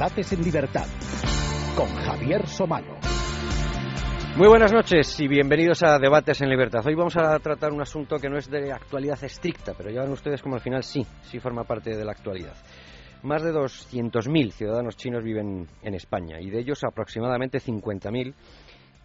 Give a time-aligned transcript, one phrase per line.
[0.00, 0.86] Debates en Libertad
[1.76, 2.96] con Javier Somano.
[4.34, 6.80] Muy buenas noches y bienvenidos a Debates en Libertad.
[6.86, 10.12] Hoy vamos a tratar un asunto que no es de actualidad estricta, pero ya ven
[10.12, 12.54] ustedes como al final sí, sí forma parte de la actualidad.
[13.24, 18.32] Más de 200.000 ciudadanos chinos viven en España y de ellos aproximadamente 50.000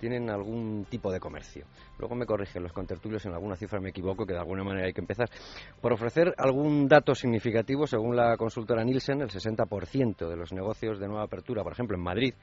[0.08, 1.66] tienen algún tipo de comercio.
[1.98, 4.94] Luego me corrigen los contertulios, en alguna cifra me equivoco, que de alguna manera hay
[4.94, 5.27] que empezar.
[5.82, 11.08] Por ofrecer algún dato significativo, según la consultora Nielsen, el 60% de los negocios de
[11.08, 12.36] nueva apertura, por ejemplo en Madrid,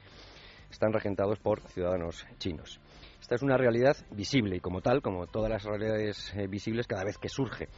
[0.73, 2.81] están regentados por ciudadanos chinos.
[3.21, 7.05] Esta es una realidad visible y como tal, como todas las realidades eh, visibles, cada
[7.05, 7.69] vez que surge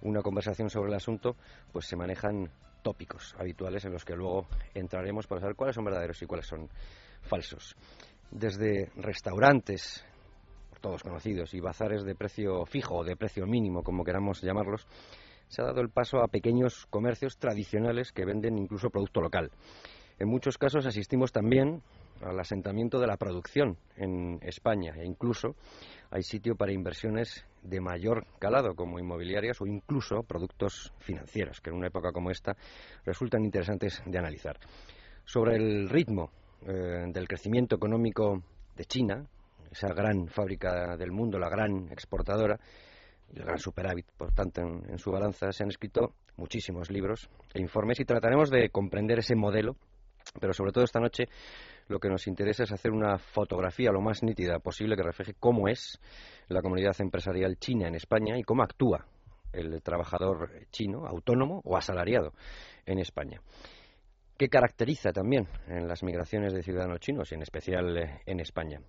[0.00, 1.36] una conversación sobre el asunto,
[1.74, 2.48] pues se manejan
[2.80, 6.70] tópicos habituales en los que luego entraremos para saber cuáles son verdaderos y cuáles son
[7.20, 7.76] falsos.
[8.30, 10.04] Desde restaurantes,
[10.80, 14.86] todos conocidos, y bazares de precio fijo o de precio mínimo, como queramos llamarlos,
[15.48, 19.50] se ha dado el paso a pequeños comercios tradicionales que venden incluso producto local.
[20.18, 21.82] En muchos casos asistimos también
[22.22, 25.54] al asentamiento de la producción en España e incluso
[26.10, 31.76] hay sitio para inversiones de mayor calado como inmobiliarias o incluso productos financieros que en
[31.76, 32.56] una época como esta
[33.04, 34.58] resultan interesantes de analizar.
[35.24, 36.30] Sobre el ritmo
[36.62, 38.42] eh, del crecimiento económico
[38.76, 39.26] de China,
[39.70, 42.58] esa gran fábrica del mundo, la gran exportadora,
[43.34, 47.60] el gran superávit, por tanto, en, en su balanza se han escrito muchísimos libros e
[47.60, 49.76] informes y trataremos de comprender ese modelo,
[50.40, 51.28] pero sobre todo esta noche
[51.88, 55.68] lo que nos interesa es hacer una fotografía lo más nítida posible que refleje cómo
[55.68, 56.00] es
[56.48, 59.06] la comunidad empresarial china en España y cómo actúa
[59.52, 62.32] el trabajador chino, autónomo o asalariado
[62.84, 63.40] en España.
[64.38, 68.82] ¿Qué caracteriza también en las migraciones de ciudadanos chinos y en especial eh, en España?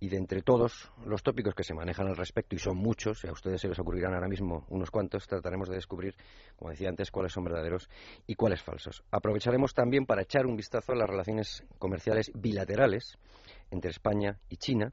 [0.00, 3.28] Y de entre todos los tópicos que se manejan al respecto, y son muchos, y
[3.28, 6.14] a ustedes se les ocurrirán ahora mismo unos cuantos, trataremos de descubrir,
[6.56, 7.90] como decía antes, cuáles son verdaderos
[8.26, 9.04] y cuáles falsos.
[9.10, 13.18] Aprovecharemos también para echar un vistazo a las relaciones comerciales bilaterales
[13.70, 14.90] entre España y China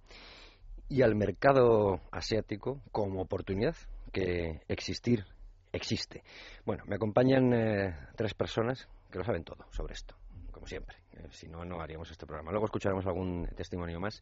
[0.90, 3.78] y al mercado asiático como oportunidad
[4.12, 5.24] que existir
[5.72, 6.22] existe.
[6.66, 10.16] Bueno, me acompañan eh, tres personas que lo saben todo sobre esto,
[10.52, 10.98] como siempre.
[11.14, 12.52] Eh, si no, no haríamos este programa.
[12.52, 14.22] Luego escucharemos algún testimonio más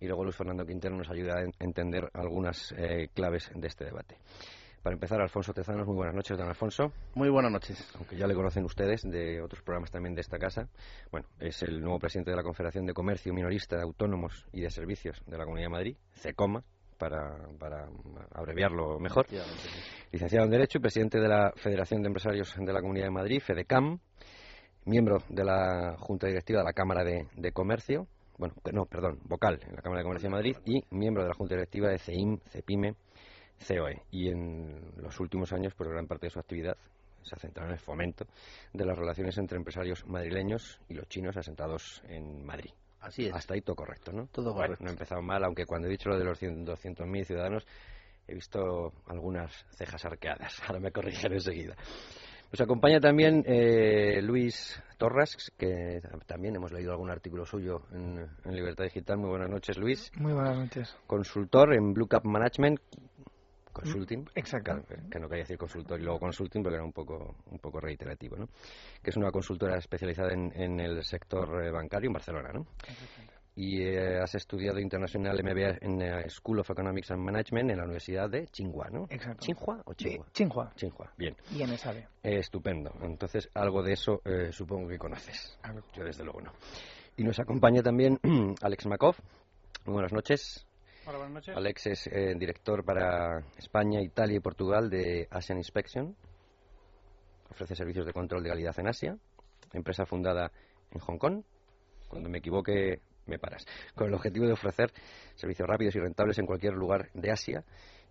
[0.00, 4.18] y luego Luis Fernando Quintero nos ayuda a entender algunas eh, claves de este debate.
[4.86, 6.92] Para empezar, Alfonso Tezanos, muy buenas noches, don Alfonso.
[7.14, 7.90] Muy buenas noches.
[7.96, 10.68] Aunque ya le conocen ustedes de otros programas también de esta casa.
[11.10, 14.70] Bueno, es el nuevo presidente de la Confederación de Comercio Minorista de Autónomos y de
[14.70, 16.62] Servicios de la Comunidad de Madrid, CECOMA,
[16.98, 17.88] para, para,
[18.32, 19.26] abreviarlo mejor.
[20.12, 23.40] Licenciado en Derecho y presidente de la Federación de Empresarios de la Comunidad de Madrid,
[23.40, 23.98] FEDECAM,
[24.86, 28.06] miembro de la Junta Directiva de la Cámara de, de, Comercio,
[28.38, 31.34] bueno, no, perdón, vocal en la Cámara de Comercio de Madrid y miembro de la
[31.34, 32.94] Junta Directiva de CEIM, CEPIME,
[33.66, 34.02] COE.
[34.10, 36.76] Y en los últimos años, pues gran parte de su actividad
[37.22, 38.26] se ha centrado en el fomento
[38.72, 42.70] de las relaciones entre empresarios madrileños y los chinos asentados en Madrid.
[43.00, 43.34] Así es.
[43.34, 44.26] Hasta ahí todo correcto, ¿no?
[44.28, 44.82] Todo correcto.
[44.82, 47.66] No he empezado mal, aunque cuando he dicho lo de los 200.000 ciudadanos
[48.28, 50.60] he visto algunas cejas arqueadas.
[50.66, 51.76] Ahora me corrigen enseguida.
[52.52, 58.54] Nos acompaña también eh, Luis Torras, que también hemos leído algún artículo suyo en, en,
[58.54, 59.18] Libertad Digital.
[59.18, 60.10] Muy buenas noches, Luis.
[60.16, 60.96] Muy buenas noches.
[61.06, 62.80] Consultor en Blue Cap Management.
[63.72, 64.24] Consulting.
[64.34, 64.72] Exacto.
[64.72, 67.78] Claro, que no quería decir consultor y luego consulting porque era un poco, un poco
[67.78, 68.48] reiterativo, ¿no?
[69.02, 72.66] Que es una consultora especializada en, en el sector eh, bancario en Barcelona, ¿no?
[73.56, 77.84] Y eh, has estudiado International MBA en eh, School of Economics and Management en la
[77.84, 79.06] Universidad de Tsinghua, ¿no?
[79.08, 79.40] Exacto.
[79.40, 80.26] ¿Tsinghua o Tsinghua?
[80.30, 80.72] Tsinghua.
[80.76, 81.34] Tsinghua, bien.
[81.50, 82.06] Y en esa área.
[82.22, 82.92] Eh, estupendo.
[83.00, 85.58] Entonces, algo de eso eh, supongo que conoces.
[85.62, 85.80] Algo.
[85.94, 86.52] Yo, desde luego, no.
[87.16, 88.20] Y nos acompaña también
[88.60, 89.16] Alex Makov.
[89.86, 90.66] Muy buenas noches.
[91.06, 91.56] Hola, buenas noches.
[91.56, 96.14] Alex es eh, director para España, Italia y Portugal de Asian Inspection.
[97.50, 99.16] Ofrece servicios de control de calidad en Asia.
[99.72, 100.52] Empresa fundada
[100.90, 101.42] en Hong Kong.
[102.08, 103.64] Cuando me equivoque, me paras.
[103.94, 104.92] Con el objetivo de ofrecer
[105.34, 107.64] servicios rápidos y rentables en cualquier lugar de Asia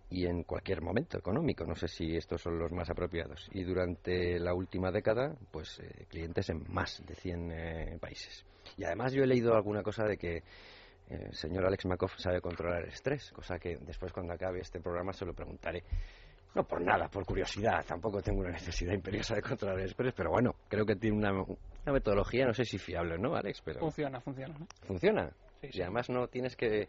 [0.08, 1.64] y en cualquier momento económico.
[1.64, 3.48] No sé si estos son los más apropiados.
[3.52, 8.44] Y durante la última década, pues eh, clientes en más de 100 eh, países.
[8.76, 10.42] Y además yo he leído alguna cosa de que
[11.08, 14.80] el eh, señor Alex Makoff sabe controlar el estrés, cosa que después cuando acabe este
[14.80, 15.82] programa se lo preguntaré.
[16.54, 17.84] No por nada, por curiosidad.
[17.86, 21.44] Tampoco tengo una necesidad imperiosa de controlar el estrés, pero bueno, creo que tiene una,
[21.86, 23.62] una metodología, no sé si fiable, ¿no, Alex?
[23.64, 24.58] Pero Funciona, funciona.
[24.58, 24.66] ¿no?
[24.86, 25.30] funciona.
[25.60, 25.78] Sí, sí.
[25.78, 26.88] Y además no tienes que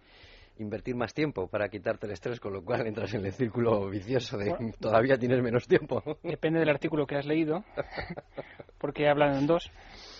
[0.57, 4.37] invertir más tiempo para quitarte el estrés, con lo cual entras en el círculo vicioso
[4.39, 4.73] de Bueno.
[4.79, 6.01] todavía tienes menos tiempo.
[6.23, 7.63] Depende del artículo que has leído,
[8.79, 9.69] porque hablan en dos,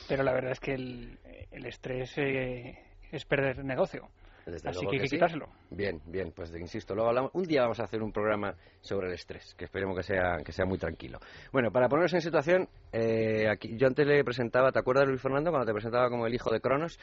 [0.07, 1.17] pero la verdad es que el,
[1.51, 2.77] el estrés eh,
[3.11, 4.09] es perder negocio.
[4.47, 5.15] Desde Así luego que hay que sí.
[5.17, 5.49] quitárselo.
[5.69, 7.31] Bien, bien, pues insisto, luego hablamos.
[7.33, 10.53] Un día vamos a hacer un programa sobre el estrés, que esperemos que sea, que
[10.53, 11.19] sea muy tranquilo.
[11.51, 15.21] Bueno, para ponernos en situación, eh, aquí, yo antes le presentaba, ¿te acuerdas de Luis
[15.21, 16.97] Fernando cuando te presentaba como el hijo de Cronos?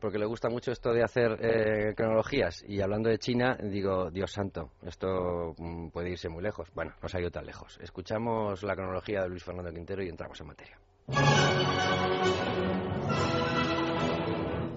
[0.00, 2.64] Porque le gusta mucho esto de hacer eh, cronologías.
[2.66, 6.68] Y hablando de China, digo, Dios santo, esto mm, puede irse muy lejos.
[6.74, 7.78] Bueno, no se ha ido tan lejos.
[7.80, 10.76] Escuchamos la cronología de Luis Fernando Quintero y entramos en materia.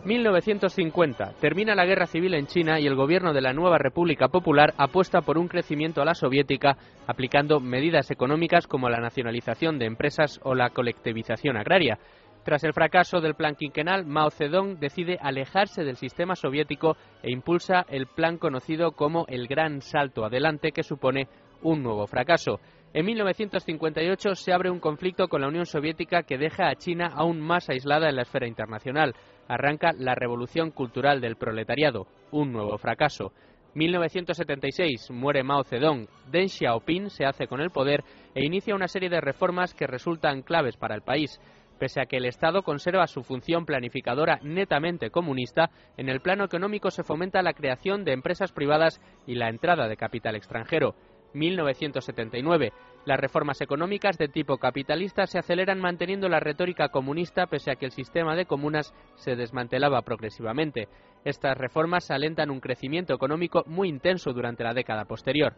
[0.04, 1.34] 1950.
[1.40, 5.22] Termina la guerra civil en China y el gobierno de la nueva República Popular apuesta
[5.22, 6.76] por un crecimiento a la soviética
[7.06, 12.00] aplicando medidas económicas como la nacionalización de empresas o la colectivización agraria.
[12.44, 17.86] Tras el fracaso del plan quinquenal, Mao Zedong decide alejarse del sistema soviético e impulsa
[17.88, 21.28] el plan conocido como el Gran Salto Adelante, que supone
[21.62, 22.60] un nuevo fracaso.
[22.94, 27.40] En 1958 se abre un conflicto con la Unión Soviética que deja a China aún
[27.40, 29.14] más aislada en la esfera internacional.
[29.48, 33.34] Arranca la revolución cultural del proletariado, un nuevo fracaso.
[33.74, 38.04] 1976 muere Mao Zedong, Deng Xiaoping se hace con el poder
[38.36, 41.40] e inicia una serie de reformas que resultan claves para el país.
[41.80, 46.92] Pese a que el Estado conserva su función planificadora netamente comunista, en el plano económico
[46.92, 50.96] se fomenta la creación de empresas privadas y la entrada de capital extranjero.
[51.34, 52.74] 1979.
[53.06, 57.86] Las reformas económicas de tipo capitalista se aceleran manteniendo la retórica comunista pese a que
[57.86, 60.88] el sistema de comunas se desmantelaba progresivamente.
[61.26, 65.56] Estas reformas alentan un crecimiento económico muy intenso durante la década posterior.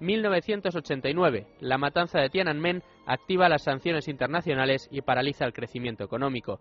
[0.00, 1.46] 1989.
[1.60, 6.60] La matanza de Tiananmen activa las sanciones internacionales y paraliza el crecimiento económico.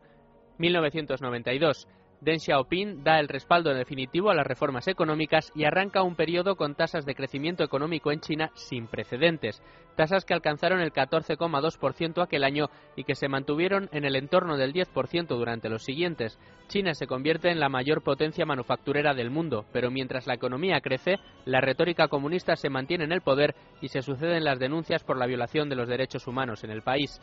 [0.60, 1.88] 1992.
[2.24, 6.74] Deng Xiaoping da el respaldo definitivo a las reformas económicas y arranca un periodo con
[6.74, 9.62] tasas de crecimiento económico en China sin precedentes,
[9.98, 14.72] tasas que alcanzaron el 14,2% aquel año y que se mantuvieron en el entorno del
[14.72, 16.40] 10% durante los siguientes.
[16.70, 21.18] China se convierte en la mayor potencia manufacturera del mundo, pero mientras la economía crece,
[21.44, 25.26] la retórica comunista se mantiene en el poder y se suceden las denuncias por la
[25.26, 27.20] violación de los derechos humanos en el país.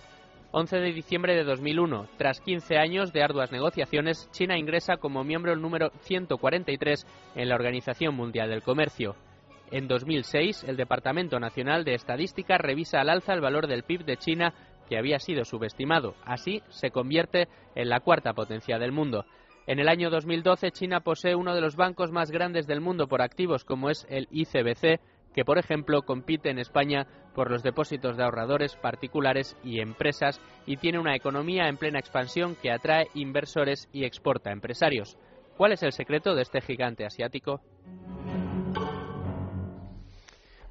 [0.53, 2.09] 11 de diciembre de 2001.
[2.17, 7.07] Tras 15 años de arduas negociaciones, China ingresa como miembro número 143
[7.37, 9.15] en la Organización Mundial del Comercio.
[9.71, 14.17] En 2006, el Departamento Nacional de Estadística revisa al alza el valor del PIB de
[14.17, 14.53] China,
[14.89, 16.17] que había sido subestimado.
[16.25, 19.27] Así, se convierte en la cuarta potencia del mundo.
[19.69, 23.23] En el año 2012, China posee uno de los bancos más grandes del mundo por
[23.23, 24.99] activos, como es el ICBC,
[25.35, 30.77] que por ejemplo compite en España por los depósitos de ahorradores particulares y empresas y
[30.77, 35.17] tiene una economía en plena expansión que atrae inversores y exporta empresarios.
[35.57, 37.61] ¿Cuál es el secreto de este gigante asiático?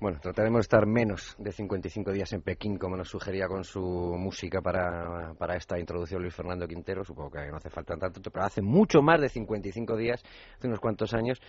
[0.01, 3.81] Bueno, trataremos de estar menos de 55 días en Pekín, como nos sugería con su
[3.81, 7.03] música para, para esta introducción Luis Fernando Quintero.
[7.03, 10.23] Supongo que no hace falta tanto, pero hace mucho más de 55 días,
[10.57, 11.41] hace unos cuantos años,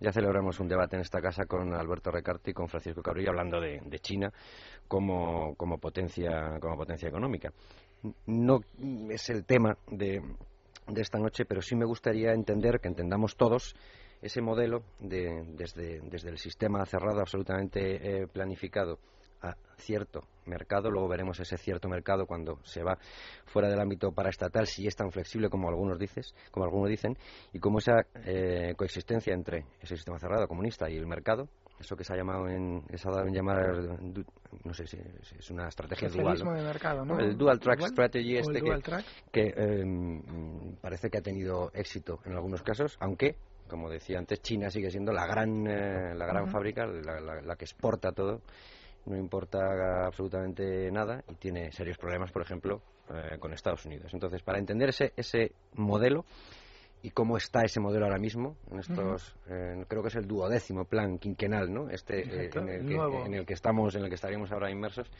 [0.00, 3.60] ya celebramos un debate en esta casa con Alberto Recarti y con Francisco Cabrillo hablando
[3.60, 4.32] de, de China
[4.88, 7.52] como, como, potencia, como potencia económica.
[8.26, 8.60] No
[9.10, 10.22] es el tema de,
[10.86, 13.74] de esta noche, pero sí me gustaría entender, que entendamos todos,
[14.20, 18.98] ese modelo de, desde, desde, el sistema cerrado absolutamente eh, planificado
[19.48, 22.98] a cierto mercado, luego veremos ese cierto mercado cuando se va
[23.46, 27.16] fuera del ámbito paraestatal, si es tan flexible como algunos dices, como algunos dicen,
[27.52, 32.04] y cómo esa eh, coexistencia entre ese sistema cerrado comunista y el mercado, eso que
[32.04, 33.98] se ha llamado en, se ha dado en llamar,
[34.64, 34.98] no sé si
[35.38, 36.52] es una estrategia dual, ¿no?
[36.52, 37.18] de mercado, ¿no?
[37.18, 39.04] el dual track strategy este que, track.
[39.32, 43.36] que eh, parece que ha tenido éxito en algunos casos, aunque
[43.68, 46.52] como decía antes, China sigue siendo la gran, eh, la gran uh -huh.
[46.52, 48.42] fábrica, la, la, la, que exporta todo,
[49.06, 54.12] no importa absolutamente nada y tiene serios problemas, por ejemplo, eh, con Estados Unidos.
[54.14, 56.24] Entonces, para entender ese, ese modelo
[57.02, 59.82] y cómo está ese modelo ahora mismo, en estos, uh -huh.
[59.82, 61.90] eh, creo que es el duodécimo plan quinquenal, ¿no?
[61.90, 65.10] Este en el, que, en, el que, estamos, en el que estaríamos ahora inmersos,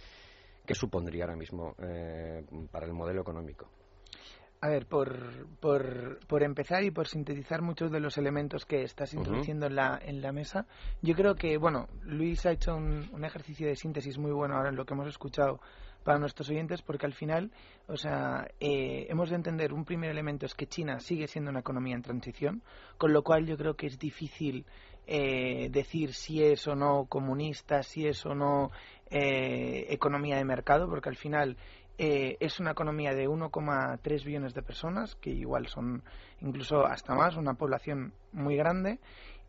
[0.64, 3.68] ¿qué supondría ahora mismo eh, para el modelo económico?
[4.64, 9.12] A ver, por, por, por, empezar y por sintetizar muchos de los elementos que estás
[9.12, 9.72] introduciendo uh -huh.
[9.72, 10.66] en, la, en la mesa,
[11.02, 14.70] yo creo que, bueno, Luis ha hecho un, un, ejercicio de síntesis muy bueno ahora
[14.70, 15.60] en lo que hemos escuchado
[16.02, 17.50] para nuestros oyentes, porque al final,
[17.88, 21.60] o sea, eh, hemos de entender un primer elemento es que China sigue siendo una
[21.60, 22.62] economía en transición,
[22.96, 24.64] con lo cual yo creo que es difícil
[25.06, 28.70] eh, decir si es o no comunista, si es o no
[29.10, 31.56] eh, economía de mercado, porque al final
[31.96, 36.02] eh, es una economía de 1,3 billones de personas, que igual son
[36.40, 38.98] incluso hasta más, una población muy grande,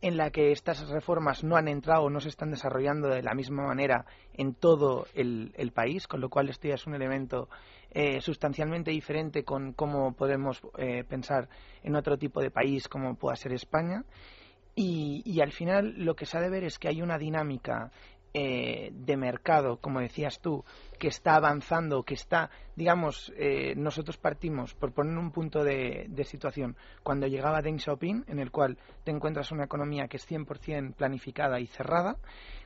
[0.01, 3.33] en la que estas reformas no han entrado o no se están desarrollando de la
[3.33, 7.49] misma manera en todo el, país, con lo cual esto ya es un elemento
[7.91, 11.49] eh, sustancialmente diferente con cómo podemos eh, pensar
[11.81, 14.03] en otro tipo de país como pueda ser España.
[14.77, 17.91] Y, y al final lo que se ha de ver es que hay una dinámica
[18.37, 20.65] eh, de mercado, como decías tú,
[20.97, 26.23] que está avanzando, que está, digamos, eh, nosotros partimos, por poner un punto de, de,
[26.23, 30.95] situación, cuando llegaba Deng Xiaoping, en el cual te encuentras una economía que es 100%
[30.95, 32.17] planificada y cerrada,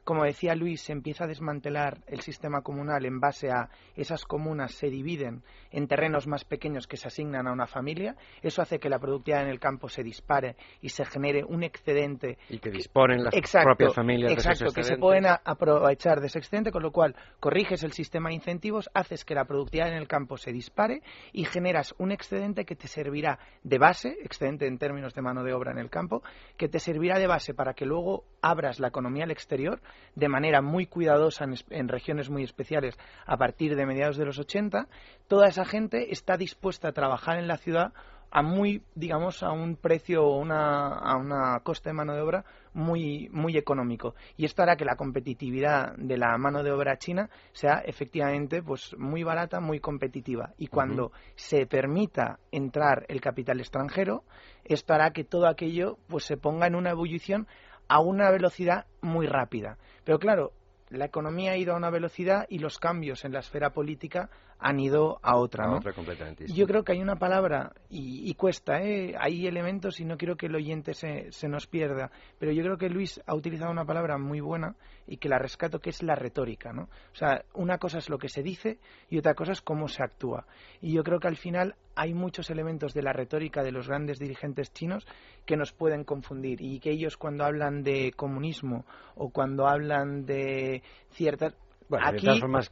[0.09, 4.73] como decía Luis, se empieza a desmantelar el sistema comunal en base a esas comunas
[4.73, 8.15] se dividen en terrenos más pequeños que se asignan a una familia.
[8.41, 12.39] Eso hace que la productividad en el campo se dispare y se genere un excedente.
[12.49, 16.71] Y que disponen las propias familias exacto, de que se pueden aprovechar de ese excedente,
[16.71, 20.37] con lo cual corriges el sistema de incentivos, haces que la productividad en el campo
[20.37, 25.21] se dispare y generas un excedente que te servirá de base, excedente en términos de
[25.21, 26.21] mano de obra en el campo,
[26.57, 29.81] que te servirá de base para que luego abras la economía al exterior
[30.15, 34.87] de manera muy cuidadosa en, regiones muy especiales a partir de mediados de los 80,
[35.27, 37.93] toda esa gente está dispuesta a trabajar en la ciudad
[38.31, 42.45] a muy, digamos, a un precio o una, a una coste de mano de obra
[42.73, 44.15] muy, muy económico.
[44.37, 48.95] Y esto hará que la competitividad de la mano de obra china sea efectivamente pues
[48.97, 50.53] muy barata, muy competitiva.
[50.57, 54.23] Y cuando se permita entrar el capital extranjero,
[54.63, 57.47] esto hará que todo aquello pues se ponga en una ebullición
[57.87, 59.77] a una velocidad muy rápida.
[60.03, 60.53] Pero claro,
[60.89, 64.29] la economía ha ido a una velocidad y los cambios en la esfera política
[64.59, 65.67] han ido a otra.
[65.67, 65.79] ¿no?
[66.53, 69.15] Yo creo que hay una palabra, y, cuesta, ¿eh?
[69.17, 72.77] hay elementos y no quiero que el oyente se, se, nos pierda, pero yo creo
[72.77, 74.75] que Luis ha utilizado una palabra muy buena
[75.07, 76.73] y que la rescato, que es la retórica.
[76.73, 76.83] ¿no?
[76.83, 78.77] O sea, una cosa es lo que se dice
[79.09, 80.45] y otra cosa es cómo se actúa.
[80.81, 84.19] Y yo creo que al final hay muchos elementos de la retórica de los grandes
[84.19, 85.07] dirigentes chinos
[85.45, 88.85] que nos pueden confundir y que ellos cuando hablan de comunismo
[89.15, 91.55] o cuando hablan de ciertas...
[91.87, 92.69] Bueno, aquí, de formas,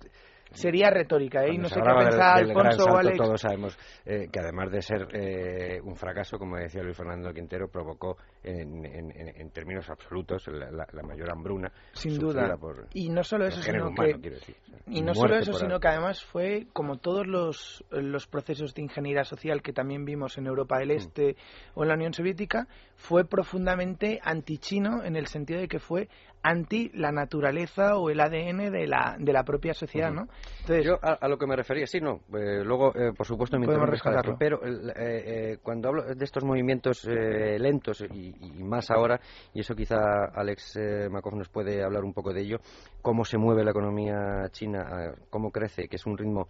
[0.52, 1.58] sería retórica, ¿eh?
[1.58, 3.18] no sé qué pensar Alfonso o Alex.
[3.18, 7.68] Todos sabemos eh, que además de ser eh, un fracaso, como decía Luis Fernando Quintero,
[7.68, 11.72] provocó en, en, en términos absolutos la, la, la, mayor hambruna.
[11.94, 12.56] Sin duda.
[12.58, 15.54] Por, y no solo eso, sino humano, que decir, o sea, y no solo eso,
[15.54, 20.38] sino que además fue como todos los, los procesos de ingeniería social que también vimos
[20.38, 21.80] en Europa del Este mm.
[21.80, 26.10] o en la Unión Soviética, fue profundamente antichino en el sentido de que fue
[26.48, 30.26] anti la naturaleza o el ADN de la, de la propia sociedad, uh -huh.
[30.26, 30.28] ¿no?
[30.62, 33.60] Entonces, Yo a, a, lo que me refería, sí, no, eh, luego, eh, por supuesto,
[33.60, 34.38] me rescatarlo.
[34.38, 39.20] pero eh, cuando hablo de estos movimientos lentos y, y, más ahora,
[39.54, 39.98] y eso quizá
[40.34, 42.58] Alex Makov nos puede hablar un poco de ello,
[43.02, 46.48] cómo se mueve la economía china, cómo crece, que es un ritmo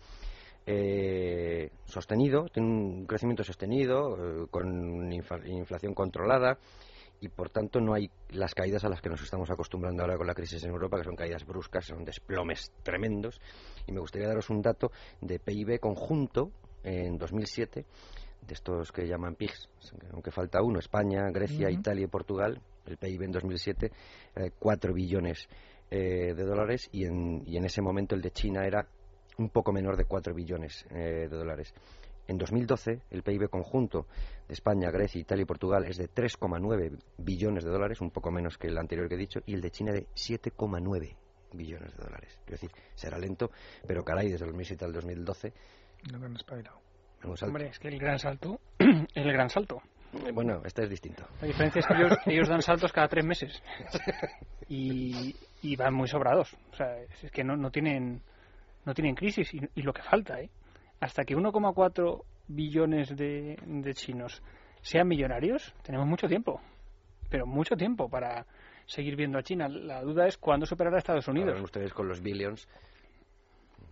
[0.70, 6.58] eh, sostenido, tiene un crecimiento sostenido, eh, con inflación controlada
[7.20, 10.28] y por tanto no hay las caídas a las que nos estamos acostumbrando ahora con
[10.28, 13.40] la crisis en Europa, que son caídas bruscas, son desplomes tremendos.
[13.88, 16.52] Y me gustaría daros un dato de PIB conjunto
[16.84, 17.86] en 2007
[18.48, 19.70] de estos que llaman PIGs,
[20.14, 21.80] aunque falta uno, España, Grecia, uh -huh.
[21.80, 23.92] Italia y Portugal, el PIB en 2007,
[24.36, 25.48] eh, 4 billones
[25.90, 28.88] eh, de dólares y en, y en ese momento el de China era
[29.38, 31.74] un poco menor de 4 billones eh, de dólares.
[32.28, 34.08] En 2012, el PIB conjunto
[34.48, 38.58] de España, Grecia, Italia y Portugal es de 3,9 billones de dólares, un poco menos
[38.58, 41.16] que el anterior que he dicho, y el de China de 7,9
[41.54, 42.38] billones de dólares.
[42.46, 43.52] Es decir, será lento,
[43.88, 45.54] pero caray, desde el 2007 al 2012.
[46.12, 46.82] No me han espabilado.
[47.42, 49.82] Hombre, es que el gran salto es el gran salto.
[50.34, 51.26] Bueno, este es distinto.
[51.42, 53.62] La diferencia es que ellos, ellos dan saltos cada tres meses
[54.70, 56.56] y, y van muy sobrados.
[56.72, 58.22] O sea, es que no, no tienen
[58.86, 60.50] no tienen crisis y, y lo que falta, ¿eh?
[61.00, 64.42] Hasta que 1,4 billones de, de chinos
[64.82, 66.62] sean millonarios, tenemos mucho tiempo,
[67.30, 68.46] pero mucho tiempo para
[68.86, 69.68] seguir viendo a China.
[69.68, 71.52] La duda es cuándo superará a Estados Unidos.
[71.52, 72.68] Ahora ustedes con los billions,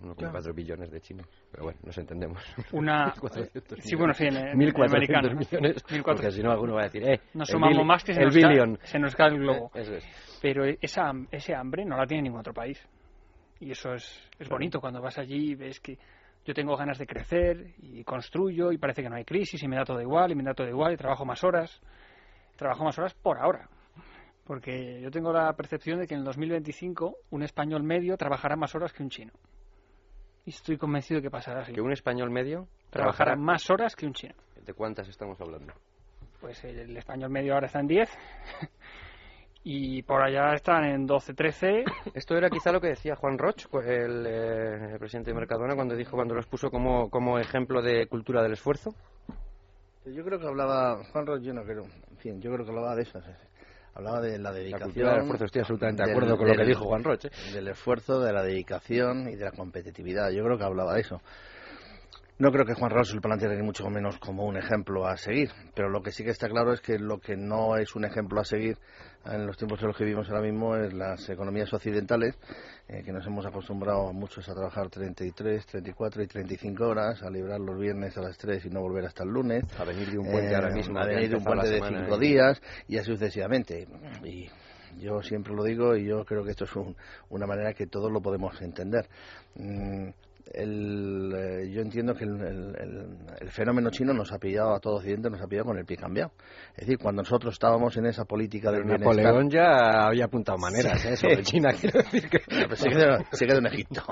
[0.01, 0.53] 1,4 claro.
[0.53, 2.41] billones de chinos, pero bueno, nos entendemos.
[2.71, 3.13] Una,
[3.79, 5.27] sí, bueno, sí, en, en 1.400 americano.
[5.29, 6.03] millones, 1400.
[6.03, 8.35] porque si no alguno va a decir, eh, nos sumamos más que se el nos,
[8.35, 8.75] billion.
[8.77, 9.71] cae, se nos cae el globo.
[9.73, 10.05] Eh, eso es.
[10.41, 12.79] Pero esa, ese hambre no la tiene ningún otro país.
[13.59, 15.97] Y eso es, es bonito cuando vas allí y ves que
[16.45, 19.75] yo tengo ganas de crecer y construyo y parece que no hay crisis y me
[19.75, 21.81] da todo igual y me da todo igual y trabajo más horas.
[22.55, 23.67] Trabajo más horas por ahora.
[24.45, 28.75] Porque yo tengo la percepción de que en el 2025 un español medio trabajará más
[28.75, 29.33] horas que un chino.
[30.45, 31.73] Y estoy convencido de que pasará así.
[31.73, 34.35] ¿Que un español medio trabajará, trabajará más horas que un chino?
[34.63, 35.73] ¿De cuántas estamos hablando?
[36.39, 38.09] Pues el, el español medio ahora está en 10
[39.67, 41.83] y por allá están en 12, 13.
[42.13, 45.95] Esto era quizá lo que decía Juan Roch, el, eh, el presidente de Mercadona, cuando
[45.95, 48.93] dijo, cuando los puso como, como ejemplo de cultura del esfuerzo.
[50.05, 52.95] Yo creo que hablaba, Juan Roch, yo no creo, en fin, yo creo que hablaba
[52.95, 53.19] de eso.
[53.95, 54.79] Hablaba de la dedicación.
[54.81, 57.25] La cultura del esfuerzo, estoy absolutamente de acuerdo con lo que dijo Juan Roch.
[57.25, 57.31] ¿eh?
[57.51, 60.29] Del esfuerzo, de la dedicación y de la competitividad.
[60.29, 61.21] Yo creo que hablaba de eso.
[62.37, 65.15] No creo que Juan Raúl se lo planteara ni mucho menos como un ejemplo a
[65.15, 68.03] seguir, pero lo que sí que está claro es que lo que no es un
[68.03, 68.77] ejemplo a seguir
[69.25, 72.35] en los tiempos en los que vivimos ahora mismo es las economías occidentales,
[72.87, 77.59] eh, que nos hemos acostumbrado muchos a trabajar 33, 34 y 35 horas, a librar
[77.59, 79.63] los viernes a las 3 y no volver hasta el lunes.
[79.79, 80.99] A venir de un puente ahora Eh, mismo.
[80.99, 83.87] A venir de un puente de semana 5 y- días y así sucesivamente.
[84.23, 84.47] Y
[84.99, 86.95] yo siempre lo digo y yo creo que esto es un-
[87.29, 89.07] una manera que todos lo podemos entender.
[89.55, 90.09] Mm,
[90.53, 94.79] el, eh, yo entiendo que el, el- el- el fenómeno chino nos ha pillado a
[94.79, 96.31] todo Occidente, nos ha pillado con el pie cambiado.
[96.75, 99.15] Es decir, cuando nosotros estábamos en esa política del bienestar...
[99.15, 101.15] Napoleón ya había apuntado maneras ¿eh?
[101.17, 102.37] sobre China, quiero decir que...
[102.39, 104.03] No, pero se quedó, se quedó en Egipto.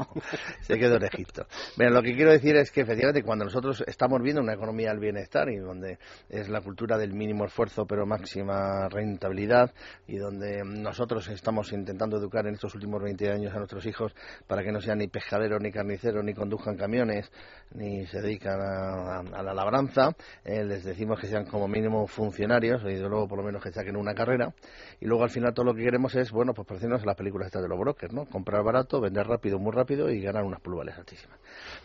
[0.62, 1.46] Se quedó en Egipto.
[1.78, 5.00] Bueno, lo que quiero decir es que efectivamente cuando nosotros estamos viendo una economía del
[5.00, 5.98] bienestar y donde
[6.30, 9.72] es la cultura del mínimo esfuerzo pero máxima rentabilidad
[10.08, 14.14] y donde nosotros estamos intentando educar en estos últimos 20 años a nuestros hijos
[14.48, 17.32] para que no sean ni pescaderos ni carniceros ni conduzcan camiones
[17.74, 22.94] ni se dedican a, la labranza, eh, les decimos que sean como mínimo funcionarios y
[22.94, 24.54] de luego por lo menos que saquen una carrera
[25.00, 27.48] y luego al final todo lo que queremos es, bueno, pues parecernos a las películas
[27.48, 28.26] estas de los brokers, ¿no?
[28.26, 31.40] Comprar barato, vender rápido, muy rápido y ganar unas plusvalias altísimas.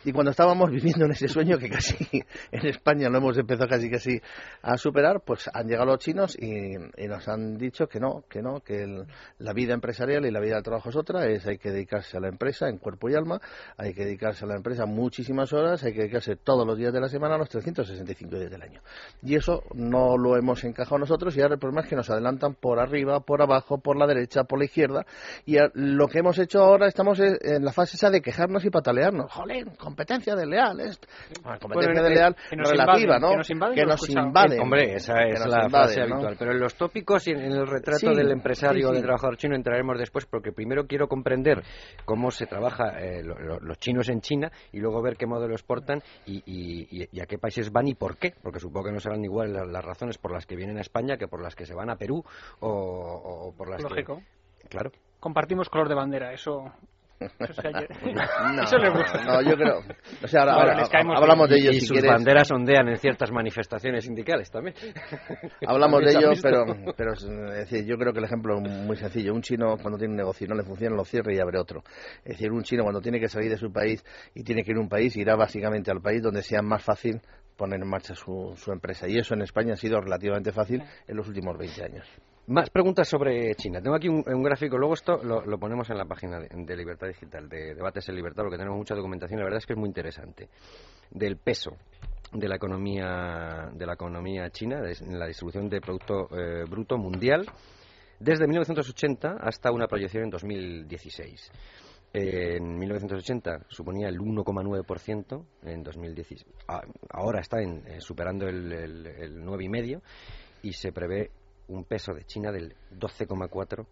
[0.05, 1.97] Y cuando estábamos viviendo en ese sueño que casi
[2.53, 4.21] en España lo hemos empezado casi casi
[4.63, 6.77] a superar, pues han llegado los chinos y,
[7.09, 9.05] nos han dicho que no, que no, que
[9.39, 12.21] la vida empresarial y la vida del trabajo es otra, es hay que dedicarse a
[12.21, 13.41] la empresa en cuerpo y alma,
[13.79, 17.01] hay que dedicarse a la empresa muchísimas horas, hay que dedicarse todos los días de
[17.01, 18.81] la semana, los 365 días del año.
[19.23, 22.55] Y eso no lo hemos encajado nosotros y ahora el problema es que nos adelantan
[22.55, 25.05] por arriba, por abajo, por la derecha, por la izquierda
[25.47, 29.33] y lo que hemos hecho ahora estamos en la fase esa de quejarnos y patalearnos.
[29.33, 30.99] Jolín, competencia desleal, es
[31.43, 33.31] Bueno, competencia Bueno, eh, desleal relativa, invaden, ¿no?
[33.31, 34.61] que nos invaden, Que nos invaden.
[34.61, 36.15] Hombre, esa es la invaden, frase ¿no?
[36.17, 36.37] habitual.
[36.39, 38.93] Pero en los tópicos y en el retrato Sí, del empresario sí, sí.
[38.95, 41.63] del trabajador chino entraremos después, porque primero quiero comprender
[42.05, 45.55] cómo se trabaja eh, lo- lo- los chinos en China y luego ver qué modelo
[45.55, 48.35] exportan y, y- y- y a qué países van y por qué.
[48.43, 51.17] Porque supongo que no serán igual las, las razones por las que vienen a España
[51.17, 52.23] que por las que se van a Perú
[52.61, 54.23] o, o por las Lógico.
[54.61, 54.69] que...
[54.69, 54.91] Claro.
[55.21, 56.73] Compartimos color de bandera, eso.
[57.39, 57.63] eso
[58.55, 59.25] No, eso les gusta.
[59.25, 59.81] no, yo creo.
[60.23, 62.11] O sea, ahora, Bueno, ahora les caemos hablamos de Y- ello y si sus quieres.
[62.13, 64.75] banderas ondean en ciertas manifestaciones sindicales también.
[65.67, 67.27] Hablamos de También ello, se ha pero, pero es
[67.69, 69.35] decir, yo creo que el ejemplo es muy sencillo.
[69.35, 71.83] Un chino cuando tiene un negocio y no le funciona, lo cierra y abre otro.
[72.25, 74.05] Es decir, un chino cuando tiene que salir de su país
[74.35, 77.21] y tiene que ir a un país, irá básicamente al país donde sea más fácil
[77.57, 79.09] poner en marcha su, su empresa.
[79.09, 82.07] Y eso en España ha sido relativamente fácil en los últimos 20 años.
[82.49, 83.81] Más preguntas sobre China.
[83.83, 87.47] Tengo aquí un, gráfico, luego esto lo, ponemos en la página de, de Libertad Digital,
[87.47, 90.49] de Debates en Libertad, porque tenemos mucha documentación, la verdad es que es muy interesante,
[91.11, 91.73] del peso
[92.33, 97.45] de la economía, de la economía china de- la distribución de Producto eh, Bruto Mundial
[98.19, 101.53] desde 1980 hasta una proyección en 2016.
[102.15, 106.81] Eh, en 1980 suponía el 1,9%, en 2016 a-
[107.11, 110.01] ahora está en, eh, superando el, el, el 9,5%
[110.63, 111.31] y se prevé
[111.69, 113.87] un peso de China del 12,4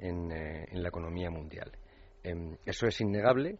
[0.00, 1.70] en, eh, en la economía mundial.
[2.22, 3.58] Em, eso es innegable.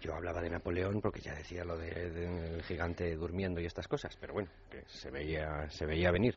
[0.00, 4.16] Yo hablaba de Napoleón porque ya decía lo de- del gigante durmiendo y estas cosas,
[4.20, 6.36] pero bueno, que se veía, se veía venir.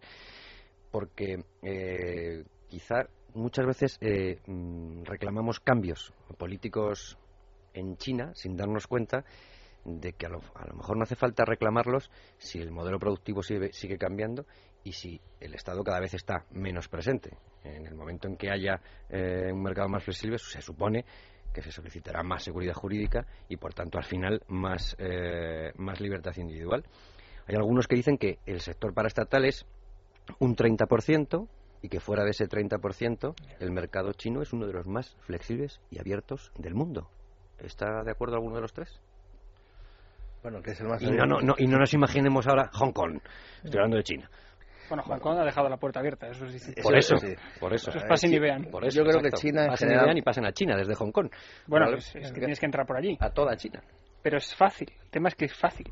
[0.92, 7.18] Porque eh, quizá muchas veces eh, mm, reclamamos cambios políticos
[7.74, 9.24] en China sin darnos cuenta
[9.86, 13.42] de que a lo, a lo mejor no hace falta reclamarlos si el modelo productivo
[13.44, 14.46] sigue, sigue cambiando
[14.84, 17.38] y si el Estado cada vez está menos presente.
[17.64, 21.06] En el momento en que haya eh, un mercado más flexible, se supone
[21.54, 26.34] que se solicitará más seguridad jurídica y, por tanto, al final, más, eh, más libertad
[26.38, 26.84] individual.
[27.48, 29.66] Hay algunos que dicen que el sector paraestatal es
[30.40, 31.48] un 30%
[31.82, 35.80] y que fuera de ese 30% el mercado chino es uno de los más flexibles
[35.92, 37.10] y abiertos del mundo.
[37.60, 39.00] ¿Está de acuerdo alguno de los tres?
[40.42, 42.92] Bueno, que es el más Y no, no, no- y no nos imaginemos ahora Hong
[42.92, 43.20] Kong.
[43.64, 44.30] Estoy hablando de China.
[44.90, 46.82] Bueno, Hong Kong ha dejado la puerta abierta, eso es distinto.
[46.84, 47.34] Por eso, sí.
[47.60, 47.90] por eso.
[47.90, 48.66] Eso es pasen y vean.
[48.66, 49.32] Por eso, Yo creo que.
[49.32, 51.30] China en pasen general- y vean y pasen a China desde Hong Kong.
[51.68, 51.98] Bueno, Vale.
[51.98, 53.18] es, es que tienes que entrar por allí.
[53.20, 53.82] a toda China.
[54.22, 54.92] Pero es fácil.
[55.04, 55.90] El tema es que es fácil.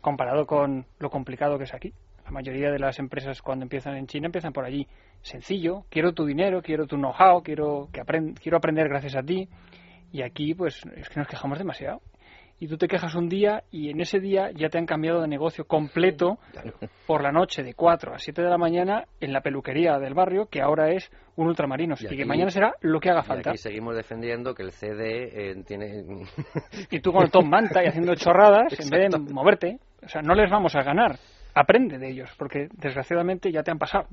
[0.00, 1.92] Comparado con lo complicado que es aquí.
[2.24, 4.86] La mayoría de las empresas cuando empiezan en China empiezan por allí.
[5.22, 5.84] Sencillo.
[5.90, 9.48] Quiero tu dinero, quiero tu know-how, quiero, que aprend- quiero aprender gracias a ti.
[10.12, 12.00] Y aquí, pues, es que nos quejamos demasiado.
[12.64, 15.28] Y tú te quejas un día y en ese día ya te han cambiado de
[15.28, 16.38] negocio completo
[17.06, 20.46] por la noche de 4 a 7 de la mañana en la peluquería del barrio,
[20.46, 22.00] que ahora es un ultramarinos.
[22.00, 23.50] Y Y, que mañana será lo que haga Y falta.
[23.50, 26.04] aquí seguimos defendiendo que el CD eh, tiene...
[26.90, 29.78] Y tú con el top manta y haciendo chorradas en vez de moverte.
[30.02, 31.18] O sea, no les vamos a ganar.
[31.54, 34.08] Aprende de ellos, porque desgraciadamente ya te han pasado.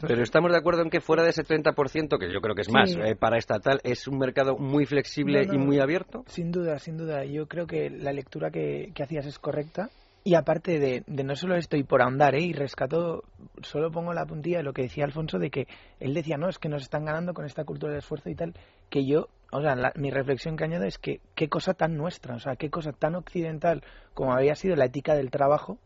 [0.00, 2.70] Pero estamos de acuerdo en que fuera de ese 30%, que yo creo que es
[2.72, 3.00] más, Sí.
[3.00, 6.24] eh, para estatal, es un mercado muy flexible No, y muy abierto.
[6.26, 7.24] Sin duda, sin duda.
[7.24, 9.90] Yo creo que la lectura que, que hacías es correcta.
[10.24, 12.40] Y aparte de, de no solo esto, y por ahondar, ¿eh?
[12.42, 13.22] y rescato,
[13.62, 15.68] solo pongo la puntilla de lo que decía Alfonso, de que
[16.00, 18.52] él decía, no, es que nos están ganando con esta cultura del esfuerzo y tal,
[18.90, 22.34] que yo, o sea, la- mi reflexión que añado es que qué cosa tan nuestra,
[22.34, 25.78] o sea, qué cosa tan occidental como había sido la ética del trabajo,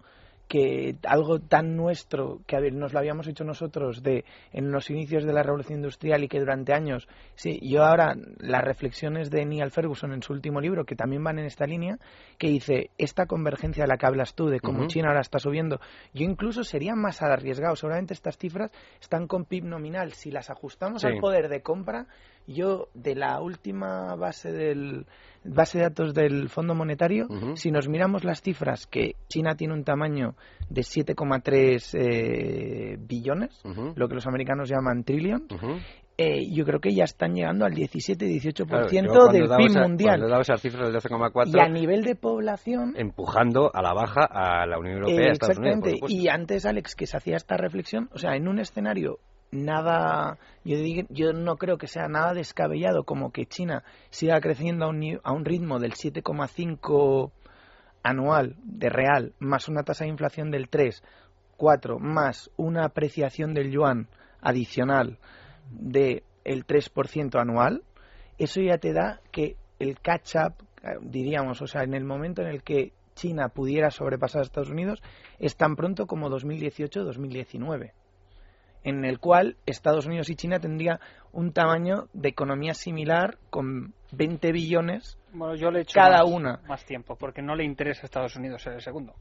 [0.50, 5.32] que algo tan nuestro que nos lo habíamos hecho nosotros de en los inicios de
[5.32, 10.12] la revolución industrial y que durante años sí yo ahora las reflexiones de Neil Ferguson
[10.12, 11.98] en su último libro que también van en esta línea
[12.36, 14.88] que dice esta convergencia de la que hablas tú de cómo.
[14.88, 15.78] China ahora está subiendo
[16.12, 21.02] yo incluso sería más arriesgado seguramente estas cifras están con PIB nominal si las ajustamos
[21.02, 21.06] Sí.
[21.06, 22.06] al poder de compra
[22.50, 25.06] yo de la última base del
[25.42, 29.84] base de datos del Fondo Monetario si nos miramos las cifras que China tiene un
[29.84, 30.34] tamaño
[30.68, 33.62] de 7,3 eh, billones,
[33.94, 35.46] lo que los americanos llaman trillion,
[36.22, 40.20] eh, yo creo que ya están llegando al 17-18% Claro, del PIB mundial.
[40.20, 44.66] Cuando esas cifras del 12,4, Y a nivel de población, empujando a la baja a
[44.66, 46.00] la Unión Europea eh, a Estados Unidos.
[46.00, 49.18] por y antes, Alex, que se hacía esta reflexión, o sea, en un escenario
[49.50, 54.84] nada, yo, digo- yo no creo que sea nada descabellado como que China siga creciendo
[54.84, 57.30] a un, a un ritmo del 7,5
[58.02, 61.02] anual de real, más una tasa de inflación del 3,
[61.56, 64.08] 4, más una apreciación del yuan
[64.40, 65.18] adicional
[65.70, 67.82] de el 3% anual,
[68.38, 70.54] eso ya te da que el catch-up,
[71.02, 75.02] diríamos, o sea, en el momento en el que China pudiera sobrepasar a Estados Unidos,
[75.38, 77.92] es tan pronto como 2018-2019,
[78.84, 81.00] en el cual Estados Unidos y China tendría
[81.32, 86.32] un tamaño de economía similar con 20 billones Bueno, yo le he hecho Cada más,
[86.32, 86.60] una.
[86.66, 89.14] más tiempo, porque no le interesa a Estados Unidos ser el segundo.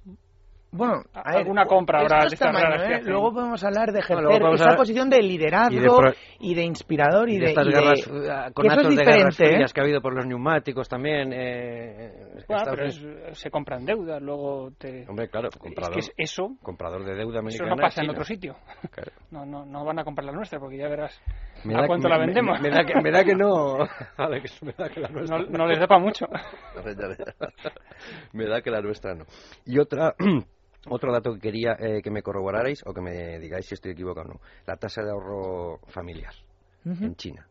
[0.71, 3.01] Bueno, A- a ver, alguna compra habrá es de tamaño, ¿eh?
[3.03, 6.53] Luego podemos hablar de ejercer podemos esa hablar- posición de liderazgo y de pro- y
[6.53, 8.95] de inspirador y, Y de de, estas y de- guerras, eh, con eso es actos
[8.95, 9.65] de guerras diferente, ¿eh?
[9.73, 11.31] que ha habido por los neumáticos también.
[11.33, 15.05] eh, Bueno, pero es- se compran deuda, luego te...
[15.09, 17.69] Hombre, claro, es comprador, que es eso, comprador de deuda eso americana.
[17.71, 18.55] no pasa en otro sitio.
[18.91, 19.11] Claro.
[19.31, 21.19] No, no, no van a comprar la nuestra, porque ya verás
[21.63, 22.59] Me a da- cuánto me- la me- vendemos.
[22.61, 23.77] Me, da que, me da que no,
[24.17, 26.25] Alex, me da que la nuestra No, no les da para mucho.
[28.33, 29.25] me da que la nuestra no.
[29.65, 30.15] Y otra,
[30.87, 34.29] otro dato que quería eh, que me corroborarais o que me digáis si estoy equivocado
[34.29, 34.41] o no.
[34.65, 36.33] La tasa de ahorro familiar
[36.85, 37.47] en China,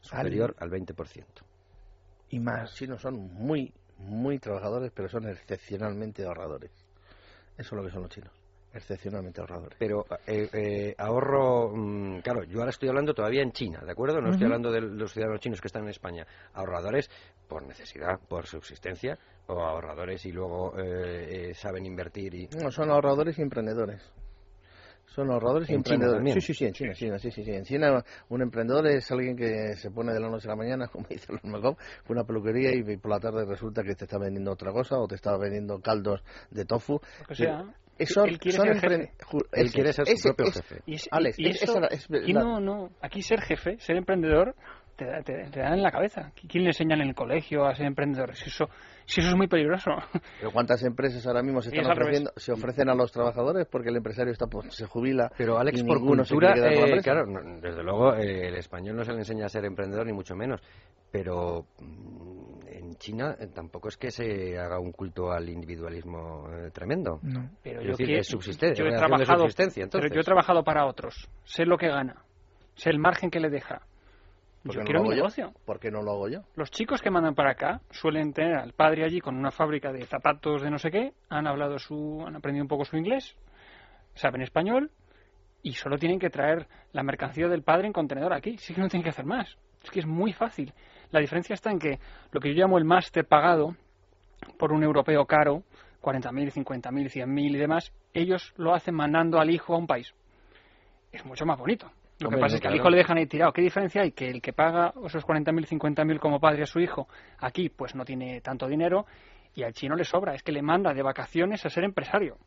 [0.00, 1.24] superior al 20%.
[2.30, 2.74] y Los más.
[2.74, 6.72] chinos son muy, muy trabajadores, pero son excepcionalmente ahorradores.
[7.56, 8.32] Eso es lo que son los chinos,
[8.74, 9.76] excepcionalmente ahorradores.
[9.78, 14.20] Pero eh, eh, ahorro, mm, claro, yo ahora estoy hablando todavía en China, ¿de acuerdo?
[14.20, 16.26] No estoy hablando de los ciudadanos chinos que están en España.
[16.54, 17.10] Ahorradores
[17.48, 22.48] por necesidad, por subsistencia, o ahorradores y luego eh, eh, saben invertir y...
[22.62, 24.02] No, son ahorradores y emprendedores.
[25.06, 26.34] Son ahorradores y En China emprendedores.
[26.34, 27.50] Sí, sí, sí, en China, China, sí, sí, sí.
[27.50, 30.88] En China un emprendedor es alguien que se pone de la noche a la mañana,
[30.92, 34.16] como dice los mejor, con una peluquería y por la tarde resulta que te está
[34.18, 37.00] vendiendo otra cosa o te está vendiendo caldos de tofu.
[37.20, 37.64] Lo que sea.
[38.00, 39.12] Son- Él quiere son ser jefe.
[39.52, 40.82] Él quiere ser su propio ese- jefe.
[40.86, 42.90] Y, es- Alex, y es- eso- es y no, no.
[43.00, 44.54] Aquí ser jefe, ser emprendedor,
[44.96, 46.32] te, da- te, te dan en la cabeza.
[46.48, 48.34] ¿Quién le enseñan en el colegio a ser emprendedor?
[48.34, 48.68] Si eso,
[49.06, 49.90] si eso es muy peligroso.
[50.40, 53.88] Pero ¿cuántas empresas ahora mismo se están es ofreciendo, se ofrecen a los trabajadores porque
[53.90, 55.30] el empresario está pues, se jubila?
[55.38, 59.18] Pero Alex, por cultura, eh, claro, no, desde luego eh, el español no se le
[59.18, 60.60] enseña a ser emprendedor ni mucho menos,
[61.10, 62.61] pero mm,
[62.92, 67.18] en China eh, tampoco es que se haga un culto al individualismo eh, tremendo.
[67.22, 67.50] No.
[67.62, 70.14] Pero Es yo, decir, quiero- es subsisten- yo he de trabajado, subsistencia, pero entonces.
[70.14, 71.28] yo he trabajado para otros.
[71.44, 72.22] Sé lo que gana.
[72.74, 73.82] Sé el margen que le deja.
[74.62, 75.14] ¿Por qué Yo no quiero mi yo?
[75.16, 75.52] negocio.
[75.64, 76.40] ¿Por qué no lo hago yo?
[76.54, 80.06] Los chicos que mandan para acá suelen tener al padre allí con una fábrica de
[80.06, 83.34] zapatos de no sé qué, han hablado su, han aprendido un poco su inglés,
[84.14, 84.90] saben español
[85.64, 88.56] y solo tienen que traer la mercancía del padre en contenedor aquí.
[88.58, 89.56] Sí que no tienen que hacer más.
[89.82, 90.72] Es que es muy fácil.
[91.12, 91.98] La diferencia está en que
[92.32, 93.76] lo que yo llamo el máster pagado
[94.58, 95.62] por un europeo caro,
[96.02, 100.12] 40.000, 50.000, 100.000 y demás, ellos lo hacen mandando al hijo a un país.
[101.12, 101.90] Es mucho más bonito.
[102.18, 103.52] Lo Hombre, que pasa no, es que al hijo le dejan ahí tirado.
[103.52, 104.12] ¿Qué diferencia hay?
[104.12, 108.04] Que el que paga esos 40.000, 50.000 como padre a su hijo, aquí pues no
[108.04, 109.06] tiene tanto dinero
[109.54, 110.34] y al chino le sobra.
[110.34, 112.38] Es que le manda de vacaciones a ser empresario.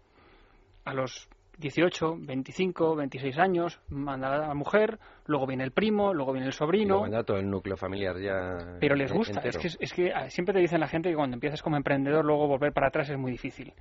[0.85, 6.33] A los 18, 25, 26 años manda a la mujer, luego viene el primo, luego
[6.33, 6.95] viene el sobrino.
[6.95, 8.77] luego anda todo el núcleo familiar ya.
[8.79, 9.39] Pero les gusta.
[9.39, 9.59] entero.
[9.59, 12.25] Es que, es que ah, siempre te dicen la gente que cuando empiezas como emprendedor,
[12.25, 13.73] luego volver para atrás es muy difícil.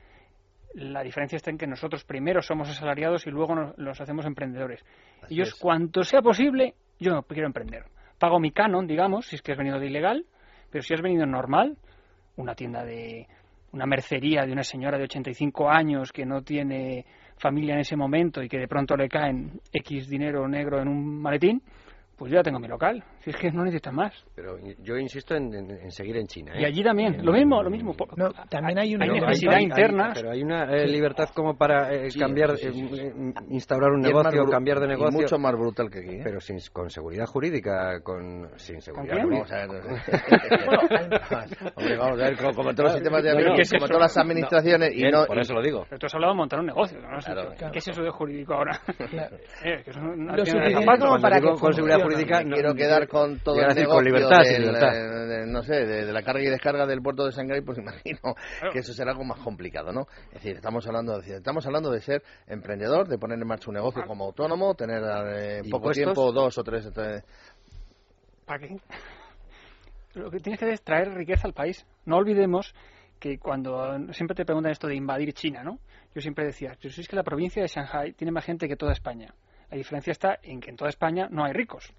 [0.74, 4.84] La diferencia está en que nosotros primero somos asalariados y luego nos, nos hacemos emprendedores.
[5.22, 5.54] Así Ellos, es.
[5.54, 7.84] cuanto sea posible, yo quiero emprender.
[8.18, 10.26] Pago mi canon, digamos, si es que has venido de ilegal,
[10.70, 11.76] pero si has venido normal,
[12.36, 13.28] una tienda de
[13.74, 17.04] una mercería de una señora de 85 años que no tiene
[17.38, 21.20] familia en ese momento y que de pronto le caen X dinero negro en un
[21.20, 21.62] maletín,
[22.16, 23.02] pues yo ya tengo mi local.
[23.24, 24.12] Si es que no necesitas más.
[24.34, 26.52] Pero yo insisto en, en- en seguir en China.
[26.54, 26.60] ¿eh?
[26.60, 27.94] Y allí también, lo mismo, lo mismo.
[28.16, 30.10] No, también hay una- hay no, necesidad hay- hay- interna.
[30.14, 33.12] Pero hay una eh, libertad como para eh, Sí, cambiar, sí, sí, eh,
[33.48, 35.20] instaurar un Y es más negocio, cambiar de y negocio.
[35.20, 36.16] mucho más brutal que aquí.
[36.16, 36.20] ¿eh?
[36.22, 39.66] Pero sin, con seguridad jurídica, con, sin seguridad jurídica.
[39.66, 39.82] Vamos a ver.
[41.76, 43.32] Hombre, vamos a ver, como, como todos los sistemas de
[43.78, 45.26] todas las administraciones, y Bien, no.
[45.26, 45.84] por eso lo digo.
[45.88, 47.18] Pero tú has hablado de montar un negocio, ¿no?
[47.18, 47.52] Claro.
[47.72, 48.80] ¿Qué es eso de jurídico ahora?
[49.64, 53.54] Eh, Lo suficiente como para que con seguridad jurídica, me no- quiero quedar con todo
[53.56, 54.96] el negocio con libertad, sin del, libertad.
[54.96, 57.78] eh, de- no sé, de, de la carga y descarga del puerto de Shanghái, pues
[57.84, 58.34] imagino
[58.72, 60.06] que eso será algo más complicado, ¿no?
[60.28, 63.74] Es decir, estamos hablando, de, estamos hablando de ser emprendedor, de poner en marcha un
[63.76, 65.94] negocio como autónomo, tener eh, en poco ¿Impuestos?
[66.04, 67.24] tiempo dos o tres, tres-
[68.44, 68.76] ¿Para qué?
[70.14, 71.86] Lo que tienes que hacer es traer riqueza al país.
[72.04, 72.74] No olvidemos
[73.18, 75.78] que cuando siempre te preguntan esto de invadir China, ¿no?
[76.14, 78.92] Yo siempre decía, yo es que la provincia de Shanghai tiene más gente que toda
[78.92, 79.34] España.
[79.70, 81.92] La diferencia está en que en toda España no hay ricos.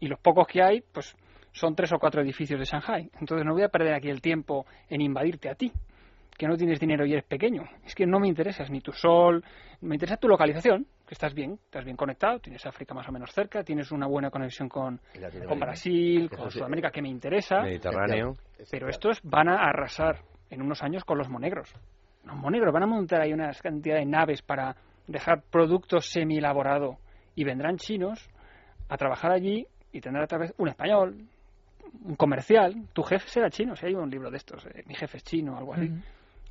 [0.00, 1.16] Y los pocos que hay, pues
[1.52, 3.10] son tres o cuatro edificios de Shanghai.
[3.20, 5.72] Entonces no voy a perder aquí el tiempo en invadirte a ti,
[6.36, 7.64] que no tienes dinero y eres pequeño.
[7.84, 9.44] Es que no me interesas ni tu sol,
[9.80, 13.32] me interesa tu localización, que estás bien, estás bien conectado, tienes África más o menos
[13.32, 15.00] cerca, tienes una buena conexión con,
[15.58, 16.50] Brasil, con.
[16.50, 18.34] Sudamérica, que me interesa, Mediterráneo.
[18.70, 21.72] pero estos van a arrasar en unos años con los monegros.
[22.24, 26.98] Los monegros van a montar ahí una cantidad de naves para dejar productos semi elaborado
[27.34, 28.28] y vendrán chinos
[28.88, 31.16] a trabajar allí y tendrán otra vez un español,
[32.04, 32.74] un comercial.
[32.92, 35.54] Tu jefe será chino, si hay un libro de estos, eh, mi jefe es chino
[35.54, 35.90] o algo así.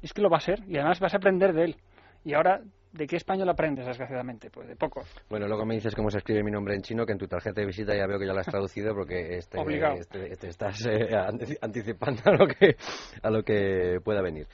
[0.01, 1.75] Es que lo va a ser y además vas a aprender de él.
[2.23, 4.49] Y ahora, ¿de qué español aprendes, desgraciadamente?
[4.49, 5.07] Pues de pocos.
[5.29, 7.61] Bueno, luego me dices cómo se escribe mi nombre en chino, que en tu tarjeta
[7.61, 9.95] de visita ya veo que ya lo has traducido porque este, Obligado.
[9.95, 12.75] este- este estás eh, anti- anticipando a lo, que,
[13.21, 14.47] a lo que pueda venir.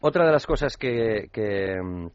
[0.00, 2.06] Otra de las cosas que, que, mm,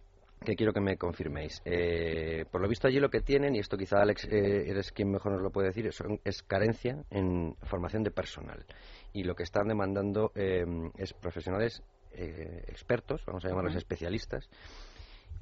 [0.43, 1.61] que quiero que me confirméis.
[1.65, 5.11] eh, por lo visto allí lo que tienen, y esto quizá Alex eh, eres quien
[5.11, 8.65] mejor nos lo puede decir, son- es carencia en formación de personal.
[9.13, 10.65] Y lo que están demandando eh,
[10.97, 14.49] es profesionales eh, expertos, vamos a llamarlos especialistas,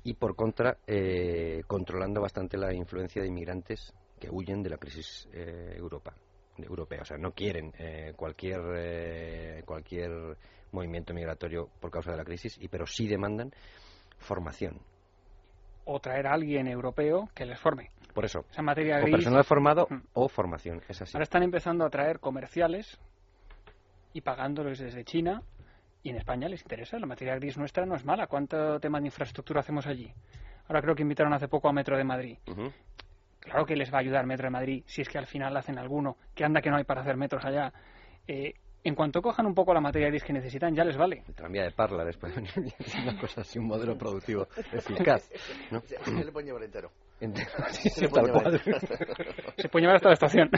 [0.04, 5.30] y por contra eh, controlando bastante la influencia de inmigrantes que huyen de la crisis
[5.32, 6.14] eh, Europa,
[6.58, 7.04] europea.
[7.04, 10.38] O sea, no quieren eh, cualquier, cualquier
[10.74, 13.52] movimiento migratorio por causa de la crisis, y pero sí demandan
[14.18, 14.82] formación.
[15.92, 17.90] O traer a alguien europeo que les forme.
[18.14, 19.16] Por eso, Esa materia o gris.
[19.16, 20.82] personal formado o formación.
[20.88, 21.12] Es así.
[21.16, 23.00] Ahora están empezando a traer comerciales
[24.14, 25.42] y pagándoles desde China.
[26.04, 27.00] Y en España les interesa.
[27.00, 28.28] La materia gris nuestra no es mala.
[28.28, 30.14] ¿Cuánto tema de infraestructura hacemos allí?
[30.68, 32.38] Ahora creo que invitaron hace poco a Metro de Madrid.
[33.40, 35.80] Claro que les va a ayudar Metro de Madrid si es que al final hacen
[35.80, 36.18] alguno.
[36.36, 37.74] Que anda que no hay para hacer metros allá.
[38.28, 41.24] Eh, en cuanto cojan un poco la materia gris que necesitan, ya les vale.
[41.28, 45.30] El tranvía de Parla después de venir es una cosa así, un modelo productivo eficaz.
[45.72, 45.82] ¿no?
[45.82, 46.92] Se, se le puede llevar entero.
[47.20, 48.80] Entero, Se puede llevar entero.
[49.58, 50.50] Se puede llevar hasta la estación.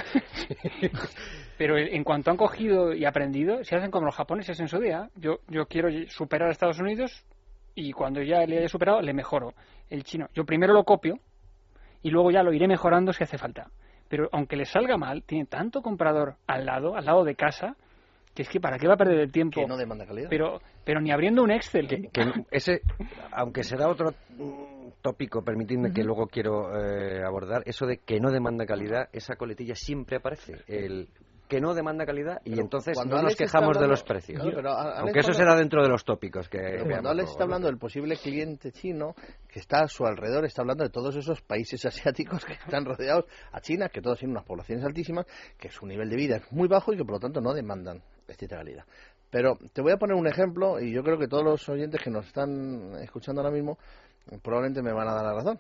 [1.58, 5.10] Pero en cuanto han cogido y aprendido, se hacen como los japoneses en su día.
[5.16, 7.26] Yo, yo quiero superar a Estados Unidos
[7.74, 9.54] y cuando ya le haya superado, le mejoro.
[9.90, 11.20] El chino, yo primero lo copio
[12.04, 13.72] y luego ya lo iré mejorando si hace falta.
[14.08, 17.78] Pero aunque le salga mal, tiene tanto comprador al lado, al lado de casa,
[18.34, 19.62] que es que para qué va a perder el tiempo.
[19.62, 20.30] Que no demanda calidad.
[20.30, 21.88] Pero, pero ni abriendo un Excel.
[21.88, 22.82] que, que ese,
[23.32, 28.32] aunque será otro mm, tópico, permitidme que luego quiero eh, abordar, eso de que no
[28.32, 30.62] demanda calidad, esa coletilla siempre aparece.
[30.68, 31.10] El
[31.52, 34.42] que no demanda calidad y Pero entonces cuando no nos quejamos de los precios.
[34.42, 37.32] Claro, pero a- Alex Aunque eso será dentro de los tópicos que Pero cuando Alex
[37.32, 39.16] está hablando del posible cliente chino
[39.50, 43.26] que está a su alrededor, está hablando de todos esos países asiáticos que están rodeados
[43.52, 45.26] a China, que todos tienen unas poblaciones altísimas,
[45.60, 48.02] que su nivel de vida es muy bajo y que por lo tanto no demandan
[48.32, 48.86] esta calidad.
[49.32, 52.10] Pero te voy a poner un ejemplo y yo creo que todos los oyentes que
[52.10, 53.78] nos están escuchando ahora mismo
[54.30, 55.60] eh, probablemente me van a dar la razón.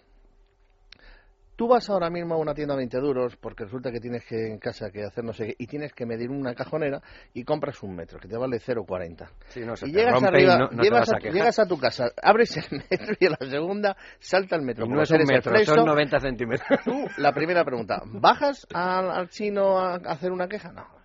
[1.55, 4.47] Tú vas ahora mismo a una tienda a 20 duros porque resulta que tienes que
[4.47, 7.01] en casa que hacer no sé qué y tienes que medir una cajonera
[7.33, 10.69] y compras un metro que te vale 0,40 Sí, no, y llegas arriba, y no,
[10.71, 13.95] no llevas a, a, llegas a tu casa, abres el metro y a la segunda
[14.19, 14.85] salta el metro.
[14.85, 16.79] Y no es un metro, presto, son 90 centímetros.
[16.83, 20.71] Tú, la primera pregunta, ¿bajas al, al chino a hacer una queja?
[20.71, 21.00] No.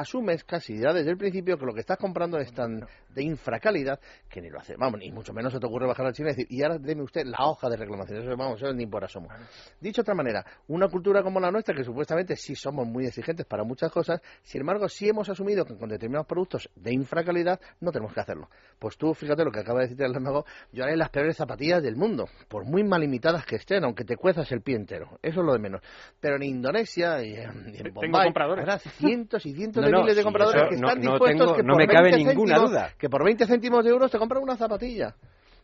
[0.00, 4.00] Asumes casi ya desde el principio que lo que estás comprando es tan de infracalidad
[4.28, 4.76] que ni lo hace.
[4.76, 7.02] Vamos, ni mucho menos se te ocurre bajar al chino y decir, y ahora deme
[7.02, 8.22] usted la hoja de reclamación.
[8.22, 9.28] Eso, vamos, eso ni por asomo.
[9.80, 13.44] Dicho de otra manera, una cultura como la nuestra, que supuestamente sí somos muy exigentes
[13.46, 17.92] para muchas cosas, sin embargo, sí hemos asumido que con determinados productos de infracalidad no
[17.92, 18.48] tenemos que hacerlo.
[18.78, 21.82] Pues tú, fíjate lo que acaba de decirte el amigo, yo haré las peores zapatillas
[21.82, 25.18] del mundo, por muy mal imitadas que estén, aunque te cuezas el pie entero.
[25.20, 25.82] Eso es lo de menos.
[26.20, 30.00] Pero en Indonesia y en, y en Bombay, habrá cientos y cientos No, de no,
[30.02, 31.86] miles de sí, compradores eso que no- están no dispuestos tengo- que no por me
[31.86, 32.90] cabe 20 ninguna céntimos- duda.
[32.98, 35.14] que por 20 céntimos de euros te compran una zapatilla.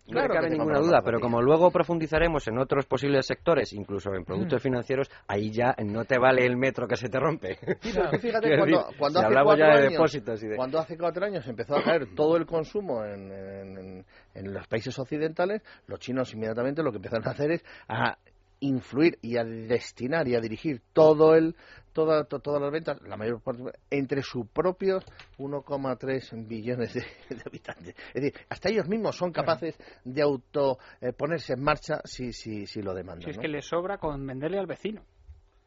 [0.09, 4.25] No me cabe ninguna duda, pero como luego profundizaremos en otros posibles sectores, incluso en
[4.25, 4.63] productos mm.
[4.63, 7.57] financieros, ahí ya no te vale el metro que se te rompe.
[7.81, 8.57] fíjate,
[9.01, 10.55] cuando, hace cuatro ya de depósitos y de...
[10.57, 15.63] cuando hace cuatro años empezó a caer todo el consumo en, en los países occidentales,
[15.89, 18.17] los chinos inmediatamente lo que empezaron a hacer es a
[18.61, 21.57] influir y a destinar y a dirigir todo el
[21.97, 25.03] toda, todas las ventas, la mayor parte, entre sus propios
[25.39, 27.03] 1,3 billones de,
[27.47, 27.95] habitantes.
[28.13, 32.67] Es decir, hasta ellos mismos son capaces de auto eh, ponerse en marcha si, si,
[32.67, 33.25] si lo demandan.
[33.25, 35.01] Si es que les sobra con venderle al vecino.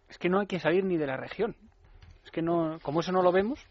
[0.07, 1.55] Es que no hay que salir ni de la región.
[2.23, 3.65] Es que no, como eso no lo vemos,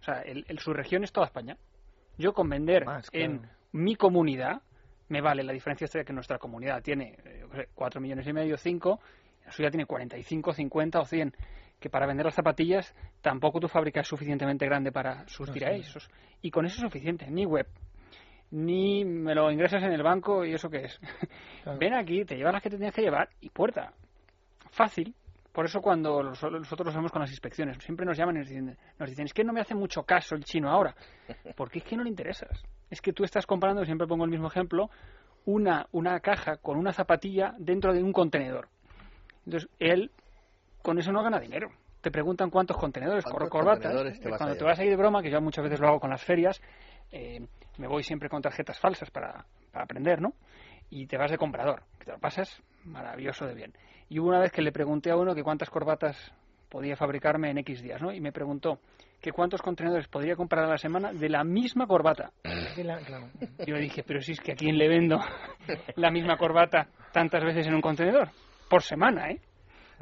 [0.00, 1.56] o sea, el, su región es toda España.
[2.18, 4.62] Yo con vender en mi comunidad
[5.08, 5.44] me vale.
[5.44, 7.16] La diferencia es que nuestra comunidad tiene
[7.72, 9.00] 4 eh, millones y medio, 5,
[9.46, 11.36] la suya tiene 45, 50 o 100.
[11.80, 16.08] Que para vender las zapatillas tampoco tu fábrica es suficientemente grande para surtir a esos.
[16.42, 17.66] Y con eso es suficiente, ni web,
[18.50, 21.00] ni me lo ingresas en el banco y eso qué es.
[21.78, 23.92] Ven aquí, te llevas las que te tienes que llevar y puerta.
[24.70, 25.14] Fácil.
[25.52, 28.78] Por eso cuando nosotros lo hacemos con las inspecciones, siempre nos llaman y nos dicen,
[28.98, 30.94] nos dicen, es que no me hace mucho caso el chino ahora.
[31.56, 34.48] Porque es que no le interesas es que tú estás comprando, siempre pongo el mismo
[34.48, 34.90] ejemplo,
[35.46, 38.68] una, una caja con una zapatilla dentro de un contenedor.
[39.46, 40.10] Entonces, él
[40.82, 41.70] con eso no gana dinero.
[42.00, 43.92] Te preguntan cuántos contenedores, corbatas.
[44.38, 46.24] Cuando te vas a ir de broma, que yo muchas veces lo hago con las
[46.24, 46.60] ferias,
[47.12, 47.40] eh,
[47.78, 50.32] me voy siempre con tarjetas falsas para, para aprender, ¿no?
[50.88, 53.74] Y te vas de comprador, que te lo pasas maravilloso de bien.
[54.08, 56.32] Y hubo una vez que le pregunté a uno que cuántas corbatas
[56.70, 58.12] podía fabricarme en X días, ¿no?
[58.12, 58.78] Y me preguntó,
[59.20, 62.32] que cuántos contenedores podría comprar a la semana de la misma corbata.
[63.66, 65.20] Yo le dije, pero si es que a quién le vendo
[65.96, 68.30] la misma corbata tantas veces en un contenedor,
[68.68, 69.40] por semana, ¿eh?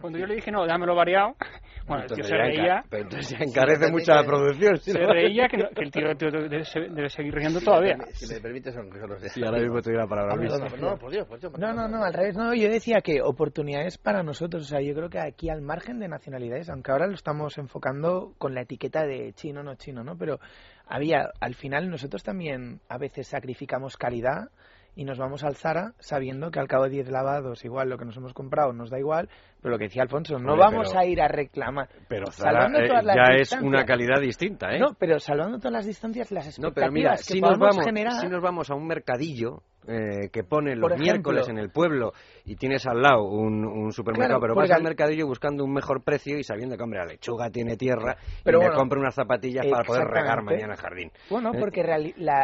[0.00, 1.34] Cuando yo le dije, no, dámelo variado,
[1.86, 2.84] bueno, el tío se reía.
[2.88, 4.76] Pero entonces ya encarece mucha la producción.
[4.76, 7.96] Se reía que, el tío debe, seguir riendo todavía.
[8.12, 9.28] Si me permites, aunque solo sea.
[9.28, 10.36] Sí, ahora mismo te la palabra.
[10.78, 11.26] No, por Dios,
[11.58, 12.36] no, no, no, al revés.
[12.36, 14.62] No, yo decía que oportunidades para nosotros.
[14.62, 18.34] O sea, yo creo que aquí al margen de nacionalidades, aunque ahora lo estamos enfocando
[18.38, 20.16] con la etiqueta de chino, no chino, ¿no?
[20.16, 20.38] Pero
[20.86, 24.50] había, al final nosotros también a veces sacrificamos calidad
[24.94, 28.04] y nos vamos al Zara sabiendo que al cabo de 10 lavados igual lo que
[28.04, 29.28] nos hemos comprado nos da igual,
[29.60, 31.88] pero lo que decía Alfonso, no vamos a ir a reclamar.
[32.08, 34.78] Pero Zara eh, ya es una calidad distinta, ¿eh?
[34.78, 37.84] No, pero salvando todas las distancias, las expectativas no, pero mira, si nos vamos,
[38.20, 42.12] Si nos vamos a un mercadillo eh, que pone los miércoles en el pueblo
[42.44, 46.44] y tienes al lado un, supermercado, pero vas al mercadillo buscando un mejor precio y
[46.44, 50.06] sabiendo que, hombre, la lechuga tiene tierra pero y me compro unas zapatillas para poder
[50.06, 51.10] regar mañana el jardín.
[51.30, 51.98] Bueno, eh, porque la,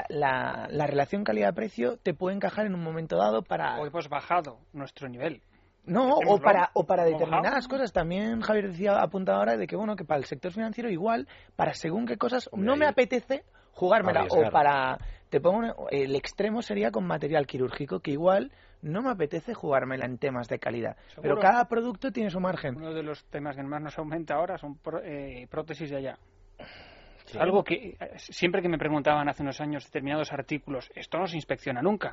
[0.08, 3.78] la, la, relación calidad-precio te puede encajar en un momento dado para...
[3.78, 5.42] Hoy hemos bajado nuestro nivel.
[5.84, 7.92] No, o para, o para determinadas cosas.
[7.92, 11.74] También Javier decía, apunta ahora de que, bueno, que para el sector financiero igual, para
[11.74, 14.26] según qué cosas, no me apetece jugármela.
[14.30, 14.98] O para
[15.34, 20.16] te pongo el extremo sería con material quirúrgico, que igual no me apetece jugármela en
[20.16, 20.96] temas de calidad.
[21.20, 22.76] Pero cada producto tiene su margen.
[22.76, 26.18] Uno de los temas que más nos aumenta ahora son eh, prótesis de allá.
[27.36, 31.82] Algo que siempre que me preguntaban hace unos años determinados artículos, esto no se inspecciona
[31.82, 32.12] nunca.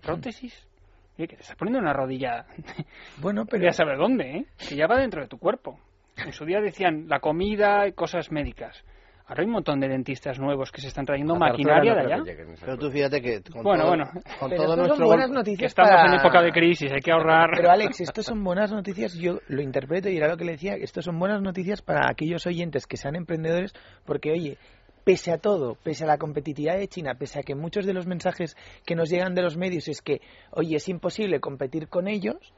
[0.00, 0.68] ¿Prótesis?
[1.16, 2.46] que te estás poniendo una rodilla.
[3.20, 3.64] Bueno, pero.
[3.64, 4.46] Ya sabes dónde, ¿eh?
[4.68, 5.80] Que ya va dentro de tu cuerpo.
[6.16, 8.84] En su día decían la comida y cosas médicas.
[9.32, 12.22] Ahora hay un montón de dentistas nuevos que se están trayendo maquinaria de allá.
[12.60, 14.04] Pero tú fíjate que con bueno, bueno.
[14.38, 17.48] Con todo nuestro buenas noticias que estamos en época de crisis, hay que ahorrar.
[17.56, 20.74] Pero Alex, esto son buenas noticias, yo lo interpreto y era lo que le decía,
[20.74, 23.72] esto son buenas noticias para aquellos oyentes que sean emprendedores,
[24.04, 24.58] porque oye,
[25.02, 28.06] pese a todo, pese a la competitividad de China, pese a que muchos de los
[28.06, 32.52] mensajes que nos llegan de los medios es que, oye, es imposible competir con ellos,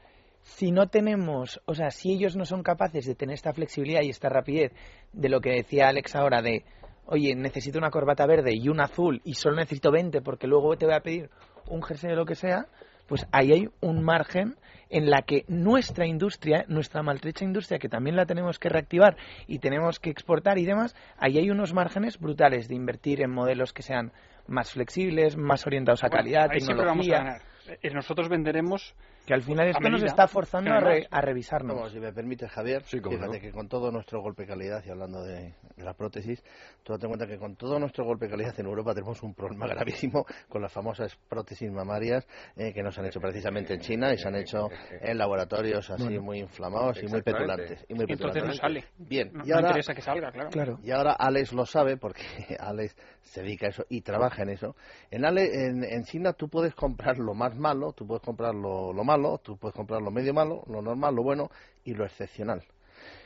[0.45, 4.09] si no tenemos, o sea, si ellos no son capaces de tener esta flexibilidad y
[4.09, 4.71] esta rapidez
[5.11, 6.63] de lo que decía Alex ahora de,
[7.07, 10.85] oye, necesito una corbata verde y una azul y solo necesito 20 porque luego te
[10.85, 11.31] voy a pedir
[11.67, 12.67] un jersey de lo que sea,
[13.07, 14.55] pues ahí hay un margen
[14.91, 19.57] en la que nuestra industria, nuestra maltrecha industria, que también la tenemos que reactivar y
[19.57, 23.81] tenemos que exportar y demás, ahí hay unos márgenes brutales de invertir en modelos que
[23.81, 24.13] sean
[24.45, 27.41] más flexibles, más orientados a calidad, tecnología.
[27.81, 31.91] Eh, nosotros venderemos que al final esto nos está forzando a, a, revisarnos.
[31.91, 35.53] si me permite, Javier, fíjate que con todo nuestro golpe de calidad, y hablando de,
[35.77, 36.43] la prótesis,
[36.83, 39.33] tú ten en cuenta que con todo nuestro golpe de calidad en Europa tenemos un
[39.33, 44.13] problema gravísimo con las famosas prótesis mamarias eh, que nos han hecho precisamente en China
[44.13, 44.69] y se han hecho
[45.01, 47.85] en laboratorios así muy inflamados y muy petulantes.
[47.89, 48.85] Y muy Entonces no sale.
[48.97, 50.79] Bien, y ahora, interesa que salga, claro.
[50.83, 52.21] Y ahora Alex lo sabe porque
[52.59, 54.75] Alex se dedica a eso y trabaja en eso.
[55.11, 59.03] En, Ale, en, China tú puedes comprar lo más malo, tú puedes comprar lo, lo
[59.03, 61.49] malo, tú puedes comprar lo medio malo, lo normal, lo bueno
[61.83, 62.63] y lo excepcional.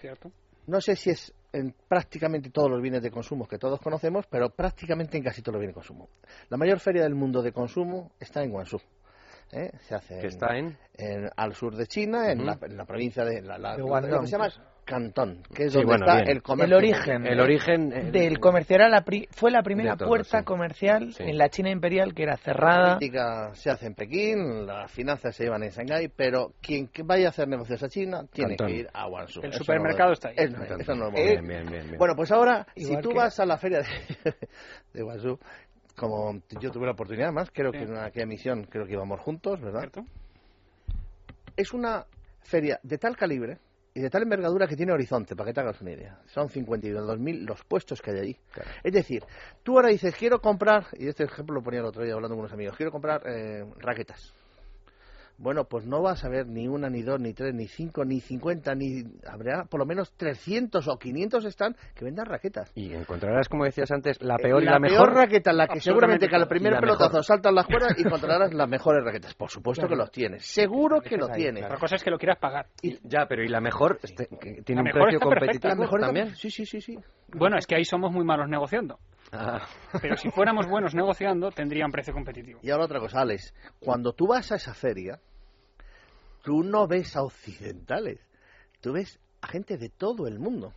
[0.01, 0.31] ¿Cierto?
[0.67, 4.49] No sé si es en prácticamente todos los bienes de consumo que todos conocemos, pero
[4.51, 6.09] prácticamente en casi todos los bienes de consumo.
[6.49, 8.79] La mayor feria del mundo de consumo está en Guangzhou.
[9.51, 9.71] ¿eh?
[9.87, 13.25] se hace que está en en- al sur de China, en, la, en la provincia
[13.25, 14.21] de, la, la- De lo Guangdong.
[14.21, 14.49] que se llama
[14.89, 16.29] Cantón, que es Sí, donde bueno, está bien.
[16.29, 16.77] el comercio.
[16.77, 17.27] El origen.
[17.27, 20.45] el origen eh, del comercio era la pri- fue la primera todo, puerta sí.
[20.45, 21.23] comercial Sí.
[21.23, 25.35] en la China imperial que era La cerrada política se hace en Pekín, las finanzas
[25.35, 28.67] se llevan en Shanghái, pero quien vaya a hacer negocios a China tiene Cantón.
[28.67, 29.43] que ir a Guangzhou.
[29.43, 30.35] El Eso supermercado no- está ahí.
[30.37, 31.97] es- eso no lo bien, bien, bien, bien.
[31.99, 33.85] Bueno, pues ahora, si Igual tú que- vas a la feria de,
[34.93, 35.37] de Guangzhou,
[35.95, 37.77] como yo tuve la oportunidad más, creo Sí.
[37.77, 39.81] que en aquella misión creo que íbamos juntos, ¿verdad?
[39.81, 40.05] ¿Cierto?
[41.55, 42.05] Es una
[42.41, 43.57] feria de tal calibre
[43.93, 46.21] y de tal envergadura que tiene horizonte, para que te hagas una idea.
[46.27, 48.37] Son 52.000 los puestos que hay allí.
[48.51, 48.69] Claro.
[48.83, 49.23] Es decir,
[49.63, 52.41] tú ahora dices, quiero comprar, y este ejemplo lo ponía el otro día hablando con
[52.41, 54.33] unos amigos, quiero comprar eh, raquetas.
[55.39, 58.19] Bueno, pues no vas a ver ni una, ni dos, ni tres, ni cinco, ni
[58.19, 59.03] cincuenta, ni...
[59.25, 62.71] Habrá por lo menos 300 o 500 están que vendan raquetas.
[62.75, 65.79] y encontrarás como decías antes la peor y la, la, peor mejor raqueta, la que
[65.79, 67.23] seguramente que al primer la pelotazo mejor.
[67.23, 69.33] saltan las cuerdas y encontrarás las mejores raquetas.
[69.33, 70.45] Por supuesto que los tienes.
[70.45, 71.63] Seguro que lo ahí, tienes.
[71.63, 72.67] Otra cosa es que lo quieras pagar.
[73.03, 76.01] ya pero y la mejor este, que tiene La un mejor precio competitivo La mejor
[76.01, 76.97] también Sí, sí, sí, sí.
[77.33, 78.99] Bueno, es que ahí somos muy malos negociando.
[79.31, 79.61] Ah,
[80.01, 82.59] Pero si fuéramos buenos negociando, tendrían precio competitivo.
[82.63, 83.53] Y ahora otra cosa, Alex.
[83.79, 85.19] Cuando tú vas a esa feria,
[86.43, 88.19] tú no ves a occidentales.
[88.81, 90.73] Tú ves a gente de todo el mundo.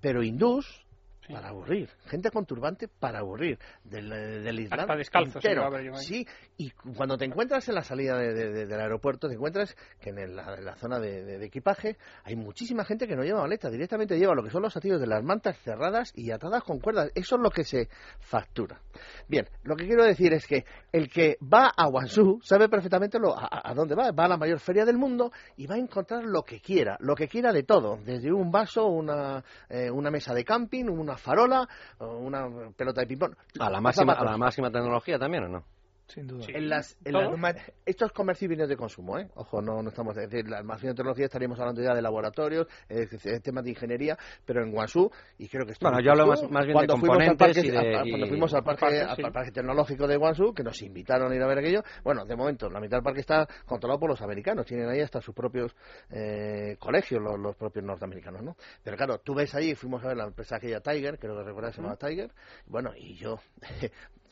[0.00, 0.84] Pero hindús
[1.30, 1.34] Sí.
[1.34, 1.88] para aburrir.
[2.06, 3.58] Gente con turbante para aburrir.
[3.84, 5.62] Del, eh, del Islam Hasta descalzos, entero.
[6.02, 6.26] Sí,
[6.56, 10.10] y cuando te encuentras en la salida de- de- de- del aeropuerto, te encuentras que
[10.10, 13.70] en, el- la, en la zona de, equipaje hay muchísima gente que no lleva maleta.
[13.70, 17.10] Directamente lleva lo que son los atillos de las mantas cerradas y atadas con cuerdas.
[17.14, 17.88] Eso es lo que se
[18.20, 18.80] factura.
[19.28, 23.36] Bien, lo que quiero decir es que el que va a Guangzhou sabe perfectamente lo,
[23.36, 24.10] a, a dónde va.
[24.12, 27.14] Va a la mayor feria del mundo y va a encontrar lo que quiera, lo
[27.14, 31.68] que quiera de todo, desde un vaso, una, eh, una mesa de camping, una farola,
[31.98, 33.34] una pelota de ping-pong.
[33.58, 35.64] a la máxima a la máxima tecnología también o no
[36.10, 36.52] sin duda Sí.
[36.54, 37.56] En las, en las-
[37.86, 39.28] esto es comercio y bienes de consumo, ¿eh?
[39.34, 40.16] Ojo, no, no estamos...
[40.16, 44.16] Es decir, la máxima tecnología estaríamos hablando ya de laboratorios, eh, de temas de ingeniería,
[44.44, 45.86] pero en Guangzhou, y creo que esto...
[45.86, 48.10] Bueno, yo hablo más- más bien de cuando componentes parque, y de- a- a- y-
[48.10, 51.42] Cuando fuimos al parque, Parque, al parque tecnológico de Guangzhou, que nos invitaron a ir
[51.42, 54.66] a ver aquello, bueno, de momento, la mitad del parque está controlado por los americanos,
[54.66, 55.74] tienen ahí hasta sus propios
[56.10, 58.56] eh, colegios, los, los propios norteamericanos, ¿no?
[58.82, 61.74] Pero claro, tú ves ahí, fuimos a ver la empresa aquella Tiger, creo que recuerdas,
[61.74, 62.30] se llamaba Tiger,
[62.66, 63.38] bueno, y yo...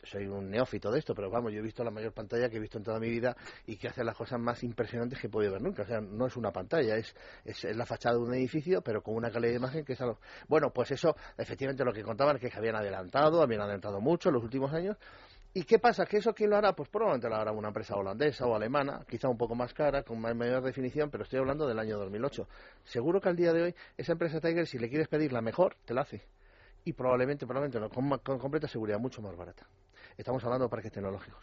[0.05, 2.61] soy un neófito de esto, pero vamos, yo he visto la mayor pantalla que he
[2.61, 3.37] visto en toda mi vida
[3.67, 5.83] y que hace las cosas más impresionantes que he podido ver nunca.
[5.83, 9.15] O sea, no es una pantalla, es, es, la fachada de un edificio, pero con
[9.15, 10.19] una calidad de imagen que es algo...
[10.49, 14.35] Bueno, pues eso, efectivamente, lo que contaban es que habían adelantado, habían adelantado mucho en
[14.37, 14.97] los últimos años.
[15.55, 16.05] ¿Y qué pasa?
[16.05, 16.73] ¿Que eso quién lo hará?
[16.75, 20.21] Pues probablemente lo hará una empresa holandesa o alemana, quizá un poco más cara, con
[20.21, 22.47] más- mayor definición, pero estoy hablando del año 2008.
[22.85, 25.75] Seguro que al día de hoy esa empresa Tiger, si le quieres pedir la mejor,
[25.85, 26.23] te la hace.
[26.85, 29.67] Y probablemente, probablemente con, con completa seguridad, mucho más barata.
[30.19, 31.41] Estamos hablando de parques tecnológicos.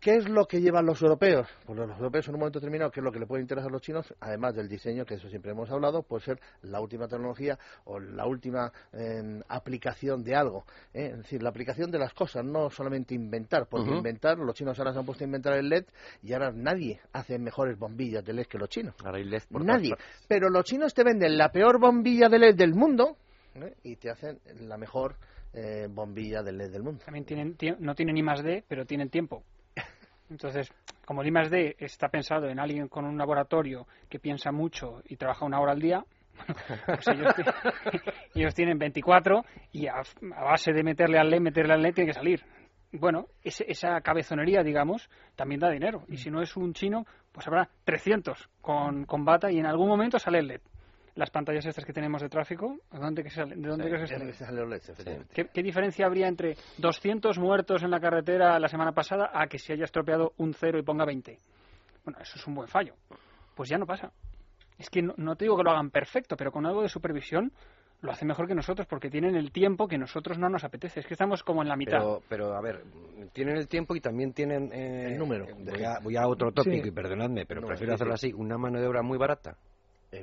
[0.00, 1.48] ¿Qué es lo que llevan los europeos?
[1.66, 3.72] Pues los europeos en un momento determinado, ¿qué es lo que le puede interesar a
[3.72, 4.14] los chinos?
[4.20, 8.24] Además del diseño, que eso siempre hemos hablado, puede ser la última tecnología o la
[8.24, 10.64] última eh, aplicación de algo.
[10.94, 11.10] ¿eh?
[11.10, 14.92] Es decir, la aplicación de las cosas, no solamente inventar, porque inventar, los chinos ahora
[14.92, 15.84] se han puesto a inventar el LED
[16.22, 18.94] y ahora nadie hace mejores bombillas de LED que los chinos.
[19.04, 19.94] Ahora hay LED por Nadie.
[20.26, 23.16] Pero los chinos te venden la peor bombilla de LED del mundo
[23.56, 23.74] ¿eh?
[23.82, 25.16] y te hacen la mejor
[25.52, 27.02] eh, bombilla de LED del mundo.
[27.04, 29.42] También tienen, tie- no tienen I más D, pero tienen tiempo.
[30.30, 30.70] Entonces,
[31.06, 35.02] como el I más D está pensado en alguien con un laboratorio que piensa mucho
[35.06, 36.04] y trabaja una hora al día,
[36.86, 37.42] pues ellos, ti-
[38.34, 39.94] ellos tienen 24 y a,
[40.34, 42.42] a base de meterle al LED, meterle al LED, tiene que salir.
[42.92, 46.04] Bueno, ese- esa cabezonería, digamos, también da dinero.
[46.08, 49.88] Y si no es un chino, pues habrá 300 con, con bata y en algún
[49.88, 50.60] momento sale el LED.
[51.18, 54.06] Las pantallas estas que tenemos de tráfico, ¿de dónde, que sale- de dónde Sí, que
[54.06, 54.14] se
[54.92, 55.34] efectivamente.
[55.34, 59.58] ¿Qué, qué diferencia habría entre 200 muertos en la carretera la semana pasada a que
[59.58, 61.36] se haya estropeado un cero y ponga 20?
[62.04, 62.94] Bueno, eso es un buen fallo.
[63.56, 64.12] Pues ya no pasa.
[64.78, 67.50] Es que no, no te digo que lo hagan perfecto, pero con algo de supervisión
[68.00, 71.00] lo hacen mejor que nosotros porque tienen el tiempo que nosotros no nos apetece.
[71.00, 71.98] Es que estamos como en la mitad.
[71.98, 72.84] Pero, pero, a ver,
[73.32, 74.70] tienen el tiempo y también tienen...
[74.72, 75.46] eh, El número.
[75.64, 76.88] Voy a, voy a otro tópico Sí.
[76.90, 78.28] y perdonadme, pero No, prefiero sí, hacerlo sí.
[78.28, 78.36] así.
[78.36, 79.56] Una mano de obra muy barata.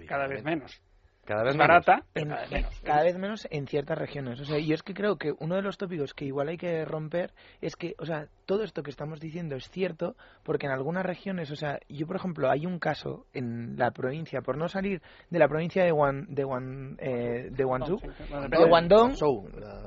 [0.07, 0.81] Cada vez menos.
[1.25, 1.67] Cada vez Es menos.
[1.83, 2.81] barata, pero En- cada vez menos.
[2.83, 4.39] cada vez menos en ciertas regiones.
[4.41, 6.85] O sea, yo es que creo que uno de los tópicos que igual hay que
[6.85, 7.31] romper
[7.61, 11.49] es que, o sea, todo esto que estamos diciendo es cierto porque en algunas regiones,
[11.49, 15.39] o sea, yo por ejemplo, hay un caso en la provincia, por no salir de
[15.39, 17.99] la provincia de Guan, de Guan, eh, de Guangzhou,
[18.47, 19.15] de Guangdong,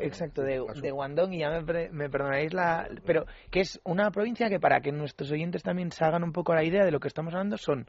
[0.01, 2.88] Exacto, de, de Guangdong, y ya me, pre- me perdonaréis la...
[3.07, 6.53] Pero que es una provincia que para que nuestros oyentes también se hagan un poco
[6.53, 7.86] la idea de lo que estamos hablando, son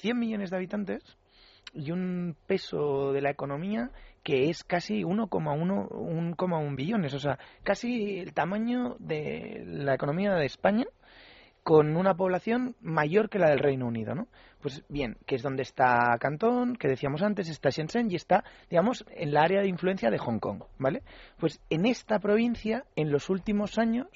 [0.00, 1.16] 100 millones de habitantes
[1.72, 3.90] y un peso de la economía
[4.22, 10.46] que es casi 1,1 1,1 billones, o sea, casi el tamaño de la economía de
[10.46, 10.86] España
[11.62, 14.28] con una población mayor que la del Reino Unido, ¿no?
[14.62, 19.04] Pues bien, que es donde está Cantón, que decíamos antes, está Shenzhen y está, digamos,
[19.10, 21.02] en la área de influencia de Hong Kong, ¿vale?
[21.38, 24.08] Pues en esta provincia, en los últimos años,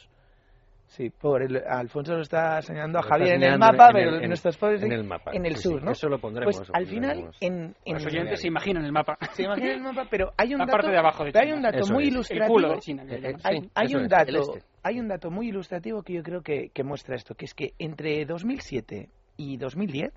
[0.93, 4.59] Sí, por el, Alfonso lo está señalando a Javier en el mapa, pero en, nuestros
[4.59, 5.93] pobres en el mapa, en el sur, ¿no?
[5.93, 6.55] Eso lo pondremos.
[6.55, 9.17] Pues al final, en, en los oyentes se imaginan el mapa.
[9.33, 11.53] Se imaginan el mapa, pero hay un la dato, parte de abajo de pero hay
[11.53, 12.45] un dato muy ilustrativo.
[12.45, 14.67] El culo de China, que eh, hay, hay un dato, este.
[14.83, 17.73] hay un dato muy ilustrativo que yo creo que, que muestra esto, que es que
[17.79, 20.13] entre 2007 y 2010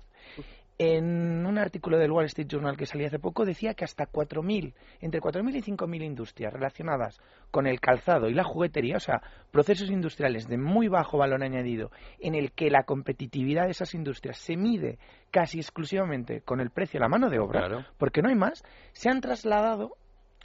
[0.78, 4.74] en un artículo del Wall Street Journal que salía hace poco decía que hasta 4.000,
[5.00, 7.18] entre 4.000 y 5.000 industrias relacionadas
[7.50, 11.90] con el calzado y la juguetería, o sea, procesos industriales de muy bajo valor añadido,
[12.18, 14.98] en el que la competitividad de esas industrias se mide
[15.30, 18.62] casi exclusivamente con el precio de la mano de obra, porque no hay más,
[18.92, 19.96] se han trasladado